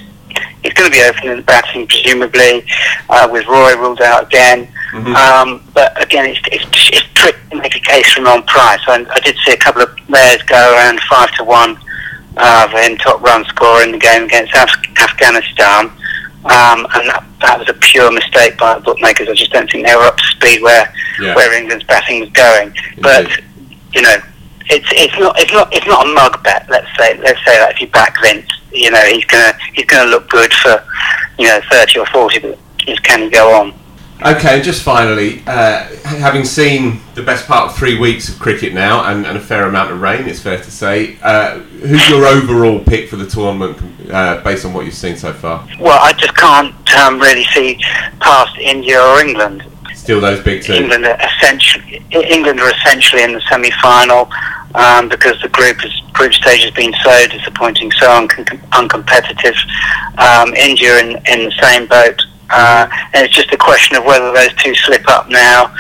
He's 0.66 0.74
going 0.74 0.92
to 0.92 0.98
be 0.98 1.04
opening 1.04 1.38
the 1.38 1.44
batting, 1.44 1.86
presumably, 1.86 2.66
uh, 3.10 3.30
with 3.32 3.46
Roy 3.46 3.76
ruled 3.76 4.02
out 4.02 4.26
again. 4.26 4.68
Mm-hmm. 4.92 5.14
Um, 5.14 5.64
but 5.76 6.02
again, 6.02 6.26
it's, 6.26 6.40
it's, 6.52 6.66
it's 6.90 7.06
tricky 7.14 7.38
to 7.52 7.58
make 7.58 7.76
a 7.76 7.80
case 7.80 8.12
for 8.12 8.22
him 8.22 8.28
on 8.28 8.44
price. 8.44 8.80
I, 8.88 9.06
I 9.08 9.20
did 9.20 9.36
see 9.46 9.54
a 9.54 9.58
couple 9.58 9.84
of 9.84 9.96
players 10.08 10.42
go 10.44 10.74
around 10.74 11.00
five 11.08 11.32
to 11.36 11.44
one 11.44 11.78
uh, 12.38 12.68
for 12.68 12.80
him 12.80 12.98
top 12.98 13.22
run 13.22 13.46
scorer 13.46 13.84
in 13.84 13.92
the 13.92 14.00
game 14.00 14.24
against 14.24 14.56
Af- 14.56 14.98
Afghanistan. 14.98 15.92
Um, 16.46 16.88
and 16.94 17.10
that, 17.10 17.26
that, 17.42 17.60
was 17.60 17.70
a 17.70 17.74
pure 17.74 18.12
mistake 18.12 18.58
by 18.58 18.76
the 18.76 18.82
bookmakers. 18.82 19.30
I 19.30 19.34
just 19.34 19.52
don't 19.52 19.70
think 19.70 19.86
they 19.86 19.96
were 19.96 20.04
up 20.04 20.18
to 20.18 20.26
speed 20.26 20.62
where 20.62 20.92
yeah. 21.20 21.36
where 21.36 21.54
England's 21.54 21.86
batting 21.86 22.22
was 22.22 22.30
going. 22.30 22.68
Indeed. 22.68 23.02
But 23.02 23.30
you 23.94 24.02
know, 24.02 24.16
it's 24.70 24.88
it's 24.92 25.18
not 25.20 25.40
it's 25.40 25.54
not 25.54 25.74
it's 25.74 25.88
not 25.88 26.08
a 26.08 26.14
mug 26.14 26.44
bet. 26.44 26.68
Let's 26.70 26.88
say 26.98 27.18
let's 27.20 27.44
say 27.46 27.58
that 27.58 27.74
if 27.74 27.82
you 27.82 27.88
back 27.88 28.20
Vince, 28.22 28.50
you 28.72 28.92
know 28.92 29.02
he's 29.02 29.26
gonna 29.26 29.54
he's 29.74 29.86
gonna 29.86 30.10
look 30.10 30.30
good 30.30 30.54
for 30.54 30.84
you 31.38 31.48
know 31.48 31.62
thirty 31.70 32.00
or 32.00 32.06
forty, 32.08 32.40
but 32.40 32.58
just 32.78 33.04
can 33.04 33.24
he 33.24 33.30
go 33.30 33.52
on? 33.54 33.74
Okay, 34.26 34.62
just 34.62 34.82
finally, 34.82 35.44
uh, 35.46 35.84
having 36.04 36.46
seen 36.46 37.02
the 37.16 37.22
best 37.22 37.48
part 37.48 37.70
of 37.70 37.78
three 37.78 38.00
weeks 38.00 38.30
of 38.30 38.40
cricket 38.40 38.74
now 38.74 39.12
and, 39.12 39.26
and 39.26 39.38
a 39.38 39.42
fair 39.42 39.68
amount 39.68 39.92
of 39.92 40.00
rain, 40.00 40.26
it's 40.26 40.40
fair 40.40 40.58
to 40.58 40.72
say, 40.72 41.18
uh, 41.22 41.60
who's 41.60 42.10
your 42.10 42.26
overall 42.26 42.80
pick 42.80 43.10
for 43.10 43.18
the 43.18 43.26
tournament 43.26 43.78
uh, 44.10 44.42
based 44.42 44.64
on 44.64 44.74
what 44.74 44.86
you've 44.86 44.94
seen 44.94 45.18
so 45.18 45.34
far? 45.34 45.68
Well, 45.82 46.00
I 46.02 46.14
just 46.14 46.34
can't 46.38 46.74
um, 46.96 47.20
really 47.20 47.44
see 47.54 47.78
past 48.22 48.58
India 48.58 49.02
or 49.02 49.20
England. 49.20 49.66
Still 49.94 50.22
those 50.22 50.42
big 50.42 50.64
two. 50.64 50.74
England 50.74 51.06
are 51.06 51.20
essentially, 51.20 52.02
England 52.12 52.62
are 52.62 52.72
essentially 52.72 53.22
in 53.22 53.34
the 53.34 53.42
semi-final 53.50 54.30
um, 54.76 55.10
because 55.10 55.42
the 55.42 55.50
group 55.50 55.84
is, 55.84 55.94
group 56.14 56.34
stage 56.34 56.64
has 56.64 56.72
been 56.72 56.94
so 57.04 57.28
disappointing, 57.28 57.92
so 57.94 58.12
un- 58.12 58.28
uncompetitive. 58.28 59.56
Um, 60.18 60.54
India 60.54 61.00
in, 61.00 61.10
in 61.28 61.46
the 61.46 61.56
same 61.62 61.88
boat, 61.88 62.22
uh, 62.50 62.88
and 63.14 63.26
it's 63.26 63.34
just 63.34 63.52
a 63.52 63.58
question 63.58 63.98
of 63.98 64.06
whether 64.06 64.32
those 64.32 64.54
two 64.56 64.76
slip 64.76 65.08
up 65.08 65.30
now 65.30 65.74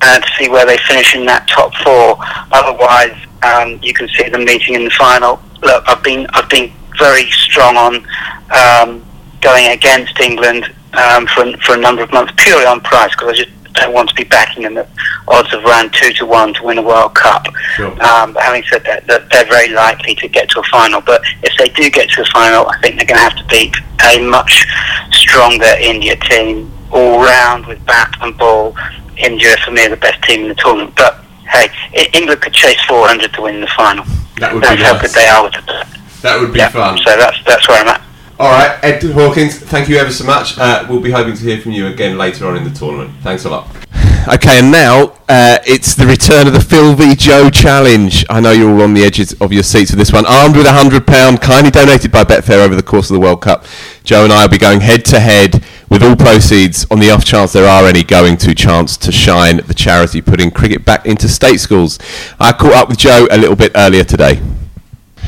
uh, 0.00 0.18
to 0.18 0.28
see 0.38 0.48
where 0.48 0.66
they 0.66 0.78
finish 0.88 1.14
in 1.14 1.24
that 1.26 1.48
top 1.48 1.74
four. 1.76 2.16
Otherwise, 2.52 3.16
um, 3.42 3.78
you 3.82 3.94
can 3.94 4.08
see 4.08 4.28
them 4.28 4.44
meeting 4.44 4.74
in 4.74 4.84
the 4.84 4.90
final. 4.90 5.40
Look, 5.62 5.84
I've 5.88 6.02
been 6.02 6.26
I've 6.32 6.48
been 6.48 6.72
very 6.98 7.30
strong 7.30 7.76
on 7.76 8.06
um, 8.52 9.04
going 9.40 9.68
against 9.68 10.20
England 10.20 10.72
um, 10.94 11.26
for 11.26 11.56
for 11.58 11.74
a 11.74 11.78
number 11.78 12.02
of 12.02 12.12
months 12.12 12.32
purely 12.36 12.66
on 12.66 12.80
price 12.80 13.10
because 13.12 13.28
I 13.28 13.44
just 13.44 13.61
don't 13.74 13.92
want 13.92 14.08
to 14.08 14.14
be 14.14 14.24
backing 14.24 14.62
them 14.64 14.78
at 14.78 14.88
odds 15.28 15.52
of 15.52 15.64
around 15.64 15.92
two 15.92 16.12
to 16.14 16.26
one 16.26 16.54
to 16.54 16.62
win 16.64 16.78
a 16.78 16.82
World 16.82 17.14
Cup. 17.14 17.46
Sure. 17.76 17.90
Um, 18.02 18.32
but 18.32 18.42
having 18.42 18.62
said 18.70 18.84
that, 18.84 19.06
that, 19.06 19.30
they're 19.30 19.46
very 19.46 19.68
likely 19.68 20.14
to 20.16 20.28
get 20.28 20.50
to 20.50 20.60
a 20.60 20.64
final. 20.64 21.00
But 21.00 21.22
if 21.42 21.56
they 21.58 21.68
do 21.68 21.90
get 21.90 22.10
to 22.10 22.22
a 22.22 22.26
final, 22.26 22.66
I 22.68 22.78
think 22.80 22.96
they're 22.96 23.06
going 23.06 23.18
to 23.18 23.22
have 23.22 23.36
to 23.36 23.46
beat 23.46 23.74
a 24.04 24.28
much 24.28 24.66
stronger 25.10 25.72
India 25.80 26.16
team 26.16 26.70
all 26.92 27.22
round 27.22 27.66
with 27.66 27.84
bat 27.86 28.14
and 28.20 28.36
ball. 28.36 28.76
India, 29.16 29.56
for 29.64 29.70
me, 29.70 29.86
are 29.86 29.90
the 29.90 29.96
best 29.96 30.22
team 30.24 30.42
in 30.42 30.48
the 30.48 30.54
tournament. 30.54 30.94
But 30.96 31.22
hey, 31.48 31.68
England 32.14 32.40
could 32.40 32.52
chase 32.52 32.82
400 32.88 33.32
to 33.34 33.42
win 33.42 33.60
the 33.60 33.66
final. 33.68 34.04
That 34.38 34.54
would 34.54 34.62
that's 34.62 34.76
be 34.76 34.82
how 34.82 34.92
nice. 34.92 35.02
good 35.02 35.10
they 35.12 35.26
are 35.26 35.44
with 35.44 35.52
the 35.52 35.86
That 36.22 36.40
would 36.40 36.52
be 36.52 36.58
yeah, 36.58 36.70
fun. 36.70 36.98
So 36.98 37.16
that's 37.16 37.38
that's 37.44 37.68
where 37.68 37.80
I'm 37.82 37.88
at. 37.88 38.02
All 38.42 38.50
right, 38.50 38.76
Ed 38.82 39.00
Hawkins, 39.04 39.56
thank 39.56 39.88
you 39.88 39.98
ever 39.98 40.10
so 40.10 40.24
much. 40.24 40.58
Uh, 40.58 40.84
we'll 40.88 41.00
be 41.00 41.12
hoping 41.12 41.36
to 41.36 41.42
hear 41.44 41.60
from 41.60 41.70
you 41.70 41.86
again 41.86 42.18
later 42.18 42.48
on 42.48 42.56
in 42.56 42.64
the 42.64 42.70
tournament. 42.70 43.14
Thanks 43.22 43.44
a 43.44 43.50
lot. 43.50 43.68
Okay, 44.34 44.60
and 44.60 44.70
now 44.70 45.16
uh, 45.28 45.58
it's 45.66 45.96
the 45.96 46.06
return 46.06 46.46
of 46.46 46.52
the 46.52 46.60
Phil 46.60 46.94
v 46.94 47.16
Joe 47.16 47.50
challenge. 47.50 48.24
I 48.30 48.38
know 48.38 48.52
you're 48.52 48.70
all 48.70 48.82
on 48.82 48.94
the 48.94 49.02
edges 49.02 49.32
of 49.40 49.52
your 49.52 49.64
seats 49.64 49.90
for 49.90 49.96
this 49.96 50.12
one. 50.12 50.26
Armed 50.26 50.56
with 50.56 50.66
a 50.66 50.72
hundred 50.72 51.08
pound, 51.08 51.40
kindly 51.40 51.72
donated 51.72 52.12
by 52.12 52.22
Betfair 52.22 52.64
over 52.64 52.76
the 52.76 52.84
course 52.84 53.10
of 53.10 53.14
the 53.14 53.20
World 53.20 53.42
Cup, 53.42 53.64
Joe 54.04 54.22
and 54.22 54.32
I 54.32 54.44
will 54.44 54.50
be 54.50 54.58
going 54.58 54.80
head 54.80 55.04
to 55.06 55.18
head 55.18 55.64
with 55.90 56.04
all 56.04 56.14
proceeds 56.14 56.86
on 56.88 57.00
the 57.00 57.10
off 57.10 57.24
chance 57.24 57.52
there 57.52 57.68
are 57.68 57.84
any 57.88 58.04
going 58.04 58.36
to 58.38 58.54
Chance 58.54 58.96
to 58.98 59.10
Shine, 59.10 59.56
the 59.56 59.74
charity 59.74 60.20
putting 60.20 60.52
cricket 60.52 60.84
back 60.84 61.04
into 61.04 61.28
state 61.28 61.58
schools. 61.58 61.98
I 62.38 62.52
caught 62.52 62.74
up 62.74 62.88
with 62.88 62.98
Joe 62.98 63.26
a 63.28 63.38
little 63.38 63.56
bit 63.56 63.72
earlier 63.74 64.04
today. 64.04 64.40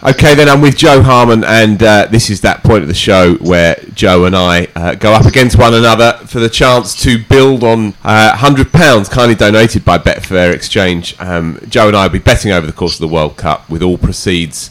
Okay, 0.03 0.35
then 0.35 0.49
I'm 0.49 0.61
with 0.61 0.77
Jo 0.77 1.03
Harman, 1.03 1.45
and 1.45 1.83
uh, 1.83 2.07
this 2.11 2.29
is 2.29 2.43
that 2.43 2.63
point 2.63 2.83
of 2.83 2.89
the 2.89 2.95
show 2.95 3.37
where 3.37 3.77
Joe 3.95 4.25
and 4.25 4.37
I 4.37 4.67
uh, 4.75 4.95
go 4.97 5.13
up 5.13 5.25
against 5.25 5.57
one 5.57 5.73
another 5.73 6.19
for 6.27 6.41
the 6.41 6.51
chance 6.51 7.01
to 7.05 7.23
build 7.25 7.65
on 7.65 7.95
uh, 8.03 8.37
£100 8.37 9.11
kindly 9.11 9.35
donated 9.35 9.85
by 9.85 9.97
Betfair 9.97 10.53
Exchange. 10.53 11.19
Um, 11.21 11.59
Joe 11.69 11.89
and 11.89 11.97
I 11.97 12.07
will 12.07 12.13
be 12.13 12.19
betting 12.19 12.51
over 12.51 12.67
the 12.67 12.73
course 12.73 12.95
of 12.95 13.01
the 13.01 13.09
World 13.09 13.37
Cup 13.37 13.71
with 13.71 13.83
all 13.83 13.97
proceeds. 13.97 14.71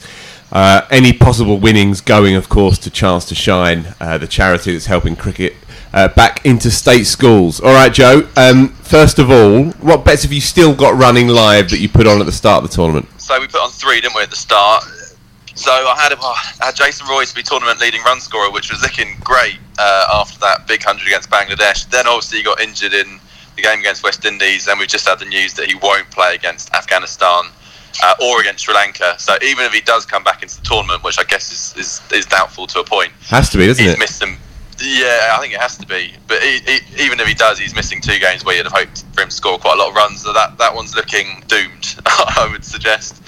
Uh, 0.52 0.86
any 0.92 1.14
possible 1.14 1.58
winnings 1.58 2.00
going, 2.00 2.36
of 2.36 2.48
course, 2.48 2.78
to 2.80 2.92
Chance 2.92 3.26
to 3.26 3.36
Shine, 3.36 3.96
uh, 4.00 4.20
the 4.20 4.28
charity 4.28 4.74
that's 4.74 4.86
helping 4.86 5.16
cricket 5.16 5.56
uh, 5.94 6.10
back 6.10 6.46
into 6.46 6.70
state 6.70 7.06
schools. 7.06 7.60
All 7.60 7.74
right, 7.74 7.92
Joe. 7.92 8.28
Um, 8.36 8.70
first 8.70 9.18
of 9.18 9.32
all, 9.32 9.66
what 9.82 10.06
bets 10.06 10.24
have 10.24 10.34
you 10.34 10.42
still 10.42 10.76
got 10.76 10.96
running 10.96 11.28
live 11.28 11.70
that 11.70 11.80
you 11.80 11.90
put 11.90 12.06
on 12.06 12.20
at 12.20 12.28
the 12.28 12.32
start 12.32 12.64
of 12.64 12.70
the 12.70 12.76
tournament? 12.76 13.08
So 13.20 13.40
we 13.40 13.48
put 13.48 13.62
on 13.62 13.72
three, 13.72 14.02
didn't 14.02 14.16
we, 14.16 14.22
at 14.22 14.30
the 14.30 14.36
start? 14.36 14.84
So 15.56 15.72
I 15.72 15.96
had, 16.02 16.14
oh, 16.20 16.36
I 16.62 16.66
had 16.66 16.76
Jason 16.76 17.08
Roy 17.08 17.26
to 17.26 17.36
be 17.36 17.44
tournament 17.44 17.80
leading 17.80 18.02
run 18.04 18.20
scorer, 18.20 18.52
which 18.52 18.72
was 18.72 18.82
looking 18.82 19.18
great 19.24 19.60
uh, 19.78 20.08
after 20.14 20.40
that 20.40 20.68
big 20.68 20.84
hundred 20.84 21.08
against 21.08 21.30
Bangladesh. 21.30 21.90
Then 21.90 22.08
obviously 22.08 22.40
he 22.40 22.44
got 22.44 22.60
injured 22.60 22.94
in 22.94 23.20
the 23.56 23.62
game 23.62 23.80
against 23.80 24.04
West 24.04 24.26
Indies, 24.26 24.68
and 24.68 24.80
we've 24.80 24.88
just 24.88 25.08
had 25.08 25.20
the 25.20 25.26
news 25.26 25.54
that 25.54 25.68
he 25.68 25.76
won't 25.76 26.10
play 26.10 26.34
against 26.34 26.74
Afghanistan 26.74 27.46
uh, 28.04 28.16
or 28.24 28.42
against 28.42 28.66
Sri 28.66 28.74
Lanka. 28.74 29.16
So 29.20 29.38
even 29.44 29.66
if 29.66 29.74
he 29.74 29.82
does 29.82 30.06
come 30.06 30.24
back 30.24 30.42
into 30.42 30.60
the 30.60 30.66
tournament, 30.66 31.04
which 31.04 31.20
I 31.20 31.24
guess 31.24 31.52
is, 31.52 31.78
is, 31.78 32.02
is 32.12 32.26
doubtful 32.26 32.68
to 32.68 32.80
a 32.80 32.84
point, 32.84 33.12
has 33.28 33.50
to 33.52 33.58
be, 33.58 33.68
doesn't 33.68 33.84
he's 33.84 33.94
it? 33.94 34.00
missed 34.00 34.20
them. 34.20 34.38
Yeah, 34.82 35.36
I 35.38 35.40
think 35.40 35.54
it 35.54 35.62
has 35.62 35.78
to 35.78 35.86
be. 35.86 36.14
But 36.28 36.42
he, 36.42 36.60
he, 36.60 37.04
even 37.06 37.20
if 37.20 37.28
he 37.28 37.36
does, 37.36 37.60
he's 37.60 37.76
missing 37.76 38.02
two 38.02 38.18
games 38.18 38.44
where 38.44 38.58
you'd 38.58 38.66
have 38.66 38.74
hoped 38.74 39.04
for 39.14 39.22
him 39.22 39.30
to 39.30 39.36
score 39.36 39.60
quite 39.60 39.76
a 39.76 39.78
lot 39.78 39.90
of 39.90 39.96
runs. 39.96 40.24
So 40.24 40.34
that, 40.34 40.58
that 40.58 40.74
one's 40.74 40.96
looking 40.96 41.44
doomed, 41.48 41.96
I 42.06 42.50
would 42.52 42.66
suggest. 42.66 43.22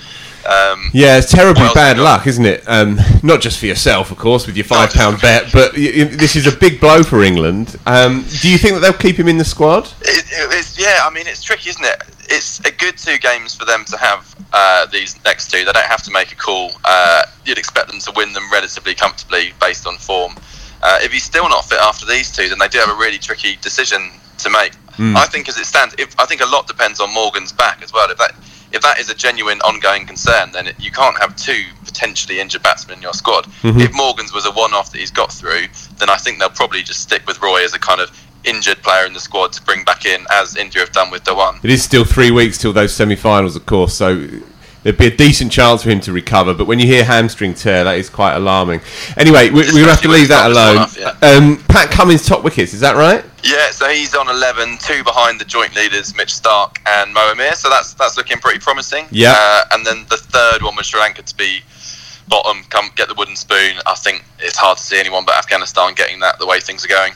Um, 0.46 0.91
yeah, 0.93 1.18
it's 1.18 1.32
terribly 1.32 1.68
bad 1.74 1.98
luck, 1.98 2.28
isn't 2.28 2.46
it? 2.46 2.64
Um, 2.68 3.00
not 3.24 3.41
just 3.41 3.60
for 3.60 3.66
yourself, 3.66 4.12
of 4.12 4.18
course, 4.18 4.46
with 4.46 4.56
your 4.56 4.66
five 4.66 4.91
pound 4.93 5.20
bet, 5.22 5.52
but 5.52 5.74
y- 5.74 5.91
y- 5.98 6.04
this 6.04 6.36
is 6.36 6.46
a 6.46 6.56
big 6.56 6.80
blow 6.80 7.04
for 7.04 7.24
England. 7.24 7.76
Um, 7.86 8.24
do 8.41 8.50
you 8.50 8.58
think 8.58 8.76
that 8.76 8.80
they'll 8.82 8.93
keep 8.93 9.18
him 9.18 9.28
in 9.28 9.38
the 9.38 9.46
squad? 9.46 9.91
It, 10.02 10.26
it, 10.32 10.78
yeah, 10.80 11.00
I 11.04 11.10
mean, 11.10 11.26
it's 11.28 11.41
tricky, 11.41 11.70
isn't 11.72 11.84
it? 11.84 12.04
It's 12.30 12.60
a 12.60 12.72
good 12.72 12.98
two 12.98 13.18
games 13.18 13.56
for 13.56 13.66
them 13.66 13.86
to 13.86 13.98
have 13.98 14.36
uh, 14.54 14.86
these 14.88 15.16
next 15.26 15.50
two. 15.52 15.66
They 15.66 15.72
don't 15.72 15.86
have 15.86 16.04
to 16.04 16.12
make 16.12 16.32
a 16.32 16.36
call. 16.36 16.72
Uh, 16.84 17.24
you'd 17.46 17.58
expect 17.58 17.88
them 17.89 18.00
to 18.00 18.12
win 18.16 18.34
them 18.34 18.43
relatively 18.52 18.93
comfortably 18.96 19.54
based 19.60 19.88
on 19.88 19.98
form. 19.98 20.36
Uh, 20.84 21.00
if 21.02 21.12
he's 21.12 21.24
still 21.24 21.50
not 21.50 21.66
fit 21.66 21.80
after 21.80 22.06
these 22.06 22.32
two, 22.32 22.50
then 22.50 22.60
they 22.60 22.68
do 22.68 22.78
have 22.80 22.89
a 22.89 22.96
really 23.00 23.18
tricky 23.18 23.56
decision 23.62 24.12
to 24.38 24.50
make. 24.50 24.74
Mm. 24.98 25.16
I 25.16 25.26
think, 25.26 25.50
as 25.50 25.58
it 25.58 25.66
stands, 25.66 25.96
if, 25.98 26.18
I 26.20 26.26
think 26.26 26.41
a 26.41 26.46
lot 26.46 26.68
depends 26.68 27.00
on 27.00 27.14
Morgan's 27.14 27.52
back 27.52 27.82
as 27.82 27.91
well. 27.91 28.10
If 28.10 28.18
that 28.18 28.34
if 28.76 28.82
that 28.82 28.99
is 28.99 29.09
a 29.09 29.15
genuine 29.15 29.59
ongoing 29.61 30.05
concern, 30.05 30.51
then 30.51 30.67
it, 30.67 30.76
you 30.80 30.91
can't 30.91 31.17
have 31.17 31.36
two 31.36 31.63
potentially 31.86 32.39
injured 32.39 32.61
batsmen 32.61 32.97
in 32.97 33.01
your 33.01 33.13
squad. 33.13 33.45
Mm-hmm. 33.63 33.80
If 33.80 33.93
Morgan's 33.93 34.34
was 34.34 34.45
a 34.45 34.51
one-off 34.51 34.91
that 34.91 34.99
he's 34.99 35.11
got 35.11 35.32
through, 35.32 35.67
then 35.97 36.09
I 36.09 36.17
think 36.17 36.39
they'll 36.39 36.49
probably 36.49 36.84
just 36.84 36.99
stick 36.99 37.26
with 37.26 37.41
Roy 37.41 37.63
as 37.63 37.73
a 37.73 37.80
kind 37.80 38.01
of 38.01 38.11
injured 38.43 38.84
player 38.84 39.05
in 39.05 39.13
the 39.13 39.19
squad 39.19 39.53
to 39.53 39.61
bring 39.63 39.84
back 39.86 40.05
in, 40.05 40.26
as 40.30 40.55
India 40.55 40.82
have 40.82 40.91
done 40.91 41.09
with 41.09 41.23
Dhawan. 41.23 41.63
It 41.63 41.71
is 41.71 41.84
still 41.84 42.05
three 42.05 42.32
weeks 42.32 42.57
till 42.57 42.73
those 42.73 42.93
semi-finals, 42.93 43.55
of 43.55 43.65
course, 43.65 43.93
so 43.95 44.28
there'd 44.86 44.98
be 44.98 45.08
a 45.08 45.18
decent 45.18 45.52
chance 45.52 45.82
for 45.82 45.90
him 45.90 46.00
to 46.00 46.14
recover. 46.14 46.54
But 46.54 46.68
when 46.68 46.78
you 46.78 46.86
hear 46.86 47.04
hamstring 47.04 47.56
tear, 47.56 47.84
that 47.84 47.98
is 47.98 48.08
quite 48.08 48.36
alarming. 48.36 48.82
Anyway, 49.18 49.50
we, 49.50 49.62
we 49.74 49.82
have 49.82 50.00
to 50.02 50.08
leave 50.08 50.28
that 50.28 50.52
alone. 50.52 50.78
Off, 50.78 50.96
yeah. 50.96 51.18
um, 51.24 51.58
Pat 51.68 51.90
Cummins 51.90 52.24
top 52.24 52.44
wickets, 52.44 52.72
is 52.72 52.82
that 52.82 52.96
right? 52.96 53.26
Yeah, 53.44 53.72
so 53.72 53.90
he's 53.90 54.14
on 54.14 54.30
11, 54.30 54.78
two 54.78 55.04
behind 55.04 55.42
the 55.42 55.46
joint 55.46 55.76
leaders, 55.76 56.16
Mitch 56.16 56.30
Starc 56.30 56.78
and 56.86 57.12
Mo 57.12 57.32
Amir. 57.32 57.54
So 57.56 57.68
that's 57.68 57.96
that's 57.96 58.16
looking 58.16 58.38
pretty 58.38 58.60
promising. 58.60 59.08
Yeah. 59.10 59.34
Uh, 59.36 59.64
and 59.72 59.86
then 59.86 60.06
the 60.08 60.18
third 60.18 60.62
one 60.62 60.76
was 60.76 60.86
Sri 60.86 61.00
Lanka 61.00 61.24
to 61.24 61.36
be 61.36 61.62
bottom, 62.28 62.64
come 62.70 62.92
get 62.96 63.08
the 63.08 63.16
wooden 63.16 63.36
spoon. 63.36 63.78
I 63.88 63.96
think 63.96 64.24
it's 64.38 64.58
hard 64.58 64.78
to 64.78 64.84
see 64.84 65.00
anyone 65.00 65.26
but 65.26 65.36
Afghanistan 65.36 65.96
getting 65.96 66.20
that 66.20 66.38
the 66.38 66.46
way 66.46 66.60
things 66.60 66.86
are 66.86 66.90
going. 66.90 67.14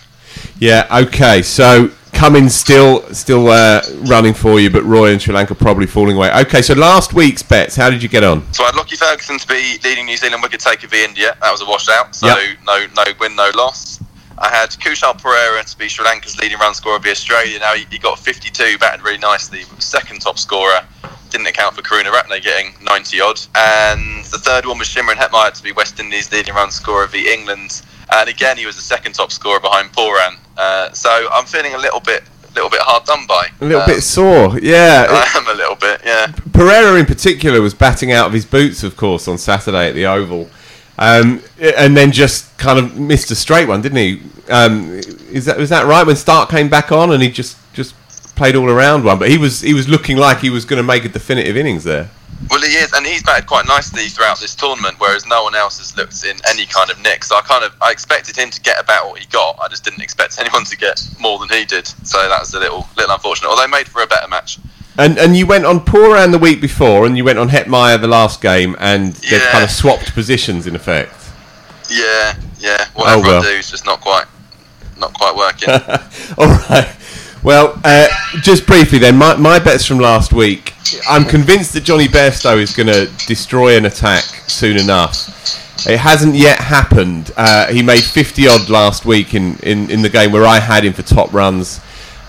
Yeah. 0.58 0.88
Okay. 0.92 1.44
So 1.44 1.92
Cummins 2.20 2.54
still 2.54 3.02
still 3.14 3.48
uh, 3.48 3.82
running 4.10 4.34
for 4.34 4.60
you, 4.60 4.70
but 4.70 4.84
Roy 4.84 5.14
and 5.14 5.22
Sri 5.22 5.34
Lanka 5.34 5.56
probably 5.56 5.86
falling 5.86 6.18
away. 6.18 6.30
Okay. 6.42 6.62
So 6.62 6.74
last 6.74 7.14
week's 7.14 7.42
bets, 7.42 7.78
how 7.78 7.90
did 7.90 8.04
you 8.04 8.10
get 8.10 8.26
on? 8.26 8.42
So 8.54 8.64
I 8.64 8.68
had 8.68 8.76
Lockie 8.76 8.98
Ferguson 8.98 9.40
to 9.40 9.48
be 9.48 9.80
leading 9.86 10.06
New 10.06 10.18
Zealand 10.18 10.44
wicket 10.44 10.60
taker 10.60 10.88
v 10.88 11.06
India. 11.06 11.38
That 11.40 11.50
was 11.50 11.62
a 11.62 11.66
washout. 11.66 12.14
So 12.14 12.28
Yep. 12.28 12.58
no 12.66 12.88
no 12.94 13.04
win, 13.22 13.38
no 13.38 13.50
loss. 13.56 14.02
I 14.38 14.50
had 14.50 14.70
Kusal 14.72 15.18
Perera 15.18 15.64
to 15.64 15.78
be 15.78 15.88
Sri 15.88 16.04
Lanka's 16.04 16.38
leading 16.38 16.60
run 16.60 16.74
scorer 16.74 17.00
v 17.00 17.10
Australia. 17.12 17.58
Now 17.60 17.74
he, 17.76 17.86
he 17.90 17.98
got 17.98 18.20
52, 18.20 18.78
batted 18.80 19.02
really 19.04 19.18
nicely. 19.18 19.64
Second 19.80 20.20
top 20.22 20.38
scorer. 20.38 20.82
Didn't 21.30 21.48
account 21.48 21.76
for 21.76 21.84
Karunaratne 21.84 22.42
getting 22.42 22.74
90 22.84 23.22
odd. 23.22 23.40
And 23.56 24.26
the 24.26 24.40
third 24.40 24.66
one 24.66 24.78
was 24.78 24.90
Shimron 24.90 25.14
Hetmyer 25.16 25.54
to 25.54 25.64
be 25.64 25.72
West 25.72 26.00
Indies 26.02 26.32
leading 26.34 26.54
run 26.54 26.70
scorer 26.72 27.08
v 27.08 27.32
England. 27.32 27.82
And 28.12 28.30
again, 28.30 28.58
he 28.58 28.66
was 28.66 28.76
the 28.76 28.82
second 28.82 29.14
top 29.14 29.32
scorer 29.32 29.60
behind 29.60 29.92
Pooran. 29.92 30.38
Uh, 30.58 30.92
so 30.94 31.10
I'm 31.32 31.46
feeling 31.46 31.74
a 31.76 31.78
little 31.78 32.00
bit, 32.00 32.24
a 32.50 32.54
little 32.54 32.70
bit 32.70 32.82
hard 32.82 33.06
done 33.06 33.26
by. 33.28 33.48
A 33.62 33.66
little 33.66 33.82
Um, 33.82 33.88
bit 33.88 34.02
sore. 34.02 34.60
Yeah. 34.60 35.06
I 35.10 35.38
am 35.38 35.48
a 35.48 35.54
little 35.54 35.76
bit, 35.76 36.02
yeah. 36.06 36.28
Perera 36.52 37.00
in 37.00 37.06
particular 37.06 37.62
was 37.62 37.74
batting 37.74 38.12
out 38.12 38.28
of 38.28 38.34
his 38.34 38.46
boots, 38.46 38.84
of 38.84 38.98
course, 38.98 39.28
on 39.28 39.38
Saturday 39.38 39.88
at 39.90 39.96
the 39.96 40.06
Oval, 40.06 40.50
um, 40.98 41.42
and 41.62 41.96
then 41.96 42.12
just 42.12 42.58
kind 42.58 42.78
of 42.80 42.98
missed 42.98 43.32
a 43.32 43.36
straight 43.36 43.68
one, 43.68 43.82
didn't 43.82 43.98
he? 43.98 44.22
Um, 44.50 45.00
is 45.32 45.46
that 45.46 45.58
was 45.58 45.70
that 45.70 45.86
right 45.86 46.06
when 46.06 46.16
Starc 46.16 46.50
came 46.50 46.70
back 46.70 46.92
on 46.92 47.12
and 47.12 47.22
he 47.22 47.30
just 47.30 47.56
just 47.74 47.94
played 48.36 48.56
all 48.56 48.70
around 48.70 49.04
one, 49.04 49.20
but 49.20 49.30
he 49.30 49.38
was 49.38 49.62
he 49.62 49.74
was 49.74 49.88
looking 49.88 50.18
like 50.18 50.40
he 50.40 50.50
was 50.50 50.66
going 50.66 50.78
to 50.78 50.84
make 50.84 51.06
a 51.06 51.10
definitive 51.10 51.56
innings 51.56 51.84
there. 51.84 52.10
Well, 52.50 52.62
he 52.62 52.68
is, 52.78 52.94
and 52.94 53.06
he's 53.06 53.22
batted 53.22 53.48
quite 53.48 53.68
nicely 53.68 54.08
throughout 54.08 54.40
this 54.40 54.56
tournament, 54.56 54.96
whereas 55.00 55.26
no 55.26 55.44
one 55.44 55.56
else 55.56 55.78
has 55.78 55.96
looked 55.98 56.24
in 56.24 56.38
any 56.50 56.66
kind 56.66 56.90
of 56.90 57.00
nick. 57.02 57.24
So 57.24 57.36
I 57.36 57.42
kind 57.42 57.64
of 57.64 57.74
I 57.82 57.92
expected 57.92 58.36
him 58.36 58.50
to 58.50 58.62
get 58.62 58.80
about 58.80 59.10
what 59.10 59.20
he 59.20 59.28
got. 59.28 59.60
I 59.60 59.68
just 59.68 59.84
didn't 59.84 60.02
expect 60.02 60.40
anyone 60.40 60.64
to 60.66 60.78
get 60.78 61.06
more 61.20 61.38
than 61.38 61.50
he 61.50 61.66
did. 61.66 61.88
So 62.04 62.18
that 62.18 62.40
was 62.40 62.54
a 62.54 62.60
little 62.60 62.88
little 62.98 63.14
unfortunate. 63.14 63.50
Although 63.50 63.68
made 63.68 63.88
for 63.88 64.02
a 64.02 64.08
better 64.08 64.28
match. 64.28 64.60
And 64.98 65.18
and 65.18 65.36
you 65.36 65.46
went 65.48 65.66
on 65.66 65.80
Pooran 65.80 66.32
the 66.32 66.38
week 66.38 66.60
before, 66.60 67.06
and 67.06 67.16
you 67.16 67.24
went 67.24 67.40
on 67.40 67.50
Hetmyer 67.50 68.02
the 68.02 68.08
last 68.08 68.42
game, 68.42 68.76
and 68.80 69.14
they've 69.14 69.42
kind 69.42 69.64
of 69.64 69.72
swapped 69.72 70.14
positions 70.14 70.68
in 70.68 70.76
effect. 70.76 71.14
Yeah, 71.90 72.36
yeah. 72.60 72.86
Oh, 72.96 73.02
Whatever 73.02 73.18
Oh, 73.18 73.22
well. 73.22 73.42
I 73.42 73.46
do 73.46 73.58
is 73.58 73.72
just 73.72 73.86
not 73.86 74.02
quite 74.02 74.26
not 74.98 75.14
quite 75.14 75.36
working. 75.36 75.70
All 76.38 76.48
right. 76.70 76.96
Well, 77.42 77.80
uh, 77.86 78.08
just 78.42 78.68
briefly 78.68 79.00
then, 79.00 79.16
my, 79.18 79.36
my 79.38 79.60
bets 79.60 79.86
from 79.86 80.00
last 80.00 80.34
week. 80.34 80.74
I'm 81.10 81.24
convinced 81.24 81.74
that 81.74 81.84
Jonny 81.84 82.08
Bairstow 82.08 82.58
is 82.58 82.76
going 82.76 82.88
to 82.88 83.06
destroy 83.28 83.78
an 83.78 83.86
attack 83.86 84.24
soon 84.48 84.78
enough. 84.78 85.88
It 85.88 85.98
hasn't 86.00 86.36
yet 86.36 86.60
happened. 86.60 87.32
Uh, 87.38 87.68
he 87.68 87.82
made 87.82 88.04
50 88.04 88.48
odd 88.48 88.70
last 88.70 89.06
week 89.06 89.34
in, 89.34 89.58
in, 89.60 89.90
in 89.90 90.02
the 90.02 90.10
game 90.10 90.32
where 90.34 90.46
I 90.46 90.60
had 90.60 90.84
him 90.84 90.92
for 90.92 91.04
top 91.04 91.32
runs, 91.34 91.80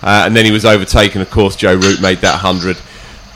uh, 0.02 0.22
and 0.26 0.36
then 0.36 0.44
he 0.44 0.52
was 0.52 0.64
overtaken. 0.64 1.20
Of 1.20 1.30
course, 1.30 1.56
Joe 1.56 1.74
Root 1.74 2.00
made 2.00 2.18
that 2.18 2.42
100. 2.42 2.76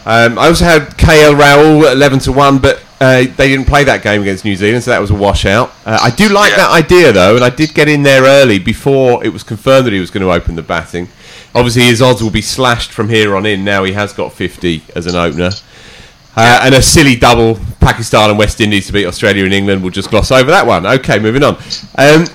Um, 0.07 0.39
I 0.39 0.47
also 0.49 0.65
had 0.67 0.83
KL 0.97 1.35
Rahul 1.37 1.91
11 1.91 2.21
to 2.21 2.33
1, 2.33 2.59
but 2.59 2.81
uh, 3.01 3.25
they 3.37 3.49
didn't 3.49 3.65
play 3.67 3.83
that 3.85 4.03
game 4.05 4.23
against 4.23 4.45
New 4.45 4.55
Zealand, 4.55 4.85
so 4.85 4.93
that 4.93 5.01
was 5.01 5.11
a 5.11 5.15
washout. 5.15 5.71
Uh, 5.85 5.99
I 6.01 6.11
do 6.11 6.29
like 6.29 6.51
Yeah. 6.53 6.59
that 6.59 6.71
idea, 6.71 7.11
though, 7.13 7.35
and 7.35 7.45
I 7.45 7.51
did 7.51 7.75
get 7.75 7.89
in 7.89 8.05
there 8.05 8.23
early 8.23 8.61
before 8.61 9.25
it 9.25 9.31
was 9.31 9.43
confirmed 9.43 9.87
that 9.87 9.93
he 9.93 9.99
was 10.01 10.11
going 10.13 10.23
to 10.25 10.31
open 10.31 10.55
the 10.55 10.63
batting. 10.63 11.09
Obviously, 11.55 11.83
his 11.83 12.03
odds 12.03 12.23
will 12.23 12.31
be 12.31 12.43
slashed 12.43 12.91
from 12.93 13.09
here 13.09 13.37
on 13.37 13.47
in. 13.47 13.65
Now 13.65 13.85
he 13.85 13.93
has 13.93 14.13
got 14.13 14.33
50 14.33 14.83
as 14.97 15.07
an 15.07 15.15
opener. 15.15 15.51
Uh, 16.37 16.61
and 16.65 16.75
a 16.75 16.83
silly 16.83 17.15
double, 17.15 17.57
Pakistan 17.81 18.29
and 18.29 18.37
West 18.39 18.61
Indies 18.61 18.89
to 18.89 18.93
beat 18.93 19.07
Australia 19.07 19.45
and 19.45 19.55
England. 19.55 19.83
We'll 19.83 19.93
just 19.93 20.11
gloss 20.11 20.33
over 20.33 20.51
that 20.51 20.67
one. 20.67 20.85
Okay, 20.85 21.21
moving 21.21 21.45
on. 21.45 21.55
Um, 21.97 22.27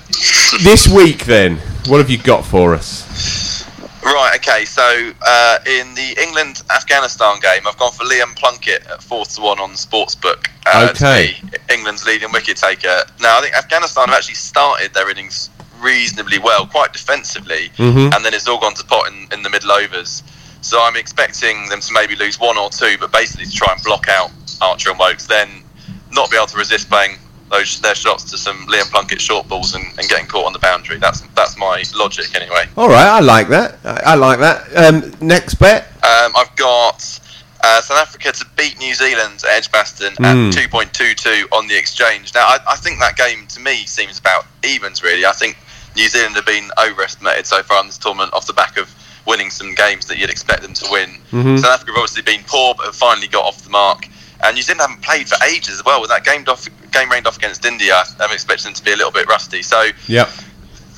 this 0.64 0.88
week, 0.88 1.26
then, 1.26 1.58
what 1.88 1.98
have 1.98 2.10
you 2.10 2.18
got 2.18 2.46
for 2.46 2.74
us? 2.74 3.66
Right, 4.02 4.38
okay, 4.38 4.64
so 4.64 5.12
uh, 5.22 5.58
in 5.66 5.94
the 5.96 6.16
England 6.22 6.64
Afghanistan 6.74 7.40
game, 7.42 7.68
I've 7.68 7.78
gone 7.78 7.92
for 7.92 8.06
Liam 8.06 8.34
Plunkett 8.38 8.88
at 8.88 9.04
4 9.04 9.26
to 9.26 9.42
1 9.42 9.60
on 9.60 9.72
Sportsbook. 9.72 10.48
Uh, 10.66 10.88
Okay. 10.92 11.36
England's 11.72 12.06
leading 12.06 12.32
wicket 12.32 12.56
taker. 12.56 13.04
Now, 13.20 13.38
I 13.38 13.42
think 13.42 13.54
Afghanistan 13.56 14.08
have 14.08 14.16
actually 14.16 14.36
started 14.36 14.94
their 14.94 15.10
innings 15.10 15.50
reasonably 15.82 16.40
well, 16.40 16.66
quite 16.66 16.94
defensively, 16.94 17.72
Mhm. 17.78 18.14
and 18.16 18.26
then 18.26 18.34
it's 18.34 18.48
all 18.48 18.60
gone 18.60 18.74
to 18.76 18.84
pot 18.84 19.08
in, 19.08 19.28
in 19.32 19.44
the 19.44 19.50
middle 19.50 19.72
overs. 19.72 20.24
So 20.62 20.82
I'm 20.84 20.96
expecting 20.98 21.70
them 21.70 21.80
to 21.82 21.94
maybe 21.94 22.16
lose 22.16 22.40
one 22.40 22.58
or 22.58 22.70
two, 22.70 22.98
but 23.00 23.12
basically 23.12 23.46
to 23.46 23.52
try 23.52 23.74
and 23.74 23.82
block 23.84 24.08
out 24.10 24.32
Archer 24.62 24.90
and 24.90 25.00
Woakes, 25.00 25.26
then 25.26 25.64
not 26.12 26.30
be 26.30 26.38
able 26.38 26.48
to 26.48 26.58
resist 26.58 26.90
playing 26.90 27.18
those 27.50 27.80
their 27.82 27.96
shots 27.96 28.26
to 28.26 28.38
some 28.38 28.68
Liam 28.68 28.90
Plunkett 28.92 29.20
short 29.22 29.48
balls 29.48 29.74
and, 29.74 29.84
and 29.98 30.08
getting 30.08 30.28
caught 30.28 30.46
on 30.46 30.54
the 30.54 30.60
boundary. 30.60 30.98
That's 30.98 31.22
that's 31.36 31.58
my 31.58 31.84
logic 31.96 32.36
anyway. 32.36 32.68
All 32.78 32.90
right, 32.90 33.08
I 33.08 33.22
like 33.22 33.48
that. 33.50 33.80
I, 33.84 34.12
I 34.12 34.16
like 34.16 34.40
that. 34.40 34.68
Um, 34.76 35.14
next 35.22 35.56
bet. 35.56 35.88
Um, 36.04 36.34
I've 36.36 36.56
got 36.58 37.20
uh, 37.64 37.82
South 37.82 37.98
Africa 37.98 38.32
to 38.34 38.46
beat 38.56 38.78
New 38.80 38.94
Zealand 38.94 39.44
at 39.50 39.58
Edgbaston 39.58 40.14
Mm. 40.16 40.50
at 40.50 40.70
2.22 40.70 41.46
on 41.52 41.68
the 41.68 41.76
exchange. 41.78 42.34
Now, 42.36 42.46
I, 42.48 42.60
I 42.70 42.76
think 42.76 43.00
that 43.00 43.18
game 43.18 43.48
to 43.48 43.60
me 43.60 43.86
seems 43.86 44.20
about 44.20 44.46
evens, 44.64 45.02
really. 45.04 45.26
I 45.26 45.32
think 45.34 45.58
New 46.00 46.08
Zealand 46.08 46.36
have 46.38 46.46
been 46.46 46.72
overestimated 46.82 47.46
so 47.46 47.62
far 47.62 47.82
in 47.82 47.88
this 47.88 47.98
tournament 47.98 48.34
off 48.34 48.48
the 48.48 48.54
back 48.54 48.78
of 48.78 48.90
winning 49.26 49.50
some 49.50 49.76
games 49.76 50.06
that 50.08 50.18
you'd 50.18 50.30
expect 50.30 50.62
them 50.62 50.74
to 50.74 50.88
win. 50.90 51.22
Mhm. 51.34 51.60
South 51.60 51.72
Africa 51.74 51.92
have 51.92 52.00
obviously 52.00 52.22
been 52.22 52.42
poor, 52.48 52.74
but 52.74 52.86
have 52.86 52.96
finally 52.96 53.28
got 53.28 53.44
off 53.44 53.62
the 53.64 53.70
mark. 53.70 54.08
And 54.42 54.56
New 54.56 54.62
Zealand 54.64 54.80
haven't 54.80 55.02
played 55.02 55.28
for 55.28 55.38
ages 55.44 55.76
as 55.76 55.84
well. 55.86 56.00
With 56.00 56.10
that 56.10 56.24
game 56.24 56.46
off, 56.48 56.66
game 56.92 57.12
rained 57.12 57.28
off 57.28 57.36
against 57.36 57.66
India, 57.66 58.02
I'm 58.22 58.32
expecting 58.32 58.68
them 58.68 58.74
to 58.76 58.84
be 58.84 58.94
a 58.94 58.96
little 58.96 59.12
bit 59.12 59.28
rusty. 59.28 59.62
So 59.62 59.90
Yep. 60.08 60.30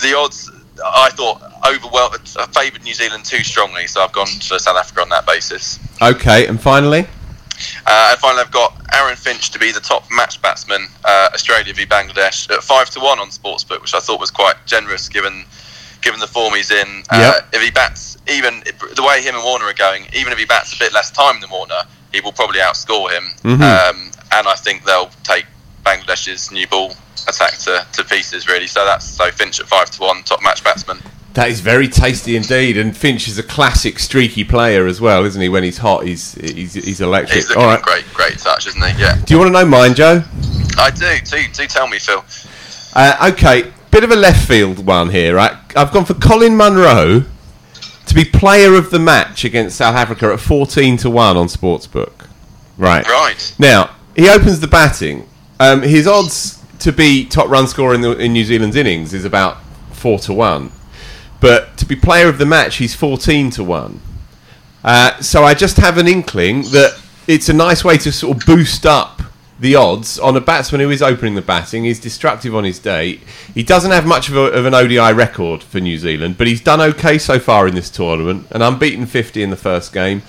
the 0.01 0.15
odds 0.15 0.51
I 0.85 1.09
thought 1.09 1.41
overwhelmed 1.67 2.29
favoured 2.53 2.83
New 2.83 2.93
Zealand 2.93 3.25
too 3.25 3.43
strongly, 3.43 3.87
so 3.87 4.03
I've 4.03 4.11
gone 4.11 4.27
for 4.27 4.59
South 4.59 4.77
Africa 4.77 5.01
on 5.01 5.09
that 5.09 5.25
basis. 5.25 5.79
Okay, 5.99 6.45
and 6.45 6.61
finally. 6.61 7.07
Uh, 7.85 8.09
and 8.11 8.19
finally, 8.19 8.41
I've 8.43 8.51
got 8.51 8.73
Aaron 8.93 9.15
Finch 9.15 9.51
to 9.51 9.59
be 9.59 9.71
the 9.71 9.79
top 9.79 10.03
match 10.11 10.41
batsman, 10.41 10.87
uh, 11.05 11.29
Australia 11.33 11.73
v 11.73 11.85
Bangladesh 11.85 12.49
at 12.51 12.63
five 12.63 12.89
to 12.91 12.99
one 12.99 13.19
on 13.19 13.29
Sportsbook, 13.29 13.81
which 13.81 13.93
I 13.93 13.99
thought 13.99 14.19
was 14.19 14.31
quite 14.31 14.55
generous 14.65 15.09
given 15.09 15.45
given 16.01 16.19
the 16.19 16.27
form 16.27 16.55
he's 16.55 16.71
in. 16.71 17.03
Uh, 17.11 17.33
Yep. 17.35 17.49
If 17.53 17.61
he 17.61 17.69
bats, 17.71 18.17
even 18.27 18.63
the 18.95 19.03
way 19.03 19.21
him 19.21 19.35
and 19.35 19.43
Warner 19.43 19.65
are 19.65 19.73
going, 19.73 20.07
even 20.13 20.33
if 20.33 20.39
he 20.39 20.45
bats 20.45 20.73
a 20.75 20.79
bit 20.79 20.93
less 20.93 21.11
time 21.11 21.39
than 21.41 21.49
Warner, 21.51 21.83
he 22.11 22.21
will 22.21 22.31
probably 22.31 22.59
outscore 22.59 23.11
him. 23.11 23.31
Mhm. 23.43 23.61
Um, 23.61 24.11
and 24.31 24.47
I 24.47 24.55
think 24.55 24.83
they'll 24.83 25.11
take 25.23 25.45
Bangladesh's 25.83 26.51
new 26.51 26.65
ball 26.67 26.95
attack 27.27 27.57
to, 27.59 27.85
to 27.93 28.03
pieces 28.03 28.47
really. 28.47 28.65
So 28.67 28.83
that's 28.83 29.05
so 29.05 29.29
Finch 29.31 29.59
at 29.59 29.67
five 29.67 29.91
to 29.91 30.01
one, 30.01 30.23
top 30.23 30.41
match 30.41 30.63
batsman. 30.63 31.01
That 31.33 31.47
is 31.49 31.61
very 31.61 31.87
tasty 31.87 32.35
indeed, 32.35 32.77
and 32.77 32.95
Finch 32.95 33.27
is 33.29 33.37
a 33.37 33.43
classic 33.43 33.99
streaky 33.99 34.43
player 34.43 34.85
as 34.85 34.99
well, 34.99 35.23
isn't 35.23 35.41
he? 35.41 35.47
When 35.47 35.63
he's 35.63 35.77
hot, 35.77 36.05
he's 36.05 36.33
he's, 36.33 36.73
he's 36.73 36.99
electric. 36.99 37.35
He's 37.35 37.47
looking 37.49 37.63
All 37.63 37.69
right. 37.69 37.81
great, 37.81 38.05
great 38.13 38.37
touch, 38.37 38.67
isn't 38.67 38.81
he? 38.83 39.01
Yeah, 39.01 39.15
Do 39.23 39.33
you 39.33 39.39
want 39.39 39.47
to 39.47 39.53
know 39.53 39.65
mine, 39.65 39.93
Joe? 39.93 40.23
I 40.77 40.91
do. 40.91 41.19
Do 41.23 41.37
do 41.53 41.67
tell 41.67 41.87
me, 41.87 41.99
Phil. 41.99 42.23
Uh, 42.93 43.31
okay, 43.31 43.71
bit 43.91 44.03
of 44.03 44.11
a 44.11 44.15
left 44.15 44.45
field 44.45 44.85
one 44.85 45.09
here. 45.09 45.33
Right? 45.35 45.53
I've 45.75 45.91
gone 45.93 46.03
for 46.03 46.15
Colin 46.15 46.57
Munro 46.57 47.23
to 48.07 48.15
be 48.15 48.25
player 48.25 48.75
of 48.75 48.91
the 48.91 48.99
match 48.99 49.45
against 49.45 49.77
South 49.77 49.95
Africa 49.95 50.33
at 50.33 50.39
fourteen 50.41 50.97
to 50.97 51.09
one 51.09 51.37
on 51.37 51.47
Sportsbook. 51.47 52.27
Right. 52.77 53.07
Right. 53.07 53.55
Now 53.57 53.95
he 54.17 54.27
opens 54.27 54.59
the 54.59 54.67
batting. 54.67 55.29
Um, 55.61 55.81
his 55.81 56.07
odds 56.07 56.61
to 56.79 56.91
be 56.91 57.25
top 57.25 57.47
run 57.49 57.67
scorer 57.67 57.93
in, 57.93 58.01
the, 58.01 58.17
in 58.17 58.33
New 58.33 58.43
Zealand's 58.43 58.75
innings 58.75 59.13
is 59.13 59.23
about 59.23 59.59
four 59.91 60.17
to 60.19 60.33
one, 60.33 60.71
but 61.41 61.75
to 61.77 61.85
be 61.85 61.97
player 61.97 62.29
of 62.29 62.37
the 62.37 62.45
match, 62.45 62.77
he's 62.77 62.95
fourteen 62.95 63.49
to 63.51 63.63
one. 63.63 63.99
Uh, 64.83 65.19
so 65.19 65.43
I 65.43 65.53
just 65.53 65.77
have 65.77 65.97
an 65.97 66.07
inkling 66.07 66.61
that 66.71 66.99
it's 67.27 67.49
a 67.49 67.53
nice 67.53 67.83
way 67.83 67.97
to 67.97 68.11
sort 68.11 68.37
of 68.37 68.45
boost 68.45 68.85
up 68.85 69.21
the 69.61 69.75
odds 69.75 70.17
on 70.17 70.35
a 70.35 70.41
batsman 70.41 70.81
who 70.81 70.89
is 70.89 71.03
opening 71.03 71.35
the 71.35 71.41
batting. 71.41 71.83
He's 71.83 71.99
destructive 71.99 72.55
on 72.55 72.63
his 72.63 72.79
day. 72.79 73.19
He 73.53 73.61
doesn't 73.61 73.91
have 73.91 74.07
much 74.07 74.27
of, 74.27 74.35
a, 74.35 74.45
of 74.45 74.65
an 74.65 74.73
ODI 74.73 75.13
record 75.13 75.61
for 75.61 75.79
New 75.79 75.99
Zealand, 75.99 76.37
but 76.37 76.47
he's 76.47 76.61
done 76.61 76.81
okay 76.81 77.19
so 77.19 77.37
far 77.39 77.67
in 77.67 77.75
this 77.75 77.91
tournament. 77.91 78.47
An 78.49 78.63
unbeaten 78.63 79.05
50 79.05 79.43
in 79.43 79.51
the 79.51 79.55
first 79.55 79.93
game, 79.93 80.23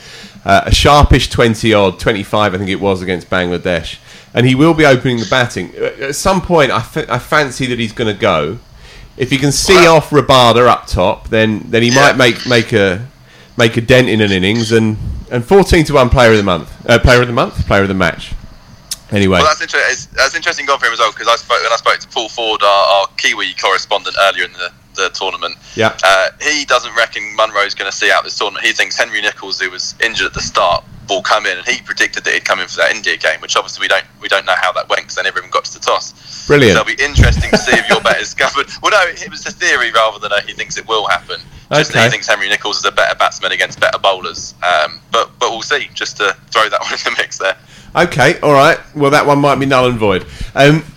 uh, 0.45 0.65
a 0.67 0.75
sharpish 0.75 1.31
20 1.31 1.73
odd, 1.73 1.99
25 1.99 2.55
I 2.55 2.59
think 2.59 2.69
it 2.69 2.81
was 2.81 3.01
against 3.01 3.31
Bangladesh. 3.31 3.99
And 4.35 4.47
he 4.47 4.55
will 4.55 4.75
be 4.75 4.85
opening 4.85 5.19
the 5.19 5.27
batting. 5.31 5.75
At 5.77 6.15
some 6.15 6.43
point, 6.43 6.71
I, 6.71 6.83
fa- 6.83 7.11
I 7.13 7.19
fancy 7.19 7.67
that 7.67 7.79
he's 7.79 7.93
going 7.93 8.15
to 8.15 8.21
go. 8.21 8.59
If 9.17 9.31
he 9.31 9.39
can 9.39 9.53
see 9.53 9.87
off 9.87 10.11
Rabada 10.11 10.67
up 10.67 10.87
top, 10.87 11.29
then 11.29 11.61
then 11.69 11.83
he 11.83 11.91
might 11.91 12.17
make 12.17 12.47
make 12.47 12.73
a 12.73 13.07
make 13.57 13.77
a 13.77 13.81
dent 13.81 14.09
in 14.09 14.21
an 14.21 14.33
innings 14.33 14.73
and 14.73 14.97
and 15.31 15.45
14 15.45 15.85
to 15.87 15.95
1 15.95 16.11
player 16.11 16.33
of 16.33 16.37
the 16.37 16.43
month 16.43 16.71
uh, 16.89 16.99
player 16.99 17.23
of 17.23 17.27
the 17.27 17.33
month 17.33 17.67
player 17.67 17.83
of 17.83 17.89
the 17.89 17.95
match 17.95 18.35
anyway 19.11 19.39
Well, 19.39 19.47
that's 19.47 19.63
interesting. 19.63 20.13
That's 20.15 20.35
interesting 20.35 20.67
going 20.67 20.79
for 20.79 20.87
him 20.87 20.93
as 20.93 20.99
well 20.99 21.13
because 21.13 21.29
I 21.29 21.37
spoke 21.37 21.63
when 21.63 21.73
I 21.73 21.77
spoke 21.77 21.99
to 21.99 22.09
Paul 22.09 22.29
Ford, 22.29 22.63
our, 22.63 22.87
our 22.95 23.07
Kiwi 23.17 23.55
correspondent, 23.55 24.17
earlier 24.21 24.45
in 24.45 24.53
the, 24.53 24.73
the 24.95 25.09
tournament. 25.11 25.57
Yeah. 25.77 25.97
Uh, 26.05 26.31
he 26.41 26.65
doesn't 26.65 26.95
reckon 26.97 27.23
Munro's 27.37 27.75
going 27.75 27.91
to 27.91 27.97
see 27.97 28.11
out 28.11 28.25
this 28.25 28.37
tournament. 28.39 28.65
He 28.65 28.73
thinks 28.73 28.97
Henry 28.97 29.21
Nicholls, 29.21 29.61
who 29.61 29.71
was 29.71 29.95
injured 30.03 30.27
at 30.27 30.35
the 30.35 30.41
start, 30.41 30.85
will 31.09 31.23
come 31.23 31.47
in, 31.47 31.59
and 31.59 31.67
he 31.67 31.83
predicted 31.83 32.25
that 32.25 32.33
he'd 32.35 32.45
come 32.45 32.61
in 32.61 32.69
for 32.69 32.77
that 32.77 32.95
India 32.95 33.17
game, 33.17 33.41
which 33.41 33.57
obviously 33.57 33.83
we 33.85 33.89
don't 33.89 34.05
we 34.21 34.29
don't 34.29 34.47
know 34.47 34.55
how 34.57 34.73
that 34.73 34.89
went 34.89 35.03
because 35.03 35.17
they 35.17 35.23
never 35.23 35.39
even 35.39 35.51
got 35.51 35.65
to 35.65 35.75
the 35.75 35.81
toss. 35.81 36.47
Brilliant. 36.47 36.77
So 36.77 36.83
it'll 36.83 36.97
be 36.97 37.03
interesting 37.03 37.51
to 37.51 37.59
see 37.59 37.73
if 37.77 37.89
your 37.89 38.01
bet 38.01 38.21
is 38.21 38.35
covered. 38.43 38.67
Well, 38.83 38.93
no, 38.93 39.11
it 39.11 39.31
was 39.31 39.45
a 39.47 39.51
theory 39.53 39.91
rather 39.93 40.19
than 40.19 40.33
a 40.33 40.41
he 40.43 40.53
thinks 40.53 40.77
it 40.79 40.87
will 40.87 41.07
happen. 41.09 41.41
Just 41.73 41.93
that 41.93 41.99
Okay. 41.99 42.05
he 42.05 42.11
thinks 42.11 42.27
Henry 42.29 42.49
Nicholls 42.49 42.79
is 42.79 42.85
a 42.85 42.93
better 42.93 43.15
batsman 43.17 43.53
against 43.53 43.81
better 43.81 43.99
bowlers. 43.99 44.55
Um, 44.63 45.01
but 45.11 45.31
but 45.39 45.51
we'll 45.51 45.63
see. 45.63 45.89
Just 45.95 46.19
to 46.19 46.37
throw 46.51 46.69
that 46.69 46.81
one 46.83 46.93
in 46.93 46.99
the 47.05 47.15
mix 47.19 47.39
there. 47.39 47.57
Okay, 47.95 48.39
all 48.41 48.53
right. 48.53 48.79
Well, 48.95 49.11
that 49.11 49.27
one 49.27 49.39
might 49.41 49.57
be 49.57 49.67
null 49.67 49.87
and 49.87 49.99
void. 49.99 50.27
Um, 50.55 50.83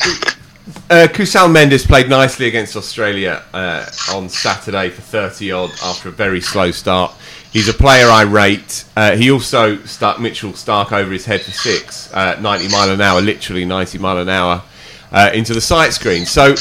uh, 0.89 1.07
Kusal 1.11 1.53
Mendis 1.53 1.85
played 1.85 2.09
nicely 2.09 2.47
against 2.47 2.75
Australia 2.75 3.43
uh, 3.53 3.85
on 4.11 4.29
Saturday 4.29 4.89
for 4.89 5.01
30 5.01 5.51
odd 5.51 5.71
after 5.83 6.09
a 6.09 6.11
very 6.11 6.41
slow 6.41 6.71
start. 6.71 7.13
He's 7.53 7.69
a 7.69 7.73
player 7.73 8.07
I 8.07 8.23
rate. 8.23 8.83
Uh, 8.97 9.15
he 9.15 9.29
also 9.29 9.77
stuck 9.85 10.19
Mitchell 10.19 10.51
Starc 10.51 10.91
over 10.91 11.11
his 11.11 11.25
head 11.25 11.41
for 11.41 11.51
six, 11.51 12.11
uh, 12.13 12.39
90 12.41 12.69
mile 12.69 12.89
an 12.89 12.99
hour, 12.99 13.21
literally 13.21 13.63
90 13.63 13.99
mile 13.99 14.17
an 14.17 14.29
hour, 14.29 14.63
uh, 15.11 15.29
into 15.33 15.53
the 15.53 15.61
sight 15.61 15.93
screen. 15.93 16.25
So 16.25 16.55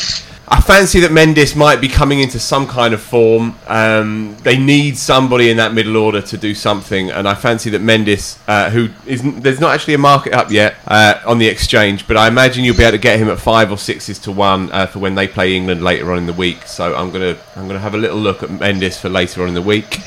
I 0.47 0.61
fancy 0.61 1.01
that 1.01 1.11
Mendis 1.11 1.57
might 1.57 1.81
be 1.81 1.89
coming 1.89 2.21
into 2.21 2.39
some 2.39 2.67
kind 2.67 2.93
of 2.93 3.01
form. 3.01 3.55
Um, 3.67 4.37
they 4.43 4.59
need 4.59 4.99
somebody 4.99 5.49
in 5.49 5.57
that 5.57 5.73
middle 5.73 5.97
order 5.97 6.21
to 6.21 6.37
do 6.37 6.55
something, 6.55 7.11
and 7.11 7.27
I 7.27 7.35
fancy 7.35 7.71
that 7.71 7.81
Mendis, 7.81 8.39
uh, 8.47 8.69
who 8.69 8.91
isn't, 9.07 9.43
there's 9.43 9.59
not 9.59 9.73
actually 9.75 9.95
a 9.95 9.99
market 9.99 10.35
up 10.35 10.51
yet 10.51 10.77
uh, 10.87 11.21
on 11.27 11.39
the 11.39 11.49
exchange, 11.49 12.07
but 12.07 12.19
I 12.19 12.29
imagine 12.29 12.63
you'll 12.63 12.77
be 12.77 12.83
able 12.83 12.93
to 12.93 12.99
get 12.99 13.19
him 13.19 13.31
at 13.31 13.39
five 13.39 13.73
or 13.73 13.79
sixes 13.79 14.19
to 14.21 14.33
one 14.33 14.71
uh, 14.71 14.87
for 14.87 14.99
when 14.99 15.15
they 15.15 15.27
play 15.27 15.57
England 15.57 15.83
later 15.83 16.13
on 16.13 16.19
in 16.19 16.27
the 16.27 16.33
week. 16.35 16.63
So 16.67 16.95
I'm 16.95 17.11
gonna 17.11 17.39
I'm 17.57 17.67
gonna 17.67 17.79
have 17.79 17.95
a 17.95 17.99
little 17.99 18.19
look 18.19 18.43
at 18.43 18.51
Mendis 18.51 19.01
for 19.01 19.09
later 19.09 19.43
on 19.43 19.49
in 19.49 19.55
the 19.55 19.63
week. 19.63 19.99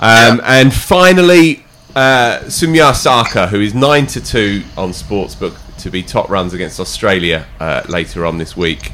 Um, 0.00 0.40
And 0.44 0.72
finally, 0.72 1.64
uh, 1.94 2.40
Soumya 2.46 2.92
Sarkar, 2.92 3.48
who 3.48 3.60
is 3.60 3.74
nine 3.74 4.06
to 4.08 4.20
two 4.20 4.62
on 4.78 4.90
Sportsbook 4.90 5.56
to 5.78 5.90
be 5.90 6.02
top 6.02 6.30
runs 6.30 6.54
against 6.54 6.80
Australia 6.80 7.46
uh, 7.60 7.82
later 7.88 8.24
on 8.24 8.38
this 8.38 8.56
week. 8.56 8.92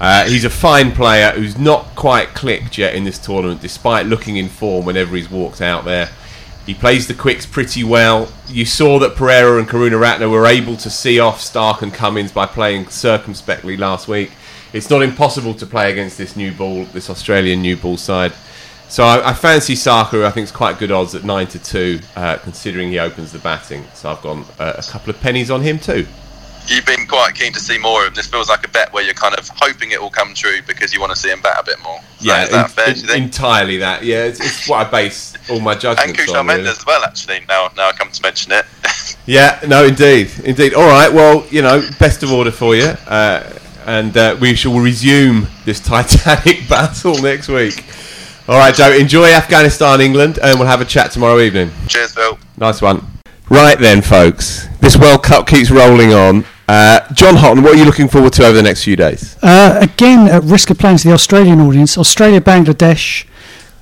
Uh, 0.00 0.24
he's 0.26 0.44
a 0.46 0.50
fine 0.50 0.92
player 0.92 1.30
who's 1.32 1.58
not 1.58 1.84
quite 1.94 2.28
clicked 2.28 2.78
yet 2.78 2.94
in 2.94 3.04
this 3.04 3.18
tournament, 3.18 3.60
despite 3.60 4.06
looking 4.06 4.38
in 4.38 4.48
form 4.48 4.86
whenever 4.86 5.14
he's 5.14 5.30
walked 5.30 5.60
out 5.60 5.84
there. 5.84 6.08
He 6.64 6.74
plays 6.74 7.06
the 7.06 7.14
quicks 7.14 7.44
pretty 7.44 7.84
well. 7.84 8.32
You 8.48 8.64
saw 8.64 8.98
that 9.00 9.14
Perera 9.14 9.58
and 9.58 9.68
Karunaratne 9.68 10.30
were 10.30 10.46
able 10.46 10.76
to 10.78 10.88
see 10.88 11.20
off 11.20 11.40
Starc 11.40 11.82
and 11.82 11.92
Cummins 11.92 12.32
by 12.32 12.46
playing 12.46 12.88
circumspectly 12.88 13.76
last 13.76 14.08
week. 14.08 14.30
It's 14.72 14.88
not 14.88 15.02
impossible 15.02 15.52
to 15.54 15.66
play 15.66 15.90
against 15.90 16.16
this 16.16 16.36
new 16.36 16.52
ball, 16.52 16.84
this 16.86 17.10
Australian 17.10 17.60
new 17.60 17.76
ball 17.76 17.96
side. 17.96 18.32
So 18.88 19.04
I, 19.04 19.30
I 19.30 19.34
fancy 19.34 19.74
who 19.74 20.24
I 20.24 20.30
think 20.30 20.44
is 20.44 20.52
quite 20.52 20.78
good 20.78 20.90
odds 20.90 21.14
at 21.14 21.24
nine 21.24 21.46
to 21.48 21.58
two, 21.58 22.00
uh, 22.16 22.38
considering 22.38 22.90
he 22.90 22.98
opens 22.98 23.32
the 23.32 23.38
batting. 23.38 23.84
So 23.94 24.10
I've 24.10 24.22
gone 24.22 24.44
uh, 24.58 24.74
a 24.78 24.82
couple 24.82 25.10
of 25.10 25.20
pennies 25.20 25.50
on 25.50 25.60
him 25.60 25.78
too. 25.78 26.06
You've 26.66 26.86
been 26.86 27.06
quite 27.06 27.34
keen 27.34 27.52
to 27.52 27.60
see 27.60 27.78
more 27.78 28.02
of 28.02 28.08
him. 28.08 28.14
This 28.14 28.26
feels 28.28 28.48
like 28.48 28.64
a 28.64 28.70
bet 28.70 28.92
where 28.92 29.02
you're 29.02 29.14
kind 29.14 29.34
of 29.36 29.48
hoping 29.56 29.90
it 29.90 30.00
will 30.00 30.10
come 30.10 30.34
true 30.34 30.60
because 30.66 30.94
you 30.94 31.00
want 31.00 31.12
to 31.12 31.18
see 31.18 31.30
him 31.30 31.40
bat 31.40 31.58
a 31.60 31.64
bit 31.64 31.80
more. 31.82 31.98
So 32.18 32.32
is 32.34 32.50
that 32.50 32.52
en- 32.52 32.68
fair? 32.70 32.88
en- 32.88 32.94
do 32.94 33.00
you 33.00 33.06
think? 33.08 33.24
entirely 33.24 33.76
that. 33.78 34.04
Yeah, 34.04 34.24
it's, 34.24 34.38
it's 34.40 34.68
what 34.68 34.86
I 34.86 34.90
base 34.90 35.34
all 35.50 35.58
my 35.60 35.74
judgments 35.74 36.28
on. 36.30 36.48
And 36.48 36.48
Kusal 36.48 36.64
Mendis 36.64 36.78
as 36.78 36.86
well, 36.86 37.02
actually. 37.04 37.40
Now, 37.48 37.70
now 37.76 37.88
I 37.88 37.92
come 37.92 38.10
to 38.10 38.22
mention 38.22 38.52
it. 38.52 38.64
Yeah, 39.26 39.60
no, 39.68 39.84
indeed, 39.84 40.30
indeed. 40.44 40.74
All 40.74 40.88
right, 40.88 41.12
well, 41.12 41.46
you 41.50 41.62
know, 41.62 41.82
best 42.00 42.22
of 42.22 42.32
order 42.32 42.50
for 42.50 42.74
you, 42.74 42.84
uh, 43.06 43.58
and 43.86 44.16
uh, 44.16 44.36
we 44.40 44.54
shall 44.54 44.76
resume 44.80 45.46
this 45.64 45.78
Titanic 45.78 46.68
battle 46.68 47.20
next 47.20 47.48
week. 47.48 47.84
All 48.48 48.58
right, 48.58 48.74
Joe. 48.74 48.90
Enjoy 48.92 49.26
Afghanistan, 49.30 50.00
England, 50.00 50.38
and 50.42 50.58
we'll 50.58 50.66
have 50.68 50.80
a 50.80 50.84
chat 50.84 51.12
tomorrow 51.12 51.38
evening. 51.38 51.70
Cheers, 51.86 52.14
Phil. 52.14 52.38
Nice 52.56 52.80
one. 52.82 53.06
Right 53.50 53.76
then, 53.78 54.00
folks. 54.00 54.68
This 54.78 54.96
World 54.96 55.24
Cup 55.24 55.48
keeps 55.48 55.72
rolling 55.72 56.12
on. 56.12 56.44
Uh, 56.68 57.00
Jon 57.12 57.34
Hotten, 57.34 57.64
what 57.64 57.74
are 57.74 57.76
you 57.76 57.84
looking 57.84 58.06
forward 58.06 58.32
to 58.34 58.44
over 58.44 58.56
the 58.56 58.62
next 58.62 58.84
few 58.84 58.94
days? 58.94 59.36
Uh, 59.42 59.76
again, 59.82 60.28
at 60.28 60.44
risk 60.44 60.70
of 60.70 60.78
playing 60.78 60.98
to 60.98 61.08
the 61.08 61.14
Australian 61.14 61.60
audience, 61.60 61.98
Australia 61.98 62.40
Bangladesh, 62.40 63.26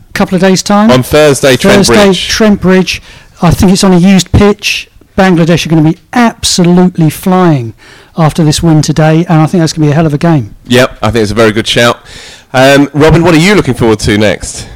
a 0.08 0.12
couple 0.14 0.36
of 0.36 0.40
days' 0.40 0.62
time. 0.62 0.90
On 0.90 1.02
Thursday, 1.02 1.54
Trent 1.56 1.86
Thursday, 1.86 2.06
Bridge. 2.06 2.28
Trent 2.28 2.60
Bridge. 2.62 3.02
I 3.42 3.50
think 3.50 3.70
it's 3.72 3.84
on 3.84 3.92
a 3.92 3.98
used 3.98 4.32
pitch. 4.32 4.90
Bangladesh 5.18 5.66
are 5.66 5.68
going 5.68 5.84
to 5.84 5.92
be 5.92 5.98
absolutely 6.14 7.10
flying 7.10 7.74
after 8.16 8.42
this 8.44 8.62
win 8.62 8.80
today, 8.80 9.18
and 9.26 9.42
I 9.42 9.46
think 9.46 9.60
that's 9.60 9.74
going 9.74 9.82
to 9.82 9.88
be 9.88 9.92
a 9.92 9.94
hell 9.94 10.06
of 10.06 10.14
a 10.14 10.18
game. 10.18 10.54
Yep, 10.64 10.98
I 11.02 11.10
think 11.10 11.24
it's 11.24 11.32
a 11.32 11.34
very 11.34 11.52
good 11.52 11.66
shout. 11.66 11.96
Um, 12.54 12.88
Robin, 12.94 13.22
what 13.22 13.34
are 13.34 13.38
you 13.38 13.54
looking 13.54 13.74
forward 13.74 13.98
to 14.00 14.16
next? 14.16 14.66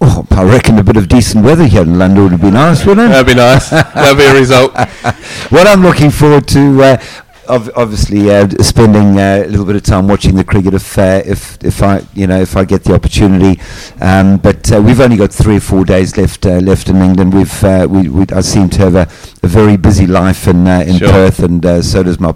Oh, 0.00 0.26
I 0.30 0.42
reckon 0.44 0.78
a 0.78 0.82
bit 0.84 0.96
of 0.96 1.08
decent 1.08 1.44
weather 1.44 1.66
here 1.66 1.82
in 1.82 1.98
London 1.98 2.30
would 2.30 2.40
be 2.40 2.50
nice, 2.50 2.84
wouldn't 2.84 3.06
it? 3.08 3.10
That'd 3.10 3.26
be 3.26 3.34
nice. 3.34 3.70
That'd 3.70 4.18
be 4.18 4.24
a 4.24 4.34
result. 4.34 4.72
what 5.50 5.66
I'm 5.66 5.82
looking 5.82 6.10
forward 6.10 6.46
to, 6.48 6.82
uh, 6.82 7.02
ob- 7.48 7.70
obviously, 7.74 8.30
uh, 8.30 8.48
spending 8.62 9.18
uh, 9.18 9.44
a 9.46 9.48
little 9.48 9.64
bit 9.64 9.76
of 9.76 9.82
time 9.82 10.06
watching 10.08 10.34
the 10.34 10.44
cricket 10.44 10.74
if, 10.74 10.98
uh, 10.98 11.22
if 11.24 11.62
if 11.64 11.82
I 11.82 12.02
you 12.12 12.26
know 12.26 12.40
if 12.40 12.56
I 12.56 12.64
get 12.64 12.84
the 12.84 12.94
opportunity. 12.94 13.60
Um, 14.00 14.36
but 14.38 14.70
uh, 14.72 14.82
we've 14.82 15.00
only 15.00 15.16
got 15.16 15.32
three 15.32 15.56
or 15.56 15.60
four 15.60 15.84
days 15.84 16.16
left 16.18 16.44
uh, 16.44 16.58
left 16.58 16.88
in 16.88 16.96
England. 16.96 17.32
We've 17.32 17.64
uh, 17.64 17.86
we, 17.88 18.08
we 18.08 18.26
I 18.34 18.40
seem 18.42 18.68
to 18.70 18.78
have 18.80 18.94
a, 18.96 19.08
a 19.42 19.48
very 19.48 19.76
busy 19.78 20.06
life 20.06 20.46
in 20.48 20.66
uh, 20.66 20.80
in 20.86 20.98
Sure. 20.98 21.08
Perth, 21.08 21.38
and 21.38 21.64
uh, 21.64 21.80
so 21.82 22.02
does 22.02 22.20
my. 22.20 22.34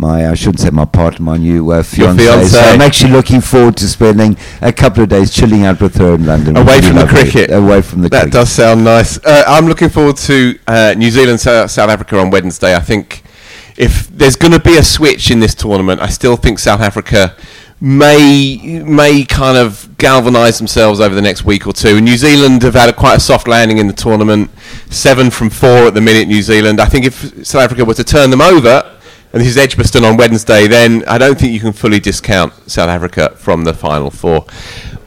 My, 0.00 0.30
I 0.30 0.34
shouldn't 0.34 0.60
say 0.60 0.70
my 0.70 0.86
partner, 0.86 1.22
my 1.22 1.36
new 1.36 1.70
uh, 1.72 1.82
fiance. 1.82 2.24
fiancé. 2.24 2.46
So 2.48 2.58
I'm 2.60 2.80
actually 2.80 3.12
looking 3.12 3.42
forward 3.42 3.76
to 3.76 3.86
spending 3.86 4.34
a 4.62 4.72
couple 4.72 5.02
of 5.02 5.10
days 5.10 5.30
chilling 5.30 5.66
out 5.66 5.78
with 5.82 5.94
her 5.96 6.14
in 6.14 6.24
London. 6.24 6.56
Away 6.56 6.80
from 6.80 6.96
the 6.96 7.06
cricket. 7.06 7.52
Away 7.52 7.82
from 7.82 8.00
the 8.00 8.08
That 8.08 8.22
cricket. 8.22 8.32
does 8.32 8.50
sound 8.50 8.82
nice. 8.82 9.18
Uh, 9.22 9.44
I'm 9.46 9.66
looking 9.66 9.90
forward 9.90 10.16
to 10.16 10.58
uh, 10.66 10.94
New 10.96 11.10
Zealand, 11.10 11.38
South, 11.40 11.70
South 11.70 11.90
Africa 11.90 12.18
on 12.18 12.30
Wednesday. 12.30 12.74
I 12.74 12.80
think 12.80 13.22
if 13.76 14.08
there's 14.08 14.36
going 14.36 14.52
to 14.54 14.58
be 14.60 14.78
a 14.78 14.82
switch 14.82 15.30
in 15.30 15.40
this 15.40 15.54
tournament, 15.54 16.00
I 16.00 16.08
still 16.08 16.36
think 16.36 16.58
South 16.60 16.80
Africa 16.80 17.36
may 17.82 18.82
may 18.86 19.24
kind 19.24 19.58
of 19.58 19.96
galvanise 19.98 20.56
themselves 20.58 20.98
over 21.00 21.14
the 21.14 21.22
next 21.22 21.44
week 21.44 21.66
or 21.66 21.74
two. 21.74 22.00
New 22.00 22.16
Zealand 22.16 22.62
have 22.62 22.74
had 22.74 22.88
a, 22.88 22.92
quite 22.94 23.16
a 23.16 23.20
soft 23.20 23.46
landing 23.48 23.76
in 23.78 23.86
the 23.86 23.92
tournament, 23.92 24.50
seven 24.90 25.30
from 25.30 25.50
four 25.50 25.86
at 25.88 25.94
the 25.94 26.00
minute. 26.00 26.26
New 26.26 26.40
Zealand. 26.42 26.80
I 26.80 26.86
think 26.86 27.04
if 27.04 27.46
South 27.46 27.62
Africa 27.62 27.84
were 27.84 27.94
to 27.94 28.04
turn 28.04 28.30
them 28.30 28.40
over. 28.40 28.96
And 29.32 29.40
this 29.40 29.48
is 29.48 29.56
Edgbaston 29.56 30.04
on 30.04 30.16
Wednesday. 30.16 30.66
Then 30.66 31.04
I 31.06 31.16
don't 31.18 31.38
think 31.38 31.52
you 31.52 31.60
can 31.60 31.72
fully 31.72 32.00
discount 32.00 32.52
South 32.70 32.88
Africa 32.88 33.30
from 33.36 33.64
the 33.64 33.72
final 33.72 34.10
four 34.10 34.44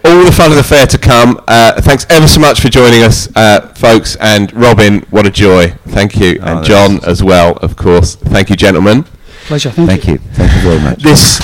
all 0.05 0.25
the 0.25 0.31
fun 0.33 0.51
of 0.51 0.57
the 0.57 0.63
fair 0.63 0.85
to 0.85 0.97
come. 0.97 1.39
Uh, 1.47 1.79
thanks 1.81 2.05
ever 2.09 2.27
so 2.27 2.37
much 2.41 2.59
for 2.59 2.67
joining 2.67 3.03
us, 3.03 3.29
uh, 3.37 3.61
folks. 3.73 4.17
And 4.17 4.51
Robin, 4.53 4.99
what 5.11 5.25
a 5.25 5.31
joy. 5.31 5.69
Thank 5.87 6.17
you. 6.17 6.39
Oh, 6.41 6.45
and 6.45 6.57
that's- 6.59 6.67
Jon 6.67 6.99
as 7.09 7.23
well, 7.23 7.53
of 7.61 7.77
course. 7.77 8.15
Thank 8.15 8.49
you, 8.49 8.57
gentlemen. 8.57 9.05
Pleasure. 9.45 9.71
Thank, 9.71 9.89
Thank 9.89 10.07
you. 10.07 10.17
Thank 10.33 10.51
you 10.55 10.59
very 10.69 10.79
much. 10.81 11.03
This. 11.03 11.39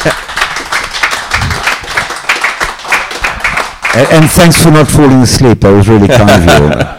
A- 3.96 4.14
And 4.14 4.30
thanks 4.30 4.62
for 4.62 4.72
not 4.72 4.88
falling 4.90 5.22
asleep. 5.22 5.62
That 5.62 5.72
was 5.72 5.88
really 5.88 6.08
kind 6.10 6.30
of 6.30 6.44
you. 6.44 6.96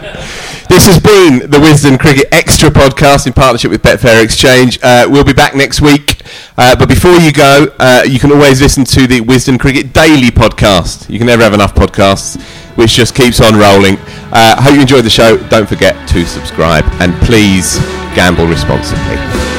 This 0.71 0.85
has 0.85 0.99
been 1.01 1.51
the 1.51 1.57
Wisden 1.57 1.99
Cricket 1.99 2.29
Extra 2.31 2.69
podcast 2.69 3.27
in 3.27 3.33
partnership 3.33 3.71
with 3.71 3.83
Betfair 3.83 4.23
Exchange. 4.23 4.79
Uh, 4.81 5.05
we'll 5.09 5.25
be 5.25 5.33
back 5.33 5.53
next 5.53 5.81
week. 5.81 6.21
Uh, 6.57 6.77
but 6.77 6.87
before 6.87 7.11
you 7.17 7.33
go, 7.33 7.67
uh, 7.77 8.03
you 8.07 8.19
can 8.19 8.31
always 8.31 8.61
listen 8.61 8.85
to 8.85 9.05
the 9.05 9.19
Wisden 9.19 9.59
Cricket 9.59 9.91
Daily 9.91 10.29
podcast. 10.29 11.09
You 11.09 11.17
can 11.17 11.27
never 11.27 11.43
have 11.43 11.53
enough 11.53 11.75
podcasts, 11.75 12.41
which 12.77 12.93
just 12.93 13.15
keeps 13.15 13.41
on 13.41 13.59
rolling. 13.59 13.97
Uh, 14.31 14.61
hope 14.61 14.75
you 14.75 14.81
enjoyed 14.81 15.03
the 15.03 15.09
show. 15.09 15.35
Don't 15.49 15.67
forget 15.67 16.07
to 16.07 16.25
subscribe. 16.25 16.85
And 17.01 17.13
please 17.25 17.77
gamble 18.15 18.47
responsibly. 18.47 19.50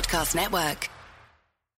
Podcast 0.00 0.34
Network. 0.34 0.99